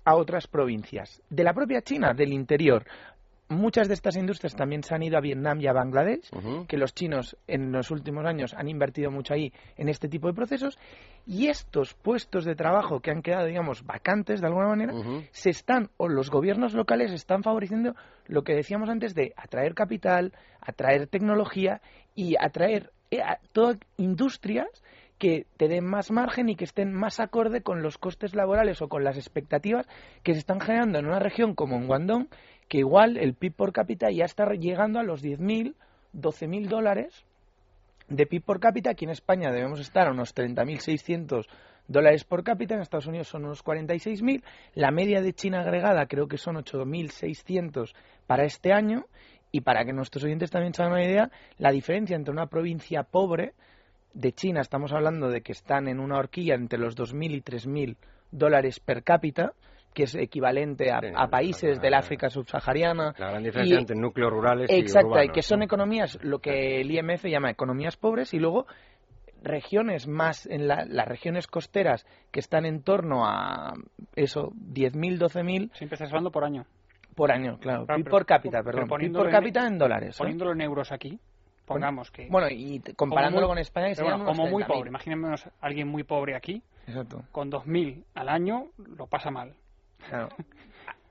[0.03, 1.21] a otras provincias.
[1.29, 2.85] De la propia China, del interior,
[3.51, 6.29] muchas de estas industrias también se han ido a Vietnam y a Bangladesh,
[6.67, 10.33] que los chinos en los últimos años han invertido mucho ahí en este tipo de
[10.33, 10.79] procesos,
[11.25, 14.93] y estos puestos de trabajo que han quedado, digamos, vacantes de alguna manera,
[15.31, 17.95] se están, o los gobiernos locales están favoreciendo
[18.25, 21.81] lo que decíamos antes de atraer capital, atraer tecnología
[22.15, 24.69] y atraer eh, a todas industrias
[25.21, 28.89] que te den más margen y que estén más acorde con los costes laborales o
[28.89, 29.85] con las expectativas
[30.23, 32.27] que se están generando en una región como en Guangdong,
[32.71, 35.75] que igual el PIB por cápita ya está llegando a los 10.000,
[36.13, 37.25] 12.000 dólares
[38.07, 38.91] de PIB por cápita.
[38.91, 41.47] Aquí en España debemos estar a unos 30.600
[41.89, 44.41] dólares por cápita, en Estados Unidos son unos 46.000,
[44.73, 47.93] la media de China agregada creo que son 8.600
[48.25, 49.03] para este año
[49.51, 53.03] y para que nuestros oyentes también se hagan una idea, la diferencia entre una provincia
[53.03, 53.53] pobre
[54.13, 57.97] de China, estamos hablando de que están en una horquilla entre los 2.000 y 3.000
[58.31, 59.51] dólares per cápita,
[59.93, 63.13] que es equivalente a, países del África subsahariana.
[63.17, 66.91] La gran diferencia entre núcleos rurales exacto, y y que son economías, lo que el
[66.91, 68.67] IMF llama economías pobres, y luego
[69.43, 73.73] regiones más, en las regiones costeras que están en torno a
[74.15, 75.73] eso, 10.000, 12.000.
[75.73, 76.65] Siempre estás hablando por año.
[77.15, 77.85] Por año, claro.
[77.97, 78.87] y por cápita, perdón.
[78.87, 80.15] por cápita en, dólares.
[80.15, 80.17] ¿eh?
[80.17, 81.19] Poniéndolo en euros aquí,
[81.65, 82.27] pongamos que.
[82.29, 84.89] Bueno, y comparándolo con España, como muy pobre.
[84.89, 87.23] Imaginémonos a alguien muy pobre aquí, Exacto.
[87.31, 89.55] con 2.000 al año, lo pasa mal.
[90.09, 90.29] Claro.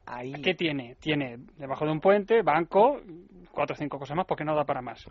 [0.07, 0.33] Ahí...
[0.43, 0.97] ¿Qué tiene?
[0.97, 3.01] Tiene debajo de un puente, banco,
[3.53, 5.05] cuatro o cinco cosas más porque no da para más.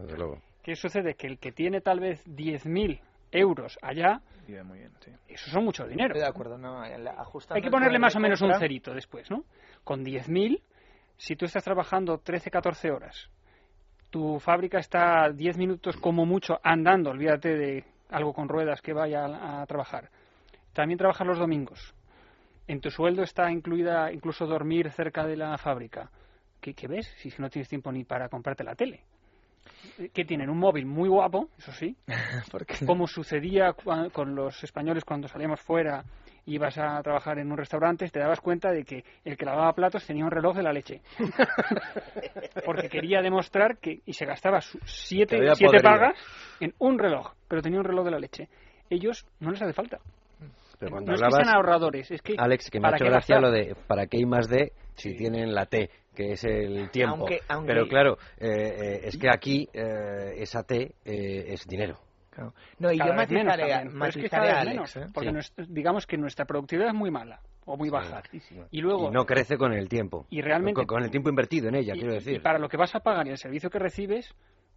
[0.61, 1.15] ¿Qué sucede?
[1.15, 2.99] Que el que tiene tal vez 10.000
[3.31, 4.21] euros allá,
[4.65, 5.11] muy bien, sí.
[5.27, 6.07] eso son mucho dinero.
[6.07, 9.43] Estoy de acuerdo, no, Hay que ponerle más o menos un cerito después, ¿no?
[9.83, 10.59] Con 10.000,
[11.17, 13.29] si tú estás trabajando 13, 14 horas,
[14.09, 19.25] tu fábrica está 10 minutos como mucho andando, olvídate de algo con ruedas que vaya
[19.25, 20.09] a, a trabajar.
[20.73, 21.93] También trabajas los domingos
[22.69, 26.11] en tu sueldo está incluida incluso dormir cerca de la fábrica.
[26.61, 29.01] ¿Qué, ves si no tienes tiempo ni para comprarte la tele?
[30.13, 31.95] que tienen un móvil muy guapo, eso sí,
[32.85, 36.03] como sucedía con los españoles cuando salíamos fuera
[36.45, 39.73] y ibas a trabajar en un restaurante, te dabas cuenta de que el que lavaba
[39.73, 41.01] platos tenía un reloj de la leche.
[42.65, 46.17] Porque quería demostrar que, y se gastaba siete, siete pagas
[46.59, 48.49] en un reloj, pero tenía un reloj de la leche.
[48.89, 49.99] Ellos no les hace falta.
[50.79, 52.35] Pero cuando no hablabas, es que sean ahorradores, es que...
[52.37, 55.53] Alex, que me ha hecho gracia lo de para qué hay más de si tienen
[55.53, 57.25] la T, que es el tiempo.
[57.65, 61.97] Pero claro, eh, eh, es que aquí eh, esa T es dinero.
[62.77, 65.31] No, y yo matizaré, a Alex, porque
[65.67, 68.21] digamos que nuestra productividad es muy mala o muy baja.
[68.71, 70.25] Y luego no crece con el tiempo.
[70.29, 72.35] Y realmente con, el tiempo invertido en ella, quiero decir.
[72.35, 74.33] Y para lo que vas a pagar y el servicio que recibes,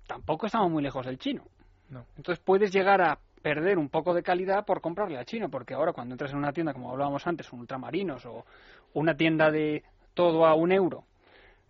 [0.08, 1.44] tampoco estamos muy lejos del chino.
[1.88, 2.04] No.
[2.16, 5.92] Entonces puedes llegar a perder un poco de calidad por comprarle al chino, porque ahora
[5.92, 8.46] cuando entras en una tienda, como hablábamos antes, un ultramarinos o
[8.94, 9.82] una tienda de
[10.14, 11.04] todo a un euro,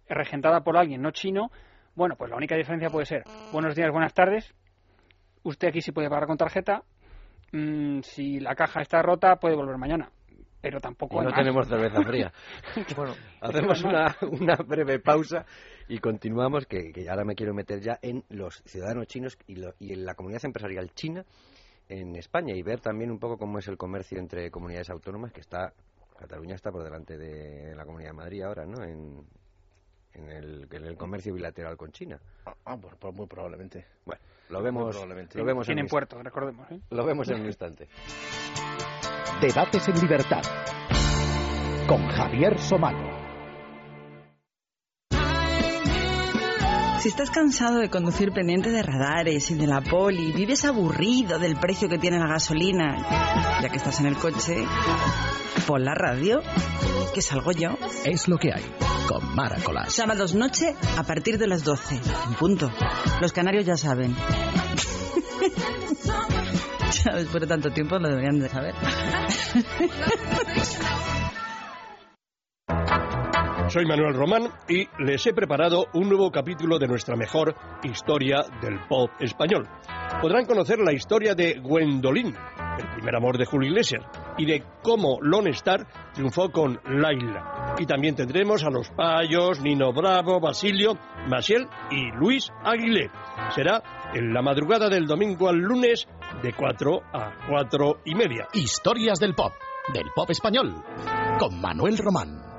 [0.09, 1.51] regentada por alguien no chino,
[1.95, 4.55] bueno, pues la única diferencia puede ser, buenos días, buenas tardes,
[5.43, 6.83] usted aquí sí puede pagar con tarjeta,
[7.53, 10.11] mm, si la caja está rota puede volver mañana.
[10.61, 12.33] Pero tampoco no tenemos cerveza fría.
[12.97, 15.45] bueno, hacemos una, una breve pausa
[15.89, 20.05] y continuamos, que, ahora me quiero meter ya en los ciudadanos chinos y, y en
[20.05, 21.25] la comunidad empresarial china
[21.89, 25.41] en España y ver también un poco cómo es el comercio entre comunidades autónomas, que
[25.41, 25.73] está,
[26.19, 28.83] Cataluña está por delante de la Comunidad de Madrid ahora, ¿no?
[28.85, 29.27] En,
[30.15, 32.21] en, el, en el comercio bilateral con China.
[32.65, 33.87] Ah, pues, muy probablemente.
[34.05, 34.97] Bueno, lo vemos,
[35.35, 36.71] lo vemos en, puerto, recordemos.
[36.71, 36.81] ¿eh?
[36.91, 37.89] Lo vemos en un instante.
[39.41, 40.43] Debates en libertad
[41.89, 43.22] con Javier Somano.
[47.03, 51.57] Si estás cansado de conducir pendiente de radares y de la poli, vives aburrido del
[51.57, 54.65] precio que tiene la gasolina, ya que estás en el coche,
[55.67, 56.41] pon la radio,
[57.13, 57.71] que salgo yo.
[58.05, 58.63] Es lo que hay
[59.09, 59.93] con Mara Colás.
[59.93, 61.97] Sábados noche a partir de las 12.
[61.97, 62.71] En punto.
[63.21, 64.15] Los canarios ya saben.
[67.05, 68.77] ya después de tanto tiempo lo deberían de saber.
[73.73, 78.79] Soy Manuel Román y les he preparado un nuevo capítulo de nuestra mejor historia del
[78.87, 79.67] pop español.
[80.21, 82.37] Podrán conocer la historia de Gwendolyn,
[82.79, 84.05] el primer amor de Julio Iglesias,
[84.37, 87.77] y de cómo Lone Star triunfó con Laila.
[87.79, 93.09] Y también tendremos a los Payos, Nino Bravo, Basilio, Masiel y Luis Aguilé.
[93.55, 96.07] Será en la madrugada del domingo al lunes
[96.43, 98.49] de 4 a 4 y media.
[98.53, 99.55] Historias del pop,
[99.95, 100.75] del pop español,
[101.39, 102.52] con Manuel Román.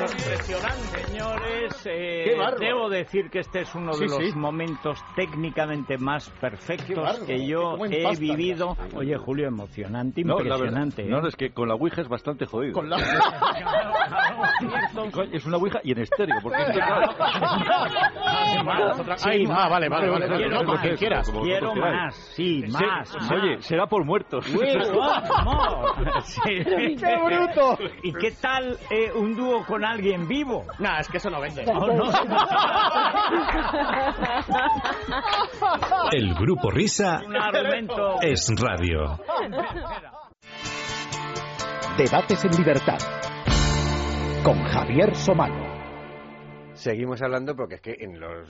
[0.00, 1.86] Impresionante, señores.
[1.86, 7.76] Eh, debo decir que este es uno de los momentos técnicamente más perfectos que yo
[7.90, 8.76] he vivido.
[8.94, 11.02] Oye, Julio, emocionante, impresionante.
[11.04, 12.74] No, es que con la Ouija es bastante jodido.
[12.74, 12.98] Con la...
[15.32, 16.36] es una Ouija y en estéreo.
[16.42, 16.74] Porque este,
[19.16, 20.28] sí, ah, vale, vale, vale.
[20.36, 21.32] Quiero más, quieras.
[21.42, 23.16] Quiero más, sí, más.
[23.32, 24.44] Oye, será por muertos.
[26.44, 27.78] ¡Qué bruto!
[28.02, 30.64] ¿Y qué tal eh, un dúo con alguien vivo?
[30.78, 31.62] No, es que eso no vende.
[36.12, 37.22] El grupo Risa
[38.22, 39.18] es radio.
[41.96, 42.98] Debates en libertad
[44.44, 45.66] con Javier Somano.
[46.74, 48.48] Seguimos hablando porque es que en los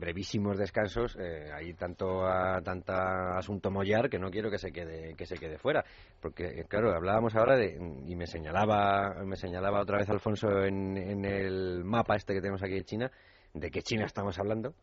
[0.00, 5.14] brevísimos descansos eh, hay tanto a, tanta asunto mollar que no quiero que se quede
[5.14, 5.84] que se quede fuera
[6.20, 7.76] porque claro hablábamos ahora de
[8.06, 12.62] y me señalaba me señalaba otra vez Alfonso en, en el mapa este que tenemos
[12.62, 13.10] aquí de China
[13.54, 14.74] de qué China estamos hablando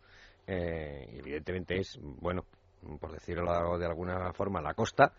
[0.45, 2.45] eh, evidentemente es bueno
[2.99, 5.13] por decirlo de alguna forma la costa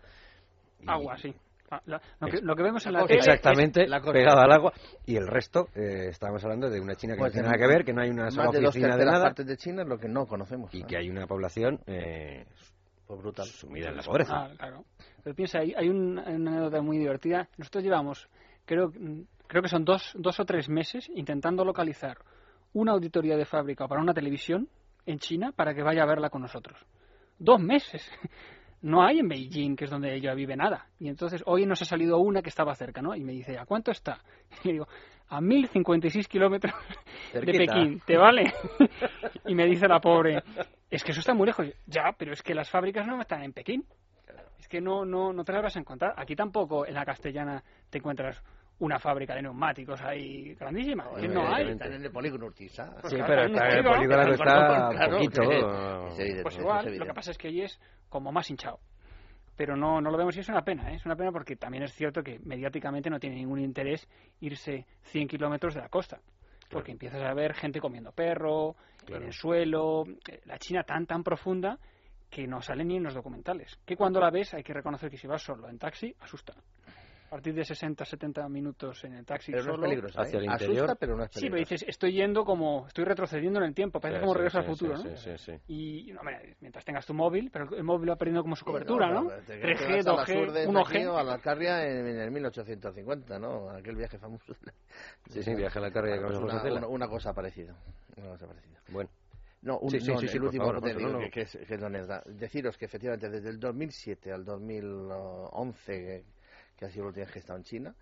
[0.87, 1.35] Agua, sí.
[1.71, 4.73] Ah, la- lo, que, lo que vemos en la Exactamente, es la pegado al agua.
[5.05, 7.61] Y el resto, eh, estamos hablando de una China que Pues no tiene en nada
[7.61, 9.23] que ver, que no hay una sola de oficina de nada.
[9.25, 10.73] partes de China es lo que no conocemos.
[10.73, 12.45] Y que hay una población eh,
[13.05, 13.45] Pues brutal.
[13.45, 14.33] sumida en la pobreza.
[14.35, 14.85] Ah, claro.
[15.23, 17.47] Pero piensa, hay, hay un- hay una anécdota muy divertida.
[17.57, 18.27] Nosotros llevamos,
[18.65, 18.91] creo,
[19.47, 22.17] creo que son dos, dos o tres meses intentando localizar
[22.73, 24.67] una auditoría de fábrica para una televisión
[25.05, 26.77] en China para que vaya a verla con nosotros.
[27.37, 28.07] Dos meses.
[28.81, 30.87] No hay en Beijing, que es donde ella vive, nada.
[30.99, 33.15] Y entonces hoy nos ha salido una que estaba cerca, ¿no?
[33.15, 34.19] Y me dice, ¿a cuánto está?
[34.63, 34.87] Y digo,
[35.29, 36.73] a 1056 kilómetros
[37.33, 37.73] de Cerquita.
[37.73, 38.53] Pekín, ¿te vale?
[39.45, 40.43] y me dice la pobre,
[40.89, 41.67] es que eso está muy lejos.
[41.85, 43.85] Ya, pero es que las fábricas no están en Pekín.
[44.57, 46.13] Es que no, no, no te las vas a encontrar.
[46.17, 48.41] Aquí tampoco en la castellana te encuentras
[48.79, 51.05] una fábrica de neumáticos ahí grandísima.
[51.29, 51.69] no hay.
[51.69, 52.85] Están en el polígono Urtiza.
[53.03, 55.41] Sí, Claro, pero en está, el polígono, claro, está claro, poquito.
[56.17, 58.79] es Pues igual, lo que pasa es que allí es como más hinchado.
[59.55, 60.95] Pero no, no lo vemos y es una pena, ¿eh?
[60.95, 64.07] es una pena porque también es cierto que mediáticamente no tiene ningún interés
[64.39, 66.21] irse 100 kilómetros de la costa.
[66.69, 68.75] Porque empiezas a ver gente comiendo perro,
[69.07, 71.77] en el suelo, eh, la China tan tan profunda
[72.29, 73.77] que no sale ni en los documentales.
[73.85, 76.53] Que cuando la ves hay que reconocer que si vas solo en taxi, asusta.
[77.29, 79.87] A partir de 60, 70 minutos en el taxi Pero no es solo...
[79.87, 80.41] peligrosa, Hacia ¿eh?
[80.41, 80.97] el Asusta, interior.
[80.99, 84.17] pero no es Sí, pero dices, estoy yendo como, estoy retrocediendo en el tiempo, parece
[84.19, 85.15] Sí, como sí, regreso al sí, futuro, sí, ¿no?
[85.15, 86.07] sí, sí, sí.
[86.07, 89.09] Y, no, hombre, mientras tengas tu móvil, pero el móvil va perdiendo como su cobertura,
[89.11, 89.29] no, ¿no?
[89.29, 91.07] pero te- 3G, te vas a la 2G, sur de aquí 1G.
[91.07, 93.69] o a la Alcarria en, en el 1850, ¿no?
[93.69, 94.55] Aquel viaje famoso.
[95.29, 97.75] Sí, sí, viaje a la Alcarria con Pues una, una, una cosa parecida.
[98.17, 98.79] Una cosa parecida.
[98.87, 99.11] Bueno.
[99.61, 101.19] No, un, Sí, sí, no, sí, el sí, por último favor, no, no.
[101.19, 102.39] que, que es, que es.
[102.39, 106.23] Deciros que efectivamente desde el 2007 al 2011,
[106.79, 107.95] que, ha sido la última que he estado en China,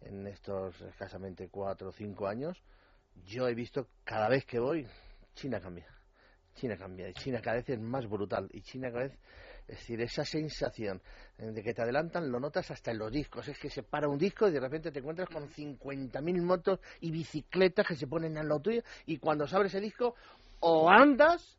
[0.00, 2.62] en estos escasamente 4 o 5 años,
[3.26, 4.86] yo he visto cada vez que voy,
[5.34, 5.86] China cambia.
[6.54, 7.08] China cambia.
[7.08, 8.48] Y China cada vez es más brutal.
[8.52, 9.18] Y China cada vez,
[9.68, 11.02] es decir, esa sensación
[11.36, 13.46] de que te adelantan lo notas hasta en los discos.
[13.48, 17.10] Es que se para un disco y de repente te encuentras con 50.000 motos y
[17.10, 18.82] bicicletas que se ponen al lado tuyo.
[19.06, 20.14] Y cuando se abre ese disco,
[20.60, 21.58] o andas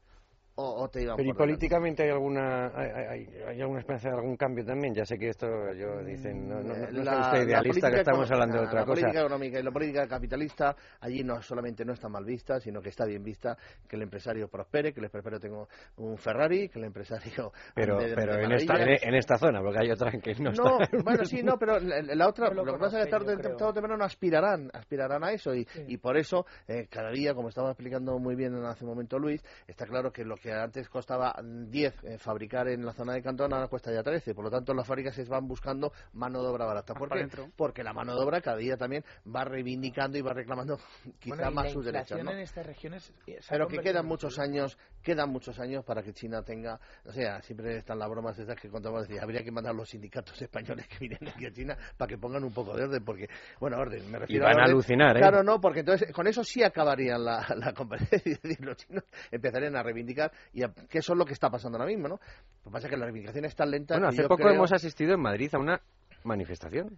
[0.56, 4.10] o, o te iban Pero y por políticamente hay alguna hay, hay- hay alguna esperanza
[4.10, 4.94] de algún cambio también.
[4.94, 7.70] Ya sé que esto yo dicen no, no, no, no La- usted la idealista que
[7.70, 9.00] política estamos hablando de otra la cosa.
[9.02, 12.90] política económica y la política capitalista allí no solamente no está mal vista, sino que
[12.90, 15.66] está bien vista que el empresario prospere, que el empresario tenga
[15.98, 19.62] un Ferrari, que el empresario Pero, de- pero de en esta en, en esta zona,
[19.62, 20.98] porque hay otra que no, No, está.
[21.04, 23.74] bueno, sí, no, pero la, la otra, lo lo, que pasa es que tarde o
[23.74, 28.20] temprano aspirarán, aspirarán a eso y, y por eso, eh, cada día, como estaba explicando
[28.20, 32.18] muy bien hace un momento Luis, está claro que lo que antes costaba 10 eh,
[32.18, 34.36] fabricar en la zona de Cantón, ahora cuesta ya 13.
[34.36, 36.94] Por lo tanto, las fábricas se van buscando mano de obra barata.
[36.94, 37.26] ¿Por qué?
[37.56, 40.78] Porque la mano de obra cada día también va reivindicando y va reclamando
[41.20, 42.20] quizá más sus derechos.
[42.20, 43.14] en estas regiones
[43.50, 47.78] Pero que quedan muchos años, quedan muchos años para que China tenga, o sea, siempre
[47.78, 51.26] están las bromas esas que contamos, decir, habría que mandar los sindicatos españoles que vienen
[51.30, 53.30] aquí a China para que pongan un poco de orden, porque,
[53.62, 55.22] bueno, orden, me refiero y van a, a alucinar, ¿eh?
[55.22, 59.84] Claro, no, porque entonces con eso sí acabarían la, la competencia, los chinos empezarían a
[59.84, 62.16] reivindicar, y a, que eso es lo que está pasando ahora mismo, ¿no?
[62.16, 64.54] Lo que pasa es que la reivindicación es tan lenta Bueno, hace yo poco creo-
[64.56, 65.82] hemos asistido en Madrid a una
[66.24, 66.98] manifestación.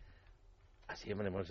[0.87, 1.49] Así, hombre, hemos-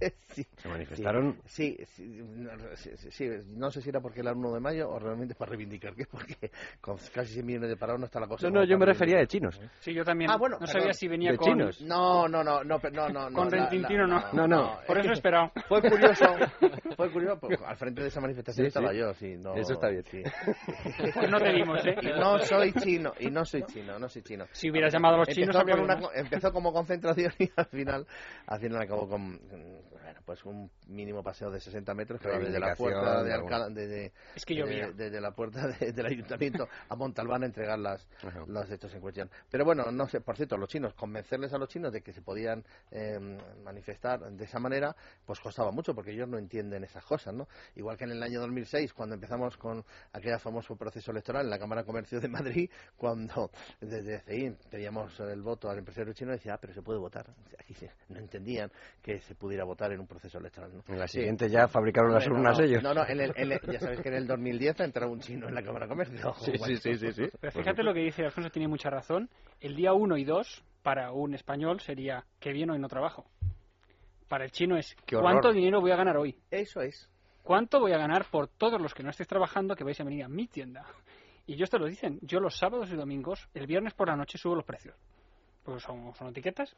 [0.28, 0.46] sí.
[0.56, 1.40] Se manifestaron.
[1.44, 4.60] Sí, sí, no, sí, sí, sí, no sé si era porque era el 1 de
[4.60, 8.20] mayo o realmente para reivindicar que porque con casi 100 millones de parados no está
[8.20, 8.48] la cosa.
[8.48, 9.60] No, no, yo me refería de chinos.
[9.80, 10.30] Sí, yo también.
[10.30, 11.48] Ah, bueno, no sabía si venía De con.
[11.48, 11.82] chinos.
[11.82, 13.34] No, no, no, no, pero no, no.
[13.34, 14.46] Con la- Rentintino la- no.
[14.46, 14.78] No, no.
[14.86, 15.52] Por eso he esperado.
[15.68, 16.24] Fue curioso,
[16.96, 18.98] fue curioso, porque al frente de esa manifestación Sí, estaba sí.
[18.98, 19.54] yo, sí, no.
[19.54, 20.04] Eso está bien.
[20.10, 20.22] sí.
[21.14, 21.96] Pues no te vimos, ¿eh?
[22.02, 24.46] Y no soy chino, y no soy chino, no soy chino.
[24.52, 25.56] Si hubieras llamado a los chinos,
[26.14, 28.06] empezó, una como concentración y al final,
[28.46, 29.38] al final acabó con
[30.30, 33.88] pues un mínimo paseo de 60 metros que va desde la puerta de Alcalá, de,
[33.88, 34.92] de- Es que de- llovía.
[34.92, 38.44] desde la puerta de- del ayuntamiento a Montalbán a entregar las, Ajá.
[38.46, 39.28] los hechos en cuestión.
[39.50, 42.22] Pero bueno, no sé, por cierto, los chinos, convencerles a los chinos de que se
[42.22, 43.18] podían eh,
[43.64, 44.94] manifestar de esa manera,
[45.26, 47.48] pues costaba mucho porque ellos no entienden esas cosas, ¿no?
[47.74, 51.58] Igual que en el año 2006, cuando empezamos con aquel famoso proceso electoral en la
[51.58, 53.50] Cámara de Comercio de Madrid, cuando
[53.80, 57.26] desde CI pedíamos el voto al empresario chino, decía, ah, pero se puede votar.
[57.58, 58.70] Aquí se- no entendían
[59.02, 60.84] que se pudiera votar en un proceso electoral, ¿no?
[60.88, 61.18] En la Sí.
[61.18, 62.82] siguiente ya fabricaron las no, urnas no, ellos.
[62.82, 65.20] No, no, en el- en el- ya sabéis que en el 2010 ha entrado un
[65.20, 66.34] chino en la Cámara de Comercio.
[66.34, 67.22] Sí, sí, sí, sí, sí.
[67.40, 69.28] Pero fíjate lo que dice Alfonso, tiene mucha razón.
[69.60, 73.26] El día 1 y 2 para un español sería que bien hoy no trabajo.
[74.28, 76.36] Para el chino es cuánto dinero voy a ganar hoy.
[76.50, 77.08] Eso es.
[77.42, 80.24] ¿Cuánto voy a ganar por todos los que no estéis trabajando que vais a venir
[80.24, 80.84] a mi tienda?
[81.46, 82.18] Y yo esto lo dicen.
[82.22, 84.94] Yo los sábados y domingos, el viernes por la noche subo los precios.
[85.64, 86.76] Pues son, son etiquetas.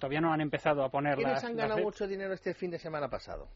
[0.00, 1.44] Todavía no han empezado a poner ¿Quiénes las...
[1.44, 3.48] han ganado de- mucho dinero este fin de semana pasado?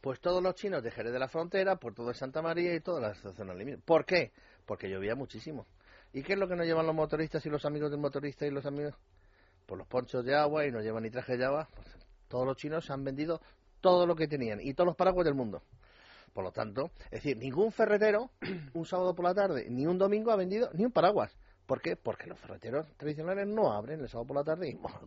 [0.00, 3.02] Pues todos los chinos de Jerez de la Frontera, por todo Santa María y todas
[3.02, 3.84] las zonas limítrofes.
[3.84, 4.32] ¿Por qué?
[4.64, 5.66] Porque llovía muchísimo.
[6.12, 8.50] ¿Y qué es lo que nos llevan los motoristas y los amigos del motorista y
[8.50, 8.94] los amigos?
[9.66, 11.68] Pues los ponchos de agua y no llevan ni traje de agua.
[11.74, 11.88] Pues
[12.28, 13.40] todos los chinos han vendido
[13.80, 15.62] todo lo que tenían y todos los paraguas del mundo.
[16.32, 18.30] Por lo tanto, es decir, ningún ferretero
[18.74, 21.36] un sábado por la tarde ni un domingo ha vendido ni un paraguas.
[21.70, 21.94] ¿Por qué?
[21.94, 24.98] Porque los ferreteros tradicionales no abren el sábado por la tarde y bueno,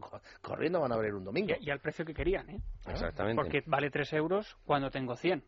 [0.41, 1.53] corriendo van a abrir un domingo.
[1.59, 2.61] Y, y al precio que querían, ¿eh?
[2.87, 3.35] Exactamente.
[3.35, 5.43] Porque vale 3 euros cuando tengo 100.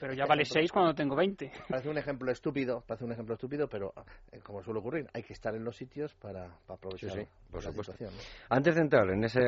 [0.00, 1.50] Pero ya vale 6 cuando tengo 20.
[1.68, 3.92] Parece un ejemplo estúpido, parece un ejemplo estúpido, pero
[4.30, 7.26] eh, como suele ocurrir, hay que estar en los sitios para, para aprovechar Sí, sí,
[7.50, 7.92] por la supuesto.
[7.92, 8.14] situación.
[8.14, 8.56] ¿no?
[8.56, 9.40] Antes de entrar en ese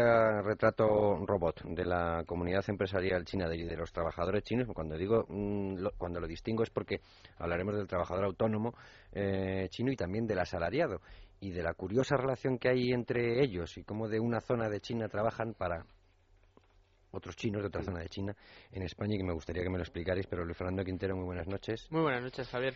[0.43, 5.77] retrato robot de la comunidad empresarial china de, de los trabajadores chinos, cuando digo mm,
[5.77, 7.01] lo- cuando lo distingo es porque
[7.39, 8.75] hablaremos del trabajador autónomo
[9.13, 11.01] eh, chino y también del asalariado
[11.41, 14.81] y de la curiosa relación que hay entre ellos y cómo de una zona de
[14.81, 15.85] China trabajan para
[17.13, 18.35] otros chinos de otra zona de China
[18.73, 21.25] en España y que me gustaría que me lo explicarais, pero Luis Fernando Quintero, muy
[21.25, 21.87] buenas noches.
[21.91, 22.75] Muy buenas noches, Javier.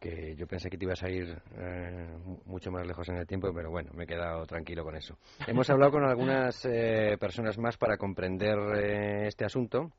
[0.00, 3.26] que yo pensé que te ibas a ir eh, mu- mucho más lejos en el
[3.26, 5.16] tiempo, pero bueno, me he quedado tranquilo con eso.
[5.48, 9.90] Hemos hablado con algunas eh, personas más para comprender eh, este asunto.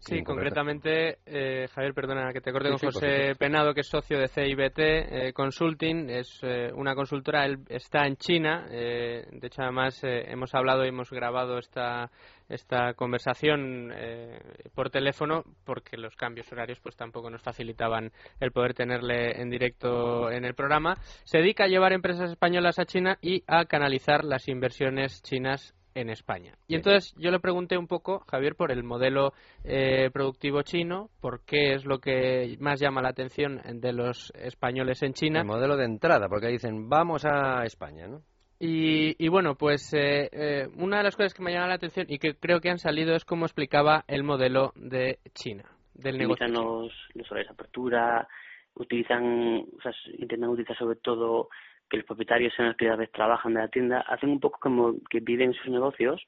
[0.00, 3.34] Sí, concretamente, eh, Javier, perdona que te corte Sí, con sí, José.
[3.36, 8.16] Penado, que es socio de CIBT eh, Consulting, es eh, una consultora, él está en
[8.16, 12.12] China, eh, de hecho además eh, hemos hablado y hemos grabado esta
[12.48, 14.38] esta conversación eh,
[14.74, 20.30] por teléfono porque los cambios horarios pues tampoco nos facilitaban el poder tenerle en directo
[20.30, 20.96] en el programa.
[21.24, 26.10] Se dedica a llevar empresas españolas a China y a canalizar las inversiones chinas en
[26.10, 26.54] España.
[26.68, 29.32] Y entonces yo le pregunté un poco, Javier, por el modelo
[29.64, 35.02] eh, productivo chino, por qué es lo que más llama la atención de los españoles
[35.02, 35.40] en China.
[35.40, 38.22] El modelo de entrada, porque dicen, vamos a España, ¿no?
[38.60, 42.06] Y, y bueno, pues eh, eh, una de las cosas que me llama la atención
[42.08, 46.46] y que creo que han salido es cómo explicaba el modelo de China, del negocio.
[46.46, 48.28] utilizan los, los horarios de apertura,
[48.74, 51.48] utilizan, o sea, intentan utilizar sobre todo
[51.88, 54.58] que los propietarios sean los que a veces trabajan de la tienda, hacen un poco
[54.60, 56.20] como que viven sus negocios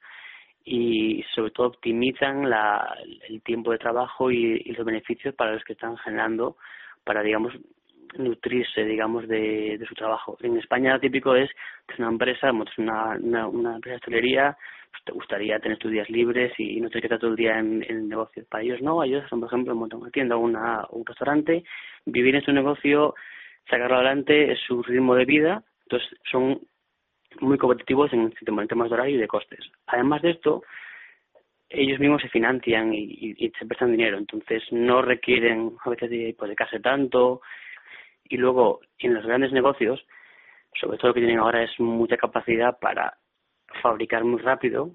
[0.65, 2.97] y sobre todo optimizan la,
[3.29, 6.57] el tiempo de trabajo y, y los beneficios para los que están generando
[7.05, 7.55] para, digamos,
[8.19, 10.37] nutrirse, digamos, de, su trabajo.
[10.43, 11.51] En España lo típico es
[11.99, 14.57] una empresa, una, una, una empresa de hostelería,
[14.91, 17.59] pues te gustaría tener tus días libres y no tener que estar todo el día
[17.59, 18.45] en, el negocio.
[18.49, 21.65] Para ellos no, ellos, por ejemplo, montan una tienda o una, un restaurante,
[22.07, 23.15] vivir en su negocio,
[23.69, 26.61] sacarlo adelante, es su ritmo de vida, entonces son
[27.41, 29.61] muy competitivos en, en temas de horario y de costes.
[29.87, 30.63] Además de esto,
[31.71, 36.81] ellos mismos se financian y, se prestan dinero, entonces no requieren a veces de hipotecarse
[36.81, 37.43] tanto
[38.31, 40.07] Y luego, en los grandes negocios,
[40.81, 43.19] sobre todo lo que tienen ahora es mucha capacidad para
[43.83, 44.93] fabricar muy rápido,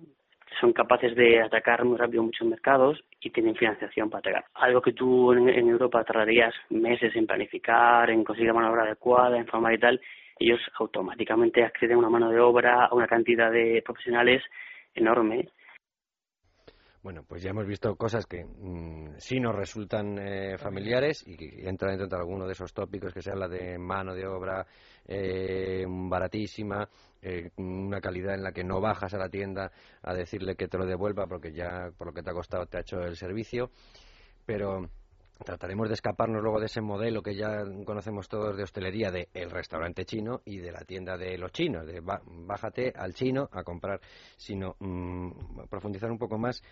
[0.59, 4.45] son capaces de atacar muy rápido muchos mercados y tienen financiación para atacar.
[4.53, 9.37] Algo que tú en, Europa tardarías meses en planificar, en conseguir mano de obra adecuada,
[9.37, 10.01] en formar y tal,
[10.39, 14.41] ellos automáticamente acceden a una mano de obra, a una cantidad de profesionales
[14.93, 15.49] enorme.
[17.05, 21.69] Bueno, pues ya hemos visto cosas que mm, sí nos resultan eh, familiares y que
[21.69, 24.65] entran dentro de alguno de esos tópicos que sea la de mano de obra
[25.05, 26.89] eh, baratísima,
[27.21, 30.79] eh, una calidad en la que no bajas a la tienda a decirle que te
[30.79, 33.69] lo devuelva porque ya por lo que te ha costado te ha hecho el servicio,
[34.43, 34.89] pero
[35.43, 39.51] trataremos de escaparnos luego de ese modelo que ya conocemos todos de hostelería de el
[39.51, 43.99] restaurante chino y de la tienda de los chinos, de bájate al chino a comprar,
[44.37, 46.63] sino mm, profundizar un poco más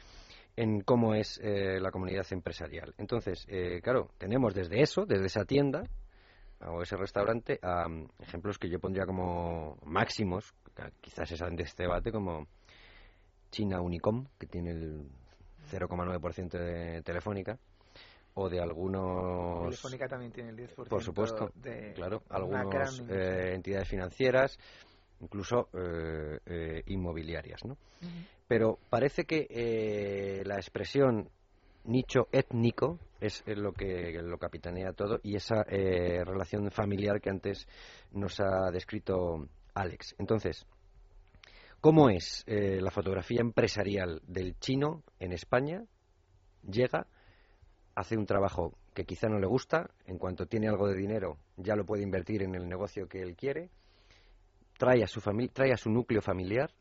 [0.55, 2.93] en cómo es eh, la comunidad empresarial.
[2.97, 5.83] Entonces, eh, claro, tenemos desde eso, desde esa tienda
[6.65, 10.53] o ese restaurante, a mm, ejemplos que yo pondría como máximos,
[11.01, 12.47] quizás es de este debate, como
[13.51, 15.07] China Unicom, que tiene el
[15.71, 17.57] 0,9% de Telefónica,
[18.35, 19.65] o de algunos...
[19.65, 20.87] Telefónica también tiene el 10%.
[20.87, 24.57] Por supuesto, de claro, algunas eh, entidades financieras,
[25.21, 27.77] incluso eh, eh, inmobiliarias, ¿no?
[28.47, 31.29] Pero parece que la expresión
[31.85, 37.67] nicho étnico es lo que lo capitanea todo y esa relación familiar que antes
[38.11, 40.15] nos ha descrito Alex.
[40.17, 40.65] Entonces,
[41.81, 45.83] ¿cómo es la fotografía empresarial del chino en España?
[46.69, 47.07] Llega
[47.95, 51.75] hace un trabajo que quizá no le gusta, en cuanto tiene algo de dinero ya
[51.75, 53.69] lo puede invertir en el negocio que él quiere,
[54.77, 55.21] trae a su,
[55.51, 56.71] trae a su núcleo familiar,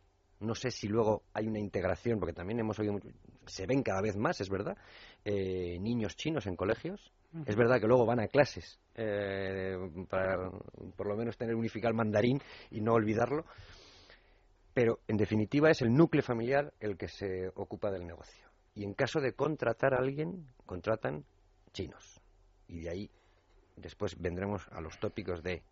[0.43, 2.99] no sé si luego hay una integración, porque también hemos oído,
[3.47, 4.77] se ven cada vez más, es verdad,
[5.25, 7.13] eh, niños chinos en colegios.
[7.47, 9.75] Es verdad que luego van a clases eh,
[10.11, 10.51] para
[10.97, 13.47] por lo menos tener unificado el mandarín y no olvidarlo.
[14.75, 18.95] Pero en definitiva es el núcleo familiar el que se ocupa del negocio y en
[18.95, 21.25] caso de contratar a alguien, contratan
[21.73, 22.21] chinos.
[22.69, 23.11] Y de ahí
[23.77, 25.63] después vendremos a los tópicos de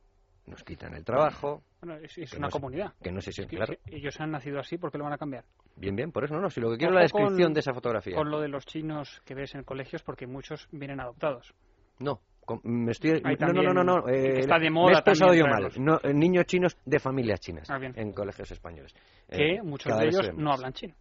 [0.47, 1.62] nos quitan el trabajo.
[1.80, 2.93] Bueno, es, una comunidad.
[3.03, 3.74] que no sé si, claro.
[3.86, 5.45] Ellos han nacido así, ¿por qué lo van a cambiar?
[5.76, 6.51] Bien, bien, por eso no, no.
[6.51, 8.16] Si lo que quiero es la descripción de esa fotografía.
[8.16, 11.55] Con lo de los chinos que ves en colegios, porque muchos vienen adoptados.
[11.99, 12.20] No,
[12.64, 16.01] me estoy no no no no, eh, está de moda me he yo mal no,
[16.03, 18.95] eh, niños chinos de familias chinas ah, en colegios españoles
[19.28, 20.95] que eh, muchos de ellos no hablan chino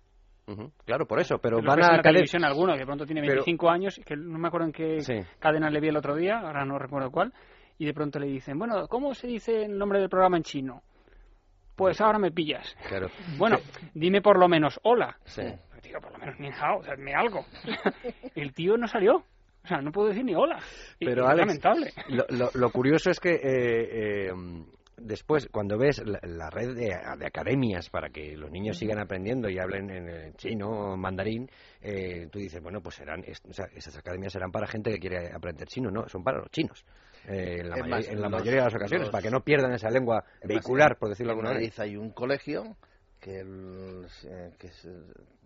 [0.83, 1.97] Claro, por eso, pero van a...
[1.97, 4.97] la televisión alguno, que pronto tiene 25 años, que no me acuerdo en qué
[5.37, 7.31] cadena le vi el otro día, ahora no recuerdo cuál,
[7.79, 10.83] y de pronto le dicen, bueno, ¿cómo se dice el nombre del programa en chino?
[11.75, 12.75] Pues ahora me pillas.
[12.87, 13.07] Claro.
[13.37, 13.57] Bueno,
[13.93, 15.17] dime por lo menos hola.
[15.23, 15.43] Sí.
[15.81, 17.45] Tío, por lo menos ni hao, o sea, me algo.
[18.35, 19.23] el tío no salió.
[19.63, 20.59] O sea, no puedo decir ni hola.
[20.99, 21.91] Pero, es lamentable.
[22.09, 24.31] Lo, lo, curioso es que eh, eh,
[24.97, 29.89] después, cuando ves la, red de, academias para que los niños sigan aprendiendo y hablen
[29.89, 31.49] en chino o mandarín,
[31.81, 35.89] eh, tú dices, bueno, pues serán, esas academias serán para gente que quiere aprender chino,
[35.89, 36.85] no, son para los chinos.
[37.27, 37.69] Eh, en,
[38.21, 41.39] la, mayoría de las ocasiones, para que no pierdan esa lengua vehicular, por decirlo de
[41.39, 41.73] alguna manera.
[41.83, 42.77] hay un colegio
[43.19, 44.87] que, eh, es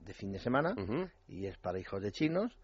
[0.05, 0.75] de fin de semana
[1.27, 2.57] y es para hijos de chinos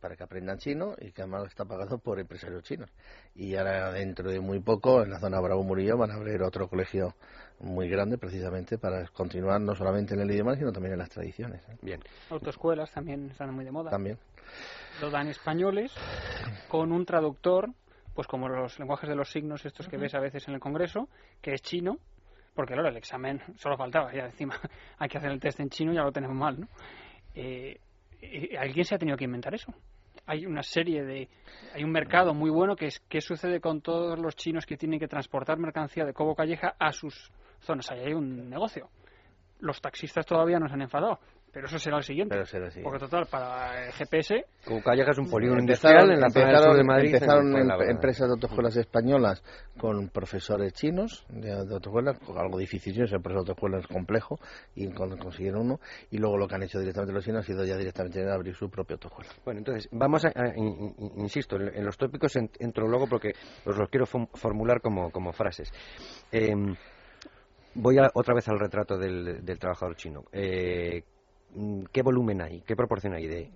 [0.00, 2.90] para que aprendan chino y que además está pagado por empresarios chinos.
[3.34, 6.68] Y ahora dentro de muy poco en la zona Bravo Murillo van a abrir otro
[6.68, 7.14] colegio
[7.58, 11.62] muy grande precisamente para continuar no solamente en el idioma sino también en las tradiciones.
[11.68, 11.76] ¿eh?
[11.82, 12.00] Bien.
[12.30, 13.90] Autoescuelas también están muy de moda.
[13.90, 14.18] También.
[15.00, 15.92] Lo dan españoles
[16.68, 17.70] con un traductor,
[18.16, 21.08] pues como los lenguajes de los signos estos que ves a veces en el Congreso,
[21.42, 21.98] que es chino,
[22.54, 24.58] porque claro, el examen solo faltaba, ya encima
[24.98, 26.68] hay que hacer el test en chino, ya lo tenemos mal, ¿no?
[27.34, 27.78] Eh,
[28.58, 29.72] alguien se ha tenido que inventar eso.
[30.24, 31.28] Hay una serie de.
[31.74, 32.98] Hay un mercado muy bueno que es.
[33.00, 36.92] ¿Qué sucede con todos los chinos que tienen que transportar mercancía de Cobo Calleja a
[36.92, 37.90] sus zonas?
[37.92, 38.88] Ahí hay un negocio.
[39.60, 41.20] Los taxistas todavía no se han enfadado
[41.56, 42.36] pero eso será el siguiente.
[42.82, 44.44] Porque total, para el GPS...
[44.66, 47.14] Como Calleja es un polígono industrial en la zona de Madrid.
[47.14, 47.56] Empezaron
[47.88, 49.42] empresas de autoescuelas españolas
[49.78, 54.38] con profesores chinos de, autoescuelas, algo difícil, ese profesor de autoescuela es complejo,
[54.74, 55.80] y consiguieron uno,
[56.10, 58.68] y luego lo que han hecho directamente los chinos ha sido ya directamente abrir su
[58.68, 59.30] propia autoescuela.
[59.42, 60.32] Bueno, entonces, vamos a,
[61.16, 63.32] insisto, en, los tópicos entro luego porque
[63.64, 65.72] os los quiero formular como, como frases.
[66.30, 66.76] Em,
[67.76, 70.24] voy otra vez al retrato del, del trabajador chino.
[70.32, 71.02] Eh,
[71.92, 73.50] qué volumen hay, qué proporción hay de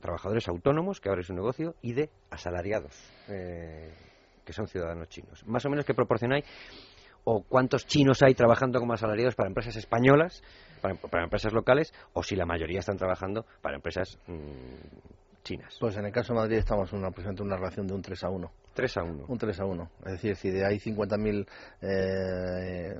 [0.00, 2.92] trabajadores autónomos que abren su negocio y de asalariados
[3.28, 3.92] eh,
[4.44, 5.44] que son ciudadanos chinos.
[5.46, 6.42] Más o menos qué proporción hay
[7.24, 10.42] o cuántos chinos hay trabajando como asalariados para empresas españolas,
[10.80, 15.76] para, empresas locales, o si la mayoría están trabajando para empresas mm, chinas.
[15.78, 17.10] Pues en el caso de Madrid estamos en una,
[17.40, 18.50] una relación de un 3 a 1.
[18.78, 19.24] 3 a 1.
[19.26, 19.90] Un 3 a 1.
[20.06, 21.46] Es decir, si de hay 50.000
[21.82, 22.94] eh,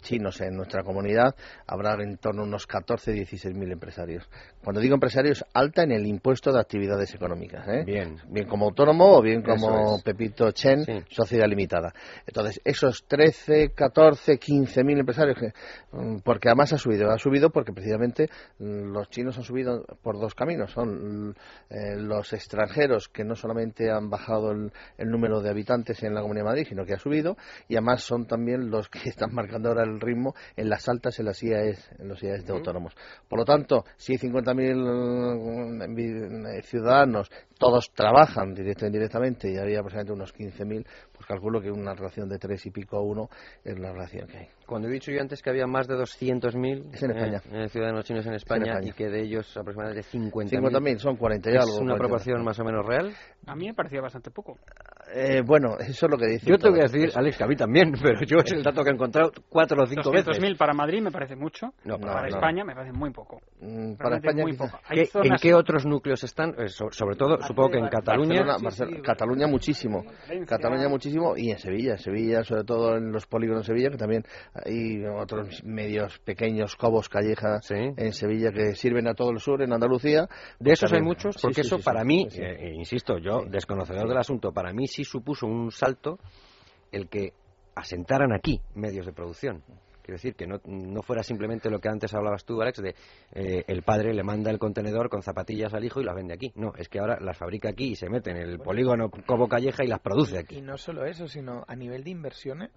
[0.00, 1.36] chinos en nuestra comunidad,
[1.68, 4.28] habrá en torno a unos 14, 16.000 empresarios.
[4.64, 7.64] Cuando digo empresarios, alta en el impuesto de actividades económicas.
[7.68, 7.84] ¿eh?
[7.86, 8.16] Bien.
[8.28, 10.02] Bien como autónomo o bien como es.
[10.02, 11.92] Pepito Chen, sociedad limitada.
[12.26, 15.52] Entonces, esos 13, 14, 15.000 empresarios, que,
[15.92, 18.28] mm, porque además ha subido, ha subido porque precisamente
[18.58, 20.72] mm, los chinos han subido por dos caminos.
[20.72, 21.34] Son mm,
[21.70, 26.22] eh, los extranjeros que no solamente han bajado el, el número de habitantes en la
[26.22, 27.36] Comunidad de Madrid, sino que ha subido,
[27.68, 31.26] y además son también los que están marcando ahora el ritmo en las altas en
[31.26, 32.94] las IAEs, en los IAEs de autónomos.
[33.28, 39.58] Por lo tanto, si hay 50.000 mm, eh, ciudadanos, todos trabajan directa e indirectamente, y
[39.58, 40.86] había aproximadamente unos 15.000,
[41.20, 43.28] pues calculo que una relación de tres y pico a uno
[43.62, 44.48] es la relación que hay.
[44.66, 47.40] Cuando he dicho yo antes que había más de 200.000 Es en España.
[47.52, 48.88] eh, ciudadanos chinos en España, España.
[48.88, 51.98] y que de ellos aproximadamente 50.000 50.000, son 40 y ¿Es algo, una 40.
[51.98, 53.12] proporción más o menos real?
[53.46, 54.56] A mí me parecía bastante poco.
[55.12, 56.46] Eh, bueno, eso es lo que dice.
[56.48, 58.82] Yo te voy a decir, Alex, que a mí también, pero yo es el dato
[58.82, 60.38] que he encontrado cuatro o cinco veces.
[60.40, 61.66] 200.000 para Madrid me parece mucho.
[61.84, 62.26] No, para no, no.
[62.28, 63.40] España me parece muy poco.
[63.60, 64.78] Mm, para España muy poco.
[64.88, 66.54] Hay ¿Qué- ¿En qué otros núcleos están?
[66.56, 68.44] Eh, so- sobre todo, supongo que en Cataluña.
[68.44, 70.04] Barcelona, Barcelona- Cataluña muchísimo.
[70.46, 73.96] Cataluña muchísimo y en Sevilla, en Sevilla, sobre todo en los polígonos de Sevilla, que
[73.96, 79.62] también hay otros medios pequeños, cobos, callejas en Sevilla que sirven a todo el sur,
[79.62, 80.28] en Andalucía.
[80.58, 84.18] De esos hay muchos, porque sí, eso sí, para mí, eh, insisto, yo, desconocedor del
[84.18, 86.18] asunto, para mí sí supuso un salto
[86.92, 87.32] el que
[87.74, 89.62] asentaran aquí medios de producción.
[90.10, 92.96] Quiero decir, que no, no fuera simplemente lo que antes hablabas tú, Alex, de
[93.32, 96.50] eh, el padre le manda el contenedor con zapatillas al hijo y las vende aquí.
[96.56, 99.84] No, es que ahora las fabrica aquí y se mete en el polígono Cobo Calleja
[99.84, 100.56] y las produce aquí.
[100.58, 102.70] Y no solo eso, sino a nivel de inversiones,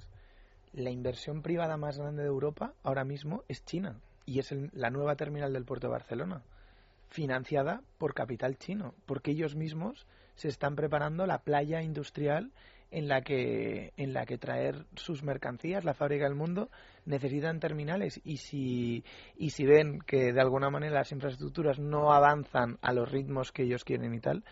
[0.74, 4.92] la inversión privada más grande de Europa ahora mismo es China y es el- la
[4.92, 6.44] nueva terminal del puerto de Barcelona,
[7.10, 10.06] financiada por capital chino, porque ellos mismos
[10.36, 12.52] se están preparando la playa industrial
[12.94, 16.70] en la que en la que traer sus mercancías, la fábrica del mundo,
[17.06, 18.22] necesitan terminales.
[18.24, 19.04] Y si
[19.36, 23.64] y si ven que de alguna manera las infraestructuras no avanzan a los ritmos que
[23.64, 24.44] ellos quieren y tal,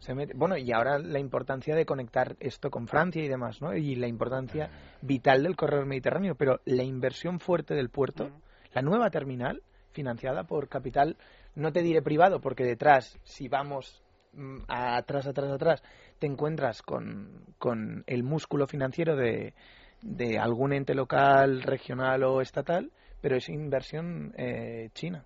[0.00, 3.74] se mete- bueno, y ahora la importancia de conectar esto con Francia y demás, ¿no?
[3.76, 4.70] Y la importancia
[5.02, 8.30] vital del corredor mediterráneo, pero la inversión fuerte del puerto,
[8.72, 11.16] la nueva terminal, financiada por capital,
[11.54, 15.82] no te diré privado, porque detrás, si vamos mm, atrás, atrás, atrás,
[16.20, 19.54] te encuentras con, con el músculo financiero de,
[20.02, 25.24] de algún ente local, regional o estatal, pero es inversión eh, china.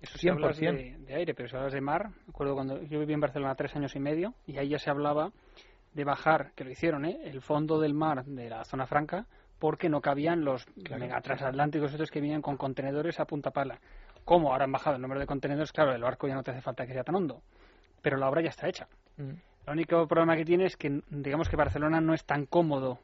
[0.00, 0.72] Eso si hablas 100%.
[0.76, 3.56] de, de aire, pero si hablas de mar, me acuerdo cuando yo viví en Barcelona
[3.56, 5.32] tres años y medio y ahí ya se hablaba
[5.94, 7.18] de bajar, que lo hicieron, ¿eh?
[7.24, 9.26] el fondo del mar de la zona franca
[9.58, 13.80] porque no cabían los megatransatlánticos estos que venían con contenedores a punta pala.
[14.24, 15.72] ¿Cómo ahora han bajado el número de contenedores?
[15.72, 17.42] Claro, el barco ya no te hace falta que sea tan hondo,
[18.02, 18.86] pero la obra ya está hecha.
[19.16, 19.32] Mm.
[19.66, 22.98] El único problema que tiene es que, digamos que Barcelona no es tan cómodo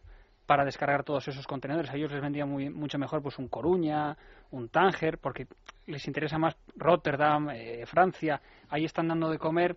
[0.46, 1.90] para descargar todos esos contenedores.
[1.90, 4.16] A ellos les vendría muy, mucho mejor pues un Coruña,
[4.50, 5.46] un Tánger, porque
[5.86, 8.40] les interesa más Rotterdam, eh, Francia.
[8.68, 9.76] Ahí están dando de comer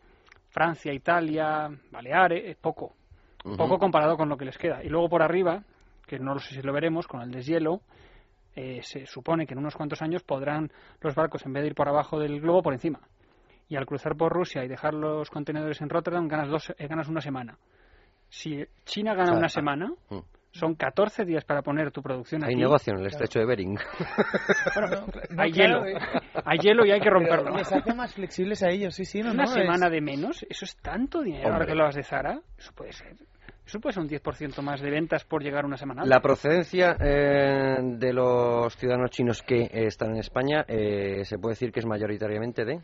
[0.50, 2.94] Francia, Italia, Baleares, eh, poco.
[3.58, 4.84] Poco comparado con lo que les queda.
[4.84, 5.64] Y luego por arriba,
[6.08, 7.82] que no lo sé si lo veremos, con el deshielo,
[8.56, 10.72] eh, se supone que en unos cuantos años podrán
[11.02, 13.00] los barcos, en vez de ir por abajo del globo, por encima.
[13.74, 17.08] Y al cruzar por Rusia y dejar los contenedores en Rotterdam, ganas, dos, eh, ganas
[17.08, 17.58] una semana.
[18.30, 20.20] Si China gana O sea, una ah, semana, mm.
[20.52, 22.62] son 14 días para poner tu producción Hay aquí.
[22.62, 23.76] negocio en el estrecho de Bering.
[25.40, 25.88] hay claro, hielo.
[25.88, 25.96] eh.
[26.46, 27.58] hay hielo y hay que Pero romperlo.
[27.58, 30.46] les hace más flexibles a ellos, sí, sí, no, una no, semana es- de menos,
[30.48, 31.46] eso es tanto dinero.
[31.46, 31.68] Ahora Hombre.
[31.70, 33.16] que lo has de Zara, eso puede ser.
[33.66, 36.04] Eso puede ser un 10% más de ventas por llegar una semana.
[36.06, 41.54] La procedencia eh, de los ciudadanos chinos que eh, están en España eh, se puede
[41.54, 42.82] decir que es mayoritariamente de.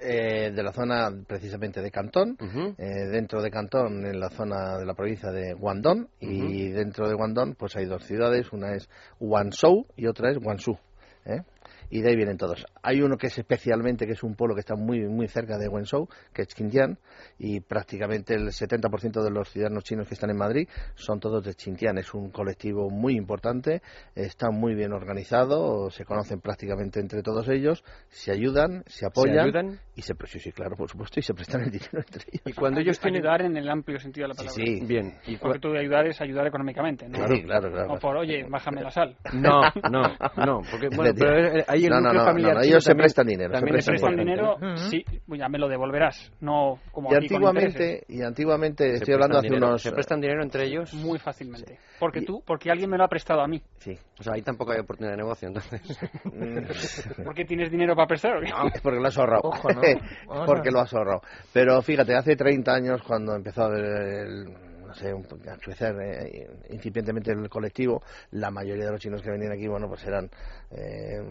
[0.00, 2.36] Eh, de la zona precisamente de Cantón,
[2.78, 7.14] eh, dentro de Cantón en la zona de la provincia de Guangdong y dentro de
[7.14, 8.88] Guangdong pues hay dos ciudades, una es
[9.18, 10.78] Guangzhou y otra es Guangzhou.
[11.24, 11.42] ¿eh?
[11.90, 12.66] Y de ahí vienen todos.
[12.82, 15.68] Hay uno que es especialmente, que es un pueblo que está muy muy cerca de
[15.68, 16.98] Guangzhou, que es Xinjiang,
[17.38, 21.54] y prácticamente el 70% de los ciudadanos chinos que están en Madrid son todos de
[21.54, 21.98] Xinjiang.
[21.98, 23.82] Es un colectivo muy importante,
[24.14, 29.80] está muy bien organizado, se conocen prácticamente entre todos ellos, se ayudan, se apoyan ayudan?
[29.94, 32.42] y se sí, sí, claro, por supuesto, y se prestan el dinero entre ellos.
[32.46, 34.54] Y cuando ellos tienen ayudar en el amplio sentido de la palabra.
[34.54, 34.80] sí.
[34.86, 35.14] Bien.
[35.26, 37.18] Y Porque tú de ayudar es ayudar económicamente, ¿no?
[37.18, 37.94] Claro, claro, claro.
[37.94, 39.16] O por, oye, bájame la sal.
[39.32, 39.60] No,
[39.90, 40.02] no,
[40.44, 42.84] no, porque bueno, pero eh, ahí el No, no, núcleo no, familiar no, chino ellos
[42.84, 44.56] se también- prestan dinero, se también ¿Te es prestan dinero?
[44.90, 46.32] Sí, pues ya me lo devolverás.
[46.40, 49.82] No como Y aquí antiguamente, y antiguamente, Se estoy hablando hace dinero- unos...
[49.82, 50.92] ¿Se prestan dinero entre ellos?
[50.94, 51.78] Muy fácilmente.
[51.98, 53.60] Porque tú, porque alguien me lo ha prestado a mí.
[53.78, 53.96] Sí.
[54.18, 55.80] O sea, ahí tampoco hay oportunidad de negocio, entonces.
[57.24, 58.36] ¿Por qué tienes dinero para prestar?
[58.36, 58.48] o qué?
[58.74, 59.42] Es porque lo has ahorrado.
[59.44, 59.80] Ojo, ¿no?
[59.80, 60.00] porque,
[60.46, 61.22] porque lo has ahorrado.
[61.52, 64.46] Pero fíjate, hace 30 años cuando empezó a ver el,
[64.88, 69.52] no sé, a crecer eh, incipientemente el colectivo, la mayoría de los chinos que venían
[69.52, 70.30] aquí, bueno, pues eran
[70.70, 71.22] eh,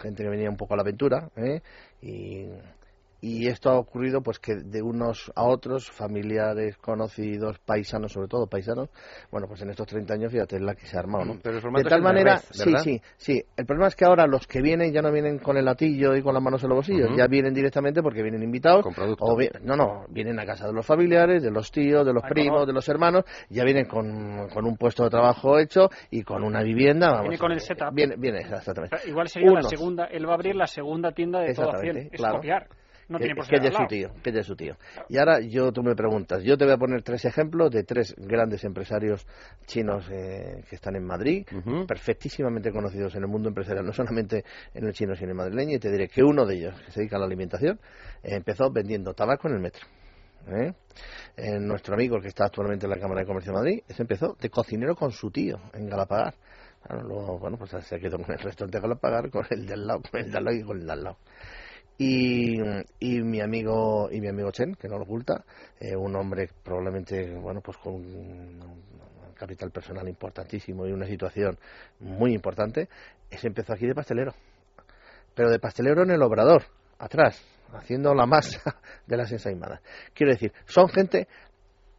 [0.00, 1.60] gente que venía un poco a la aventura, ¿eh?
[2.00, 2.46] y
[3.20, 8.46] y esto ha ocurrido pues que de unos a otros familiares conocidos paisanos sobre todo
[8.46, 8.88] paisanos
[9.30, 11.34] bueno pues en estos 30 años fíjate la que se ha armado ¿no?
[11.34, 13.44] de tal manera sí sí sí.
[13.56, 16.22] El problema es que ahora los que vienen ya no vienen con el latillo y
[16.22, 18.84] con las manos en los bolsillos ya vienen directamente porque vienen invitados
[19.20, 22.66] o no no vienen a casa de los familiares de los tíos de los primos
[22.66, 26.62] de los hermanos ya vienen con, con, un puesto de trabajo hecho y con una
[26.62, 27.92] vivienda vamos, viene con el setup.
[27.92, 28.96] Viene, viene exactamente.
[29.06, 32.36] Igual sería la segunda él va a abrir la segunda tienda de todo es claro.
[32.36, 32.68] copiar
[33.18, 34.76] que, es de su tío, que es de su tío.
[35.08, 38.14] Y ahora yo tú me preguntas, yo te voy a poner tres ejemplos de tres
[38.16, 39.26] grandes empresarios
[39.66, 41.46] chinos eh, que están en Madrid,
[41.86, 44.44] perfectísimamente conocidos en el mundo empresarial, no solamente
[44.74, 46.92] en el chino sino en el madrileño, y te diré que uno de ellos, que
[46.92, 47.80] se dedica a la alimentación,
[48.22, 49.86] empezó vendiendo tabaco en el metro.
[50.48, 50.72] ¿eh?
[51.60, 54.50] nuestro amigo, que está actualmente en la Cámara de Comercio de Madrid, ese empezó de
[54.50, 56.34] cocinero con su tío en Galapagar.
[57.02, 60.20] luego, bueno, pues se quedó con el restaurante de Galapagar, con el del lado, con
[60.20, 61.18] el de al lado y con el de al lado.
[62.02, 62.58] Y,
[62.98, 65.44] y, mi amigo y mi amigo Chen que no lo oculta
[65.78, 68.58] eh, un hombre probablemente bueno pues con un
[69.34, 71.58] capital personal importantísimo y una situación
[71.98, 72.88] muy importante
[73.28, 74.32] ese empezó aquí de pastelero.
[75.34, 76.62] Pero de pastelero en el obrador
[76.98, 77.38] atrás
[77.74, 78.76] haciendo la masa
[79.06, 79.82] de las ensaimadas.
[80.14, 81.28] Quiero decir son gente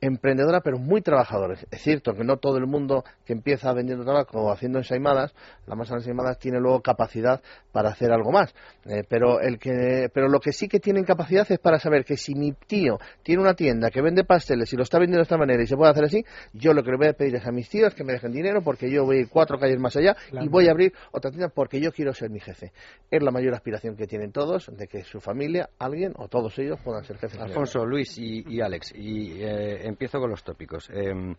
[0.01, 1.65] emprendedora pero muy trabajadores.
[1.71, 5.33] Es cierto que no todo el mundo que empieza vendiendo tabaco o haciendo ensaimadas,
[5.67, 7.41] la masa de ensaimadas tiene luego capacidad
[7.71, 8.53] para hacer algo más.
[8.85, 12.17] Eh, pero el que pero lo que sí que tienen capacidad es para saber que
[12.17, 15.37] si mi tío tiene una tienda que vende pasteles y lo está vendiendo de esta
[15.37, 17.51] manera y se puede hacer así, yo lo que le voy a pedir es a
[17.51, 20.67] mis tíos que me dejen dinero porque yo voy cuatro calles más allá y voy
[20.67, 22.71] a abrir otra tienda porque yo quiero ser mi jefe.
[23.09, 26.79] Es la mayor aspiración que tienen todos de que su familia, alguien o todos ellos
[26.83, 27.39] puedan ser jefes.
[27.39, 30.89] Alfonso, Luis y, Alex, y eh, empiezo con los tópicos.
[30.89, 31.35] Em,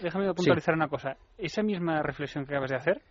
[0.00, 1.16] déjame puntualizar una cosa.
[1.36, 3.02] Esa misma reflexión que acabas de hacer,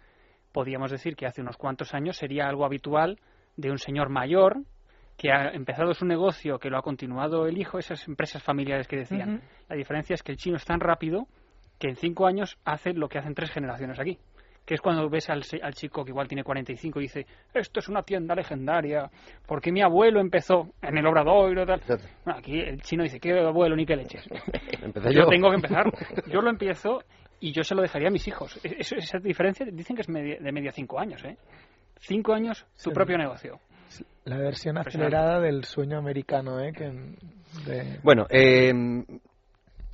[0.51, 3.19] podríamos decir que hace unos cuantos años sería algo habitual
[3.57, 4.61] de un señor mayor
[5.17, 8.97] que ha empezado su negocio, que lo ha continuado el hijo, esas empresas familiares que
[8.97, 9.41] decían.
[9.69, 11.27] La diferencia es que el chino es tan rápido
[11.77, 14.17] que en cinco años hace lo que hacen tres generaciones aquí
[14.65, 17.89] que es cuando ves al, al, chico que igual tiene 45 y dice, esto es
[17.89, 19.09] una tienda legendaria,
[19.45, 21.81] porque mi abuelo empezó en el Obrador y tal.
[22.23, 24.25] Bueno, aquí el chino dice, ¿qué abuelo ni qué leches?
[25.11, 25.27] yo.
[25.27, 25.85] tengo que empezar,
[26.31, 27.03] yo lo empiezo
[27.39, 28.59] y yo se lo dejaría a mis hijos.
[28.63, 31.37] E-, esa diferencia dicen que es de media cinco años, ¿eh?
[31.99, 33.59] Cinco años, tu propio negocio.
[34.25, 36.71] La versión acelerada del sueño americano, ¿eh?
[36.73, 38.73] Que, Bueno, eh,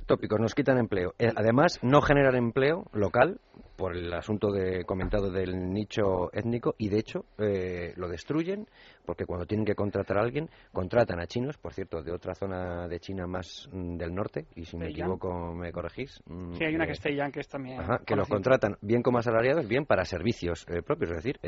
[0.06, 1.14] tópicos, nos quitan empleo.
[1.18, 3.40] Eh, además, no generan empleo local
[3.80, 8.66] por el asunto de, comentado del nicho étnico y, de hecho, eh, lo destruyen
[9.06, 12.86] porque cuando tienen que contratar a alguien, contratan a chinos, por cierto, de otra zona
[12.88, 16.22] de China más mm, del norte, y si me equivoco me corregís.
[16.26, 17.80] Mm, sí, hay una que es que es también.
[18.04, 21.40] que los contratan bien como asalariados, bien para servicios eh, propios, es decir,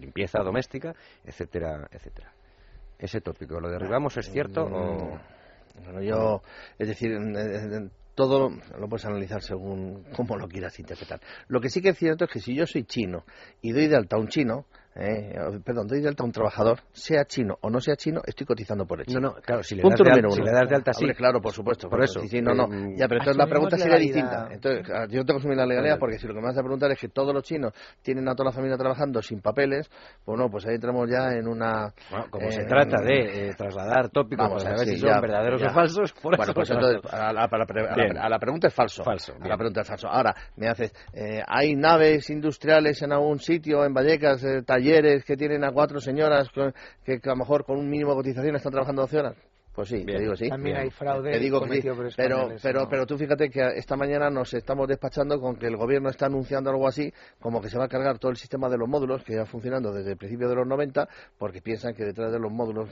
[0.00, 2.32] limpieza doméstica, etcétera, etcétera.
[2.98, 5.18] Ese tópico, ¿lo derribamos es cierto o...?
[5.84, 6.42] Bueno, yo,
[6.78, 7.10] es decir,
[8.14, 11.20] todo lo puedes analizar según cómo lo quieras interpretar.
[11.48, 13.24] Lo que sí que es cierto es que si yo soy chino
[13.60, 14.66] y doy de alta a un chino,
[14.96, 15.34] eh,
[15.64, 18.86] perdón, doy de alta a un trabajador, sea chino o no sea chino, estoy cotizando
[18.86, 19.18] por hecho.
[19.18, 21.06] No, no, claro, si le, das, de, alta, si le das de alta, sí.
[21.14, 21.88] claro, por supuesto.
[21.88, 22.20] Por, eso.
[22.20, 22.64] Sí, no, no.
[22.72, 24.48] Eh, ya, pero entonces la pregunta sería distinta.
[24.52, 26.92] Entonces, yo tengo que asumir la legalidad porque si lo que me vas a preguntar
[26.92, 27.72] es que todos los chinos
[28.02, 29.90] tienen a toda la familia trabajando sin papeles,
[30.24, 31.92] pues no, pues ahí entramos ya en una...
[32.10, 35.70] Bueno, como se trata de eh, trasladar tópicos vamos, a ver si son verdaderos o
[35.70, 39.02] falsos, por bueno, pues entonces, a la, a, la, pregunta es falso.
[39.02, 39.34] Falso.
[39.40, 40.06] A la pregunta es falso.
[40.06, 40.94] Ahora, me haces,
[41.48, 44.44] ¿hay naves industriales en algún sitio, en Vallecas,
[45.24, 46.48] que tienen a cuatro señoras
[47.04, 49.53] que, que a lo mejor con un mínimo de cotización están trabajando 12 horas.
[49.74, 50.48] Pues sí, te digo sí.
[50.48, 51.32] También hay fraude.
[51.32, 51.82] Te digo sí.
[52.16, 56.10] Pero, pero, pero tú fíjate que esta mañana nos estamos despachando con que el gobierno
[56.10, 58.88] está anunciando algo así, como que se va a cargar todo el sistema de los
[58.88, 61.08] módulos que ya funcionando desde el principio de los 90,
[61.38, 62.88] porque piensan que detrás de los módulos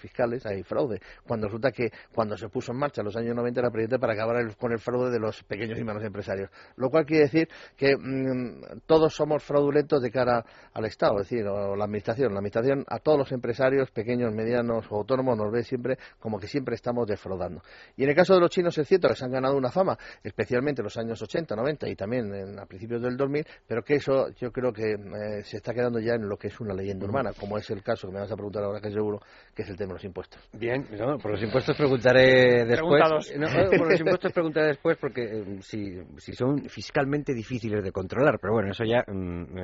[0.00, 1.00] fiscales hay fraude.
[1.26, 4.14] Cuando resulta que cuando se puso en marcha en los años 90 era presidente para
[4.14, 6.50] acabar con el fraude de los pequeños y medianos empresarios.
[6.76, 11.46] Lo cual quiere decir que mm, todos somos fraudulentos de cara al Estado, es decir,
[11.46, 12.32] o la Administración.
[12.32, 16.46] La Administración a todos los empresarios, pequeños, medianos o autónomos, nos ve siempre como que
[16.46, 17.62] siempre estamos defraudando.
[17.96, 19.98] Y en el caso de los chinos es cierto que se han ganado una fama,
[20.22, 23.94] especialmente en los años 80, 90 y también en, a principios del 2000, pero que
[23.96, 27.06] eso yo creo que eh, se está quedando ya en lo que es una leyenda
[27.06, 29.20] urbana, como es el caso que me vas a preguntar ahora que seguro,
[29.52, 30.48] que es el tema de los impuestos.
[30.52, 30.84] Bien,
[31.20, 33.02] por los impuestos preguntaré después.
[33.32, 38.38] Eh, por los impuestos preguntaré después porque eh, si, si son fiscalmente difíciles de controlar,
[38.40, 39.02] pero bueno, eso ya...
[39.08, 39.58] Mm,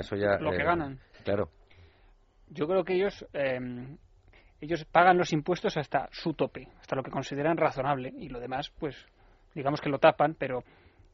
[0.00, 0.98] eso ya lo que ganan.
[1.22, 1.50] Claro.
[2.48, 3.24] Yo creo que ellos
[4.60, 8.70] ellos pagan los impuestos hasta su tope, hasta lo que consideran razonable y lo demás,
[8.78, 8.96] pues,
[9.54, 10.62] digamos que lo tapan, pero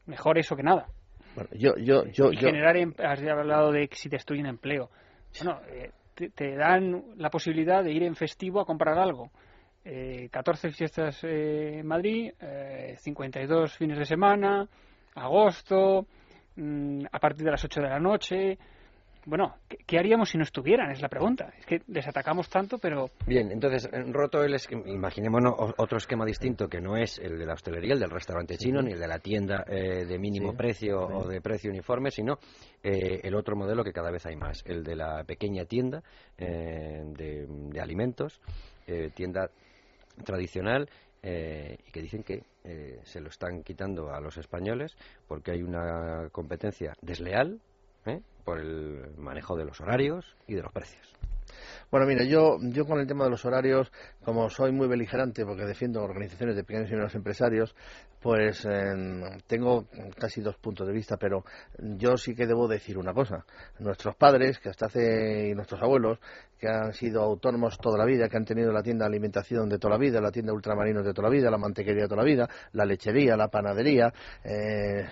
[0.06, 0.86] mejor eso que nada.
[1.34, 4.90] Bueno, yo, yo, yo, y generar, em, has hablado de que si destruyen empleo.
[5.38, 5.90] Bueno, eh,
[6.34, 9.30] te, dan la posibilidad de ir en festivo a comprar algo.
[9.84, 14.66] Eh, 14 fiestas eh, en Madrid, eh, 52 fines de semana,
[15.14, 16.06] agosto,
[16.56, 18.58] mm, a partir de las 8 de la noche,
[19.26, 20.92] bueno, ¿qué, haríamos si no estuvieran?
[20.92, 21.52] Es la pregunta.
[21.58, 23.10] Es que les atacamos tanto, pero...
[23.26, 27.54] Bien, entonces, roto el esquema, imaginémonos otro esquema distinto que no es el de la
[27.54, 31.26] hostelería, el del restaurante chino, ni el de la tienda eh, de mínimo precio o
[31.26, 32.38] de precio uniforme, sino
[32.84, 36.04] eh, el otro modelo que cada vez hay más, el de la pequeña tienda
[36.38, 38.40] eh, de, alimentos,
[39.14, 39.50] tienda
[40.24, 40.88] tradicional
[41.22, 42.44] y que dicen que
[43.02, 44.96] se lo están quitando a los españoles
[45.26, 47.60] porque hay una competencia desleal
[48.06, 48.20] ¿eh?
[48.46, 51.04] Por el manejo de los horarios y de los precios.
[51.90, 53.90] Bueno, mira, yo, yo con el tema de los horarios,
[54.24, 57.74] como soy muy beligerante porque defiendo organizaciones de pequeños y medianos empresarios,
[58.20, 59.86] pues em, tengo
[60.18, 61.44] casi dos puntos de vista, pero
[61.78, 63.44] yo sí que debo decir una cosa.
[63.78, 66.18] Nuestros padres, que hasta hace, y nuestros abuelos,
[66.58, 69.78] que han sido autónomos toda la vida, que han tenido la tienda de alimentación de
[69.78, 72.22] toda la vida, la tienda de ultramarinos de toda la vida, la mantequería de toda
[72.22, 74.12] la vida, la lechería, la panadería,
[74.44, 75.04] eh,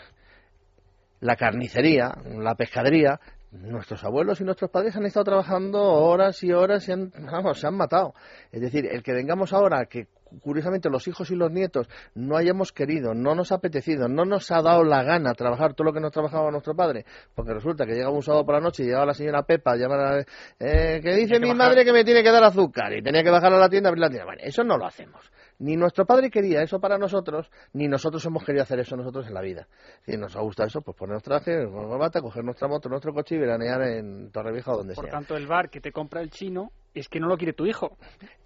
[1.24, 3.18] la carnicería, la pescadería,
[3.50, 7.66] nuestros abuelos y nuestros padres han estado trabajando horas y horas y han, vamos, se
[7.66, 8.12] han matado.
[8.52, 10.08] Es decir, el que vengamos ahora, que
[10.42, 14.50] curiosamente los hijos y los nietos no hayamos querido, no nos ha apetecido, no nos
[14.50, 17.94] ha dado la gana trabajar todo lo que nos trabajaba nuestro padre, porque resulta que
[17.94, 20.26] llega un sábado por la noche y llegaba la señora Pepa a llamar
[20.58, 23.54] eh, que dice mi madre que me tiene que dar azúcar y tenía que bajar
[23.54, 24.26] a la tienda a abrir la tienda.
[24.26, 25.30] Bueno, eso no lo hacemos.
[25.58, 29.34] Ni nuestro padre quería eso para nosotros, ni nosotros hemos querido hacer eso nosotros en
[29.34, 29.68] la vida.
[30.04, 33.38] Si nos ha gustado eso, pues ponernos traje, bata, coger nuestra moto, nuestro coche y
[33.38, 35.02] veranear en Torrevieja o donde sea.
[35.02, 37.66] Por tanto, el bar que te compra el chino es que no lo quiere tu
[37.66, 37.96] hijo.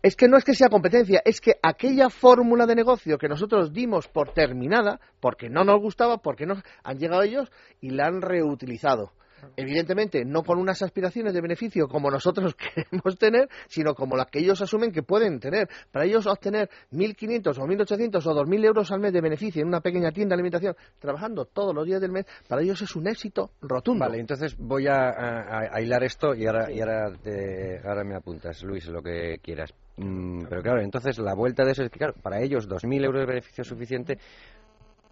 [0.03, 3.73] Es que no es que sea competencia, es que aquella fórmula de negocio que nosotros
[3.73, 8.23] dimos por terminada, porque no nos gustaba, porque no han llegado ellos y la han
[8.23, 9.13] reutilizado
[9.57, 14.41] evidentemente no con unas aspiraciones de beneficio como nosotros queremos tener, sino como las que
[14.41, 15.69] ellos asumen que pueden tener.
[15.91, 19.81] Para ellos obtener 1.500 o 1.800 o 2.000 euros al mes de beneficio en una
[19.81, 23.51] pequeña tienda de alimentación, trabajando todos los días del mes, para ellos es un éxito
[23.61, 24.05] rotundo.
[24.05, 27.13] Vale, entonces voy a, hilar esto y ahora, y ahora,
[27.85, 29.73] ahora me apuntas, Luis, lo que quieras.
[29.97, 33.21] Mm, pero claro, entonces la vuelta de eso es que, claro, para ellos 2.000 euros
[33.21, 34.19] de beneficio es suficiente.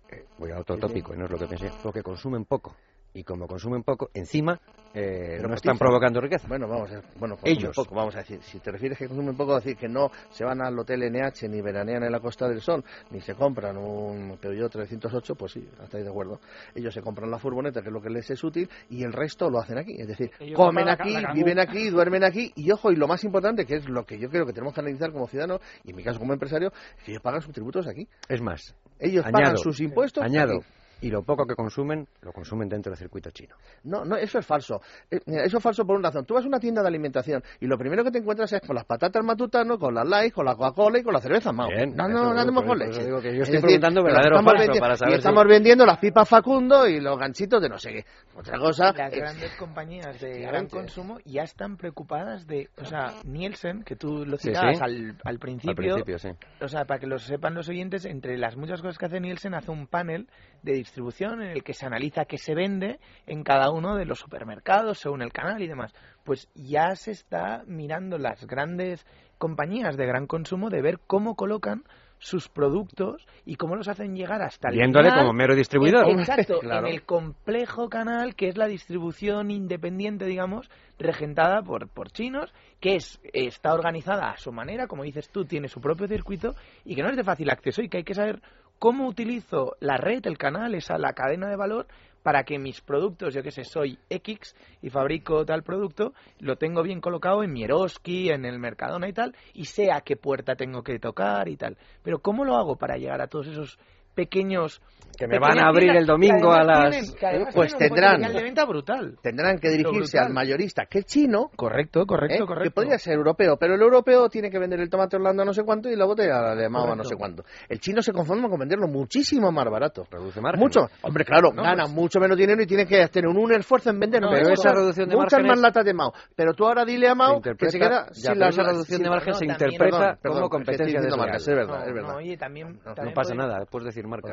[0.08, 2.76] Eh, voy a otro tópico, no es lo que pensé, porque consumen poco
[3.16, 4.60] y como consumen poco, encima
[4.92, 6.46] eh, no están provocando riqueza.
[6.48, 9.54] Bueno, vamos a, bueno, ellos poco, vamos a decir, si te refieres que consumen poco,
[9.56, 12.84] decir que no se van al hotel NH ni veranean en la Costa del Sol,
[13.10, 16.40] ni se compran un Peugeot 308, pues sí, estáis de acuerdo.
[16.74, 19.48] Ellos se compran la furgoneta, que es lo que les es útil, y el resto
[19.48, 23.08] lo hacen aquí, es decir, comen aquí, viven aquí, duermen aquí, y ojo, y lo
[23.08, 25.90] más importante, que es lo que yo creo que tenemos que analizar como ciudadanos, y
[25.90, 28.06] en mi caso como empresario, es que ellos pagan sus tributos aquí.
[28.28, 30.60] Es más, ellos pagan sus impuestos añado,
[31.00, 33.54] y lo poco que consumen, lo consumen dentro del circuito chino.
[33.84, 34.80] No, no, eso es falso.
[35.10, 36.24] Eh, eso es falso por una razón.
[36.24, 38.74] Tú vas a una tienda de alimentación y lo primero que te encuentras es con
[38.74, 41.68] las patatas matutano, con las light, con la Coca-Cola y con la cerveza Mao.
[41.70, 43.06] no, no, no andemos con leche.
[43.06, 47.18] Yo estoy preguntando verdadero falso para saber y estamos vendiendo las pipas Facundo y los
[47.18, 48.04] ganchitos de no sé qué.
[48.36, 48.92] Otra cosa...
[48.92, 52.68] Las grandes compañías de gran consumo ya están preocupadas de...
[52.76, 55.94] O sea, Nielsen, que tú lo citabas Al, al, principio...
[55.94, 56.28] Al principio, sí.
[56.60, 59.54] O sea, para que lo sepan los oyentes, entre las muchas cosas que hace Nielsen,
[59.54, 60.28] hace un panel
[60.62, 64.18] de distribución en el que se analiza qué se vende en cada uno de los
[64.18, 65.94] supermercados según el canal y demás.
[66.22, 69.06] Pues ya se está mirando las grandes
[69.38, 71.84] compañías de gran consumo de ver cómo colocan
[72.18, 76.08] sus productos y cómo los hacen llegar hasta el Viéndole como mero distribuidor.
[76.10, 82.52] Exacto, en el complejo canal que es la distribución independiente, digamos, regentada por, por chinos,
[82.80, 86.94] que es está organizada a su manera, como dices tú, tiene su propio circuito y
[86.94, 88.40] que no es de fácil acceso y que hay que saber
[88.78, 91.86] cómo utilizo la red, el canal, esa la cadena de valor
[92.26, 96.82] para que mis productos, yo que sé, soy X y fabrico tal producto, lo tengo
[96.82, 100.56] bien colocado en mi Eroski, en el Mercadona y tal, y sé a qué puerta
[100.56, 101.78] tengo que tocar y tal.
[102.02, 103.78] Pero ¿cómo lo hago para llegar a todos esos
[104.16, 104.80] pequeños
[105.16, 107.16] que me van a abrir el domingo a las
[107.54, 109.16] pues tendrán de venta brutal.
[109.22, 112.46] tendrán que dirigirse al mayorista que es chino correcto correcto ¿eh?
[112.46, 112.64] correcto.
[112.64, 115.54] que podría ser europeo pero el europeo tiene que vender el tomate orlando a no
[115.54, 117.44] sé cuánto y la botella de Mao a no sé cuánto.
[117.68, 120.04] El chino se conforma con venderlo muchísimo más barato.
[120.10, 120.60] Reduce margen.
[120.60, 120.80] Mucho.
[121.02, 124.22] Hombre claro gana pues mucho menos dinero y tiene que tener un, esfuerzo en vender
[124.30, 126.12] pero esa reducción de muchas más latas de Mao.
[126.34, 129.34] Pero tú ahora dile a Mao que se queda sin la, esa reducción de margen
[129.34, 133.04] se interpreta como competencia de marcas es verdad es verdad.
[133.04, 134.32] no pasa nada puedes decir marca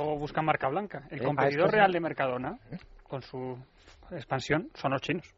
[0.00, 1.06] o buscan marca blanca.
[1.10, 2.58] El eh, competidor real de Mercadona,
[3.02, 3.56] con su
[4.10, 5.34] expansión, son los chinos.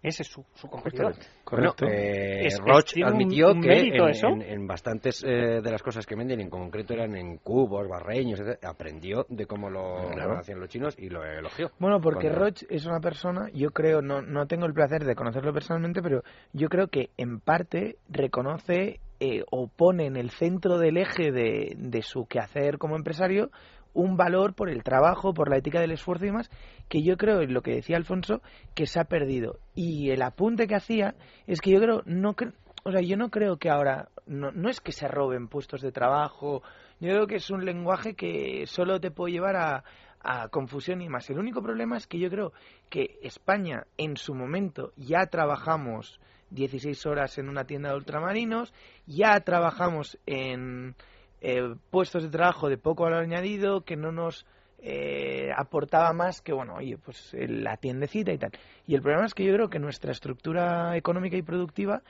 [0.00, 1.14] Ese es su, su competidor.
[1.50, 6.48] Bueno, eh, Roche admitió que en, en, bastantes eh, de las cosas que venden, en
[6.48, 11.24] concreto eran en cubos, barreños, etc., aprendió de cómo lo, hacían los chinos y lo
[11.24, 11.72] elogió.
[11.80, 15.52] Bueno, porque Roche es una persona, yo creo, no, no tengo el placer de conocerlo
[15.52, 16.22] personalmente, pero
[16.52, 21.74] yo creo que en parte reconoce eh, o pone en el centro del eje de,
[21.76, 23.50] de su quehacer como empresario
[23.94, 26.50] un valor por el trabajo, por la ética del esfuerzo y demás,
[26.88, 28.42] que yo creo, en lo que decía Alfonso,
[28.74, 29.58] que se ha perdido.
[29.74, 31.14] Y el apunte que hacía
[31.46, 32.36] es que yo creo, no
[32.84, 35.90] o sea, yo no creo que ahora, no, no es que se roben puestos de
[35.90, 36.62] trabajo,
[37.00, 39.84] yo creo que es un lenguaje que solo te puede llevar a,
[40.20, 41.28] a confusión y más.
[41.30, 42.52] El único problema es que yo creo
[42.88, 46.20] que España en su momento ya trabajamos
[46.50, 48.72] 16 horas en una tienda de ultramarinos,
[49.06, 50.94] ya trabajamos en
[51.40, 54.46] eh, puestos de trabajo de poco valor añadido que no nos
[54.80, 58.52] eh, aportaba más que, bueno, oye, pues la tiendecita y tal.
[58.86, 62.02] Y el problema es que yo creo que nuestra estructura económica y productiva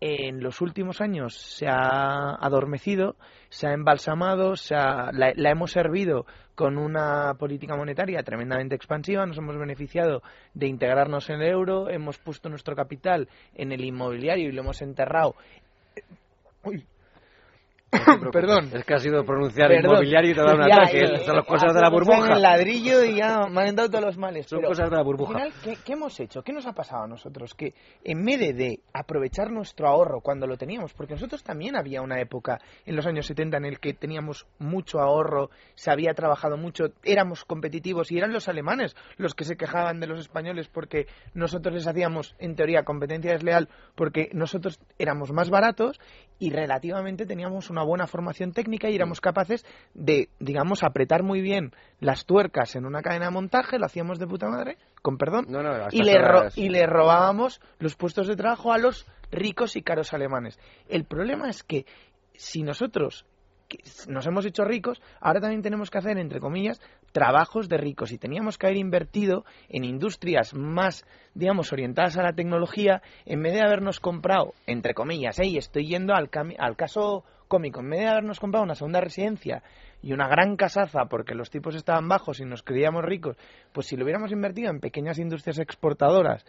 [0.00, 3.16] en los últimos años se ha adormecido,
[3.48, 9.38] se ha embalsamado, se la, la, hemos servido con una política monetaria tremendamente expansiva, nos
[9.38, 10.22] hemos beneficiado
[10.52, 14.82] de integrarnos en el euro, hemos puesto nuestro capital en el inmobiliario y lo hemos
[14.82, 15.34] enterrado.
[16.64, 16.86] Uy,
[18.32, 18.70] Perdón.
[18.72, 21.24] Es que ha sido pronunciar inmobiliario y te da un ataque.
[21.24, 22.34] son las cosas de la burbuja.
[22.34, 24.46] el ladrillo y ya me han dado todos los males.
[24.46, 25.38] Son cosas de la burbuja.
[25.38, 26.42] Al final, ¿qué, hemos hecho?
[26.42, 27.54] ¿Qué nos ha pasado a nosotros?
[27.54, 32.20] Que en vez de aprovechar nuestro ahorro cuando lo teníamos, porque nosotros también había una
[32.20, 36.86] época en los años 70 en el que teníamos mucho ahorro, se había trabajado mucho,
[37.02, 41.74] éramos competitivos y eran los alemanes los que se quejaban de los españoles porque nosotros
[41.74, 46.00] les hacíamos, en teoría, competencia desleal porque nosotros éramos más baratos
[46.44, 49.64] y relativamente teníamos una buena formación técnica y éramos capaces
[49.94, 54.26] de, digamos, apretar muy bien las tuercas en una cadena de montaje, lo hacíamos de
[54.26, 55.46] puta madre, con perdón,
[55.90, 56.18] y, le
[56.56, 60.58] y le robábamos los puestos de trabajo a los ricos y caros alemanes.
[60.86, 61.86] El problema es que
[62.34, 63.24] si nosotros
[64.06, 66.78] nos hemos hecho ricos, ahora también tenemos que hacer, entre comillas,
[67.14, 72.32] trabajos de ricos y teníamos que haber invertido en industrias más, digamos, orientadas a la
[72.32, 76.28] tecnología, en vez de habernos comprado, entre comillas, y estoy yendo al,
[76.58, 79.62] al caso cómico, en vez de habernos comprado una segunda residencia
[80.02, 83.36] y una gran casaza porque los tipos estaban bajos y nos creíamos ricos,
[83.72, 86.44] pues si lo hubiéramos invertido en pequeñas industrias exportadoras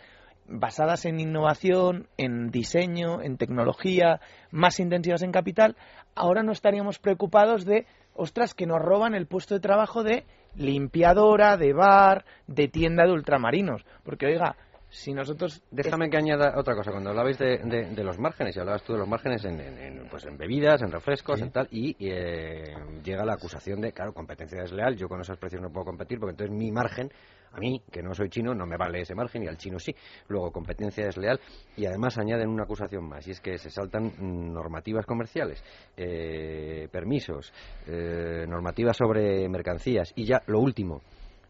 [0.48, 4.20] basadas en innovación, en diseño, en tecnología,
[4.50, 5.76] más intensivas en capital,
[6.16, 7.86] ahora no estaríamos preocupados de,
[8.16, 10.26] ostras, que nos roban el puesto de trabajo de
[10.57, 13.86] limpiadora, de bar, de tienda de ultramarinos.
[14.03, 14.56] Porque, oiga,
[14.90, 15.61] si nosotros...
[15.72, 16.91] Déjame que añada otra cosa.
[16.91, 20.38] Cuando hablabais de, de, los márgenes, y hablabas tú de los márgenes en, pues en
[20.38, 22.73] bebidas, en refrescos, en tal, y eh,
[23.03, 26.32] llega la acusación de, claro, competencia desleal, yo con esos precios no puedo competir, porque
[26.32, 27.11] entonces mi margen,
[27.56, 29.95] a mí, que no soy chino, no me vale ese margen, y al chino sí.
[30.27, 31.40] Luego, competencia desleal,
[31.77, 34.14] y además añaden una acusación más, y es que se saltan
[34.53, 35.64] normativas comerciales,
[35.95, 37.53] eh, permisos,
[37.88, 41.02] eh, normativas sobre mercancías, y ya, lo último,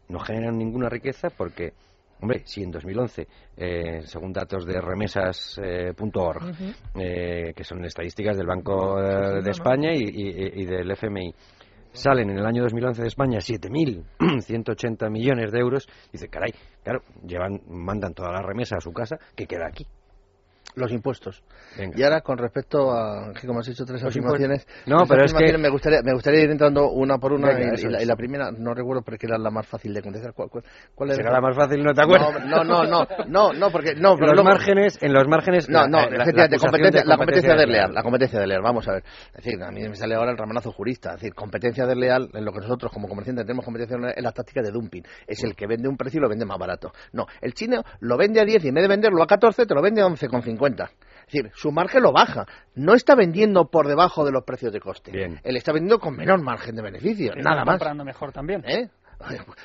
[0.08, 1.72] no generan ninguna riqueza porque
[2.18, 3.28] Hombre, si en 2011,
[3.58, 6.42] eh, según datos de remesas.org,
[6.94, 11.34] eh, que son estadísticas del Banco de España y, del FMI,
[11.96, 16.52] salen en el año 2011 de España 7.180 millones de euros, dice, caray,
[16.82, 19.86] claro, llevan, mandan toda la remesa a su casa, ¿qué queda aquí?
[20.76, 21.42] Los impuestos.
[21.94, 25.56] Y ahora, con respecto a, que como has dicho, tres afirmaciones, no, pero es que...
[25.56, 27.52] me, gustaría, me gustaría ir entrando una por una.
[27.52, 30.34] y, la, primera, no recuerdo porque era la más fácil de contestar.
[30.34, 30.50] ¿Cuál,
[30.94, 31.82] cuál, ¿Será la más fácil?
[31.82, 32.44] ¿No te acuerdas?
[32.46, 33.94] No, no, no, no, no, porque...
[33.94, 35.68] No, en, los márgenes, en los márgenes...
[35.68, 37.94] No, no, efectivamente, competencia, la competencia desleal.
[37.94, 39.04] La competencia desleal, vamos a ver.
[39.34, 41.14] Es decir, a mí me sale ahora el ramanazo jurista.
[41.14, 44.32] Es decir, competencia desleal, en lo que nosotros como comerciantes tenemos competencia desleal, es la
[44.32, 45.04] táctica de dumping.
[45.26, 46.92] Es el que vende un precio y lo vende más barato.
[47.12, 49.74] No, el chino lo vende a 10 y en vez de venderlo a 14 te
[49.74, 50.65] lo vende a 11,50.
[50.66, 52.46] Es decir, su margen lo baja.
[52.74, 55.10] No está vendiendo por debajo de los precios de coste.
[55.42, 57.34] Él está vendiendo con menor margen de beneficio.
[57.34, 57.78] nada más.
[57.78, 58.62] comprando mejor también.
[58.64, 58.88] ¿Eh?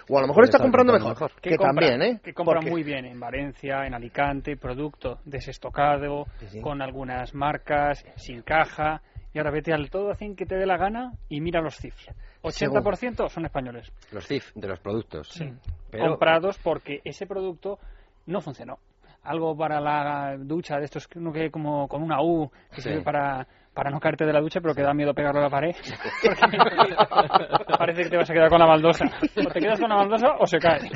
[0.08, 2.22] O a lo mejor está comprando mejor, que también, ¿eh?
[2.24, 6.26] Que compra muy bien en Valencia, en Alicante, producto desestocado,
[6.62, 9.02] con algunas marcas, sin caja.
[9.34, 11.96] Y ahora vete al todo hacen que te dé la gana y mira los CIF.
[12.44, 13.92] 80% son españoles.
[14.12, 15.30] Los CIF de los productos.
[15.30, 15.54] Sí.
[15.98, 17.78] Comprados porque ese producto
[18.26, 18.80] no funcionó
[19.24, 23.48] algo para la ducha, de estos uno que como con una U, que sirve para,
[23.74, 25.76] para no caerte de la ducha, pero que da miedo pegarlo a la pared.
[27.78, 29.06] parece que te vas a quedar con la baldosa.
[29.06, 30.90] O te quedas con la baldosa o se cae.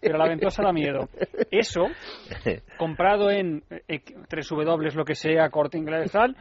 [0.00, 1.08] Pero la ventosa da miedo.
[1.50, 1.86] Eso,
[2.78, 6.36] comprado en 3W, lo que sea, corte inglés tal,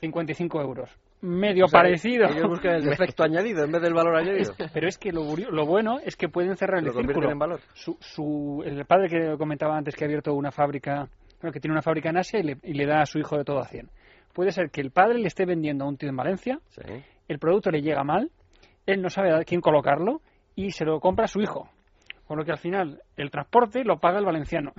[0.00, 0.90] 55 euros.
[1.22, 2.26] Medio O sea, parecido.
[2.28, 4.52] ellos buscan el defecto añadido en vez del valor añadido.
[4.72, 7.32] Pero es que lo, lo bueno es que pueden cerrar Lo el convierten círculo.
[7.32, 7.60] en valor.
[7.74, 11.08] Su, su- el padre que comentaba antes que ha abierto una fábrica,
[11.40, 13.36] bueno, que tiene una fábrica en Asia y le, y le da a su hijo
[13.36, 13.88] de todo a 100.
[14.32, 16.60] Puede ser que el padre le esté vendiendo a un tío en Valencia,
[17.28, 18.30] el producto le llega mal,
[18.84, 20.20] él no sabe a quién colocarlo
[20.54, 21.68] y se lo compra a su hijo.
[22.26, 24.72] Con lo que al final el transporte lo paga el valenciano.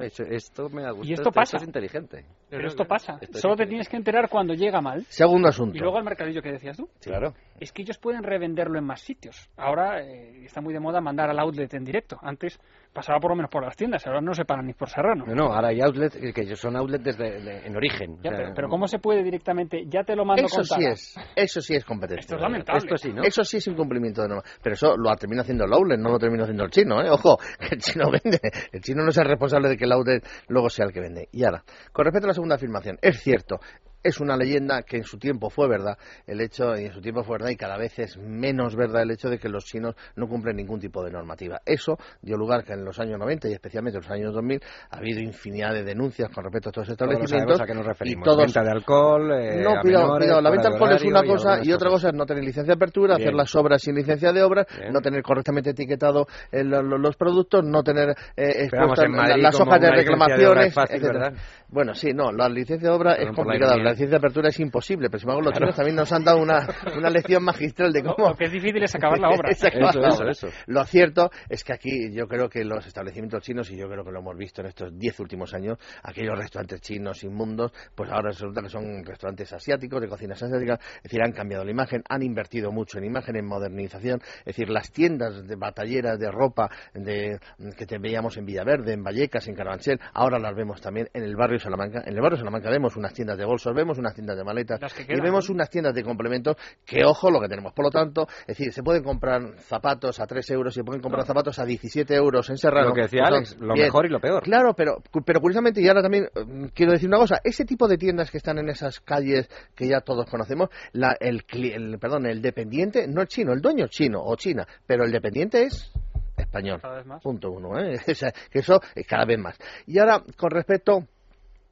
[0.00, 1.08] Esto, esto me ha gustado.
[1.08, 1.56] Y esto pasa.
[1.56, 2.24] es inteligente.
[2.50, 3.18] Pero esto pasa.
[3.20, 5.02] Esto Solo te tienes que enterar cuando llega mal.
[5.08, 5.76] Segundo asunto.
[5.76, 6.88] Y luego al mercadillo que decías tú.
[7.02, 7.34] Claro.
[7.60, 9.50] Es que ellos pueden revenderlo en más sitios.
[9.56, 12.16] Ahora eh, está muy de moda mandar al outlet en directo.
[12.22, 12.58] Antes
[12.92, 15.24] pasaba por lo menos por las tiendas, ahora no se paran ni por Serrano.
[15.26, 18.16] No, no, ahora hay outlets eh, que son outlets desde de- en origen.
[18.22, 19.84] Ya, O sea, pero, pero ¿cómo se puede directamente?
[19.86, 22.20] Ya te lo mando Eso con sí es, eso sí es competencia.
[22.20, 22.78] Esto es lamentable.
[22.78, 23.22] Esto sí, ¿no?
[23.22, 24.42] Eso sí es incumplimiento de norma.
[24.62, 27.10] Pero eso lo termina haciendo el outlet, no lo termina haciendo el chino, ¿eh?
[27.10, 28.38] Ojo, que el chino vende.
[28.72, 31.28] El chino no es el responsable de que el outlet luego sea el que vende.
[31.32, 31.62] Y ahora,
[31.92, 33.58] con respecto a la segunda afirmación, es cierto,
[34.02, 37.22] es una leyenda que en su tiempo fue verdad el hecho y en su tiempo
[37.24, 40.28] fue verdad y cada vez es menos verdad el hecho de que los chinos no
[40.28, 41.60] cumplen ningún tipo de normativa.
[41.66, 44.60] Eso dio lugar que en los años 90 y especialmente en los años 2000
[44.90, 48.24] ha habido infinidad de denuncias con respecto a estos todos establecimientos a qué nos referimos.
[48.24, 50.40] y todos Venta de alcohol, eh, no, cuidado, menores, cuidado.
[50.42, 52.72] La venta de de alcohol es una cosa y otra cosa es no tener licencia
[52.72, 53.28] de apertura, Bien.
[53.28, 54.92] hacer las obras sin licencia de obra, Bien.
[54.92, 59.08] no tener correctamente etiquetado eh, lo- lo- los productos, no tener eh, expuestas
[59.38, 60.74] las hojas de de reclamaciones.
[60.74, 61.02] fácil.
[61.02, 61.32] ¿verdad?
[61.68, 63.87] Bueno, sí, no, la licencia de obra es complicada.
[63.88, 65.66] La licencia de apertura es imposible, pero sin embargo los Claro.
[65.66, 66.66] chinos también nos han dado una,
[66.96, 68.28] una lección magistral de cómo...
[68.30, 69.50] Lo que es difícil es acabar la obra.
[69.50, 70.30] Es acabar Eso, la eso, obra.
[70.30, 70.48] eso.
[70.66, 74.10] Lo cierto es que aquí yo creo que los establecimientos chinos, y yo creo que
[74.12, 78.62] lo hemos visto en estos diez últimos años, aquellos restaurantes chinos inmundos, pues ahora resulta
[78.62, 82.70] que son restaurantes asiáticos, de cocinas asiáticas, es decir, han cambiado la imagen, han invertido
[82.72, 87.38] mucho en imagen, en modernización, es decir, las tiendas de batalleras de ropa de,
[87.76, 91.36] que te veíamos en Villaverde, en Vallecas, en Carabanchel, ahora las vemos también en el
[91.36, 92.02] barrio Salamanca.
[92.04, 95.20] En el barrio Salamanca vemos unas tiendas de bolsos, vemos unas tiendas de maletas y
[95.20, 95.54] vemos ¿no?
[95.54, 97.72] unas tiendas de complementos que, ojo, lo que tenemos.
[97.72, 101.24] Por lo tanto, es decir, se pueden comprar zapatos a 3 euros, se pueden comprar
[101.26, 102.88] zapatos a 17 euros en Serrano.
[102.88, 103.86] Lo que decía Pues Alex, lo bien.
[103.86, 104.42] mejor y lo peor.
[104.42, 107.96] Claro, pero, pero curiosamente, y ahora también eh, quiero decir una cosa, ese tipo de
[107.98, 112.26] tiendas que están en esas calles que ya todos conocemos, la, el, cli- el- perdón,
[112.26, 115.92] el dependiente no es chino, el dueño es chino o china, pero el dependiente es
[116.36, 116.80] español.
[116.80, 117.22] Cada vez más.
[117.22, 117.94] Punto uno, ¿eh?
[118.10, 119.56] O sea, que eso es cada vez más.
[119.86, 121.06] Y ahora, con respecto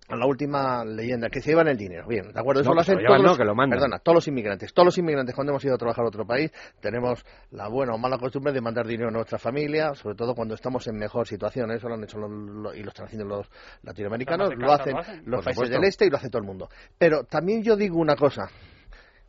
[0.08, 2.06] a la última leyenda, que se llevan el dinero.
[2.06, 4.14] Bien, de acuerdo, eso No, lo hacen lo llevan, todos no, que lo perdona, todos
[4.16, 4.72] los inmigrantes.
[4.72, 7.98] Todos los inmigrantes cuando hemos ido a trabajar a otro país tenemos la buena o
[7.98, 11.70] mala costumbre de mandar dinero a nuestra familia, sobre todo cuando estamos en mejor situación.
[11.72, 13.48] Eso lo han hecho los- los- y lo están haciendo los
[13.82, 15.22] latinoamericanos, lo hacen lo hacen.
[15.26, 15.74] los países supuesto.
[15.80, 16.68] del este y lo hace todo el mundo.
[16.98, 18.48] Pero también yo digo una cosa,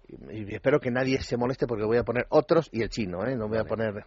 [0.07, 3.25] y, y espero que nadie se moleste porque voy a poner otros y el chino,
[3.25, 3.35] ¿eh?
[3.35, 4.05] No voy a poner...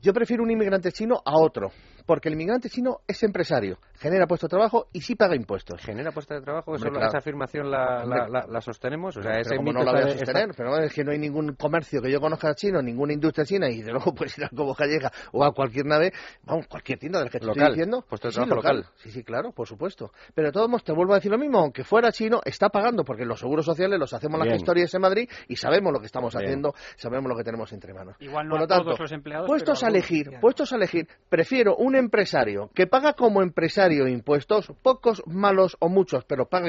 [0.00, 1.70] Yo prefiero un inmigrante chino a otro,
[2.06, 5.80] porque el inmigrante chino es empresario, genera puesto de trabajo y sí paga impuestos.
[5.80, 6.74] ¿Genera puestos de trabajo?
[6.74, 7.08] ¿Eso, Hombre, claro.
[7.08, 9.16] ¿Esa afirmación la, la- la- la sostenemos?
[9.16, 11.04] O sea, Pero ese como no la voy a está- está- sostener, pero es que
[11.04, 14.36] no hay ningún comercio que yo conozca chino, ninguna industria china, y de luego puedes
[14.38, 16.12] ir a Cobo Calleja o a cualquier nave,
[16.44, 18.04] vamos, cualquier tienda de las que te Local, estoy diciendo.
[18.08, 18.86] puesto de Sí, trabajo local.
[18.96, 20.12] Sí, sí, claro, por supuesto.
[20.34, 23.04] Pero de todos modos, te vuelvo a decir lo mismo, aunque fuera chino, está pagando,
[23.04, 26.34] porque los seguros sociales los hacemos las historias en Madrid y sabemos lo que estamos
[26.34, 26.44] Bien.
[26.44, 28.16] haciendo, sabemos lo que tenemos entre manos.
[28.20, 29.46] Igual no Por lo a tanto, todos los empleados.
[29.46, 34.72] Puestos pero a elegir, puestos a elegir, prefiero un empresario que paga como empresario impuestos,
[34.82, 36.68] pocos, malos o muchos, pero paga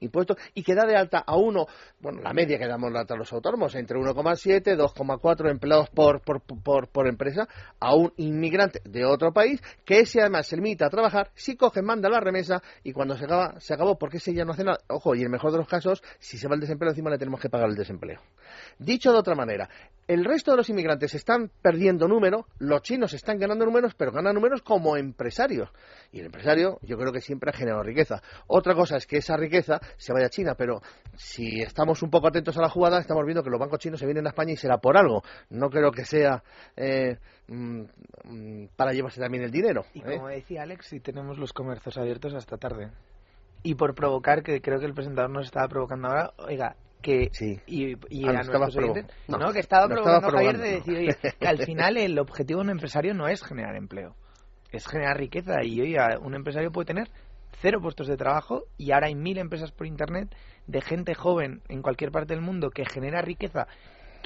[0.00, 1.66] impuestos y que da de alta a uno,
[2.00, 6.20] bueno, la media que damos de alta a los autónomos, entre 1,7, 2,4 empleados por,
[6.20, 7.48] por, por, por empresa,
[7.80, 11.82] a un inmigrante de otro país que ese además se limita a trabajar, si coge,
[11.82, 14.78] manda la remesa y cuando se acaba, se acabó porque ese ya no hace nada.
[14.88, 17.18] Ojo, y en el mejor de los casos, si se va el desempleo, encima le
[17.18, 18.20] tenemos que pagar el desempleo.
[18.78, 19.68] Dicho de otra manera,
[20.08, 24.34] el resto de los inmigrantes están perdiendo número, los chinos están ganando números, pero ganan
[24.34, 25.70] números como empresarios.
[26.12, 28.22] Y el empresario, yo creo que siempre ha generado riqueza.
[28.46, 30.80] Otra cosa es que esa riqueza se vaya a China, pero
[31.14, 34.06] si estamos un poco atentos a la jugada, estamos viendo que los bancos chinos se
[34.06, 35.22] vienen a España y será por algo.
[35.50, 36.42] No creo que sea
[36.76, 37.18] eh,
[37.48, 37.82] mm,
[38.76, 39.84] para llevarse también el dinero.
[39.94, 40.16] Y ¿eh?
[40.16, 42.90] como decía Alex, si tenemos los comercios abiertos hasta tarde.
[43.62, 47.60] Y por provocar, que creo que el presentador nos estaba provocando ahora, oiga, que Sí.
[47.66, 50.38] y, y Ah, a no estabas nuestros oyentes, provo- no, no, que estaba provocando estaba
[50.38, 53.74] Javier de decir, oye, que al final el objetivo de un empresario no es generar
[53.76, 54.14] empleo,
[54.76, 57.08] es generar riqueza y oye, un empresario puede tener
[57.60, 60.34] cero puestos de trabajo y ahora hay mil empresas por internet
[60.66, 63.66] de gente joven en cualquier parte del mundo que genera riqueza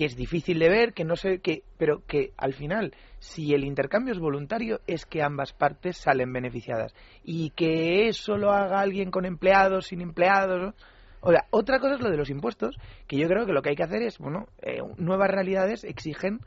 [0.00, 3.64] que es difícil de ver, que no sé, que, pero que al final, si el
[3.64, 6.94] intercambio es voluntario, es que ambas partes salen beneficiadas.
[7.22, 10.74] Y que eso lo haga alguien con empleados, sin empleados.
[11.20, 13.68] O sea, otra cosa es lo de los impuestos, que yo creo que lo que
[13.68, 16.40] hay que hacer es, bueno, eh, nuevas realidades exigen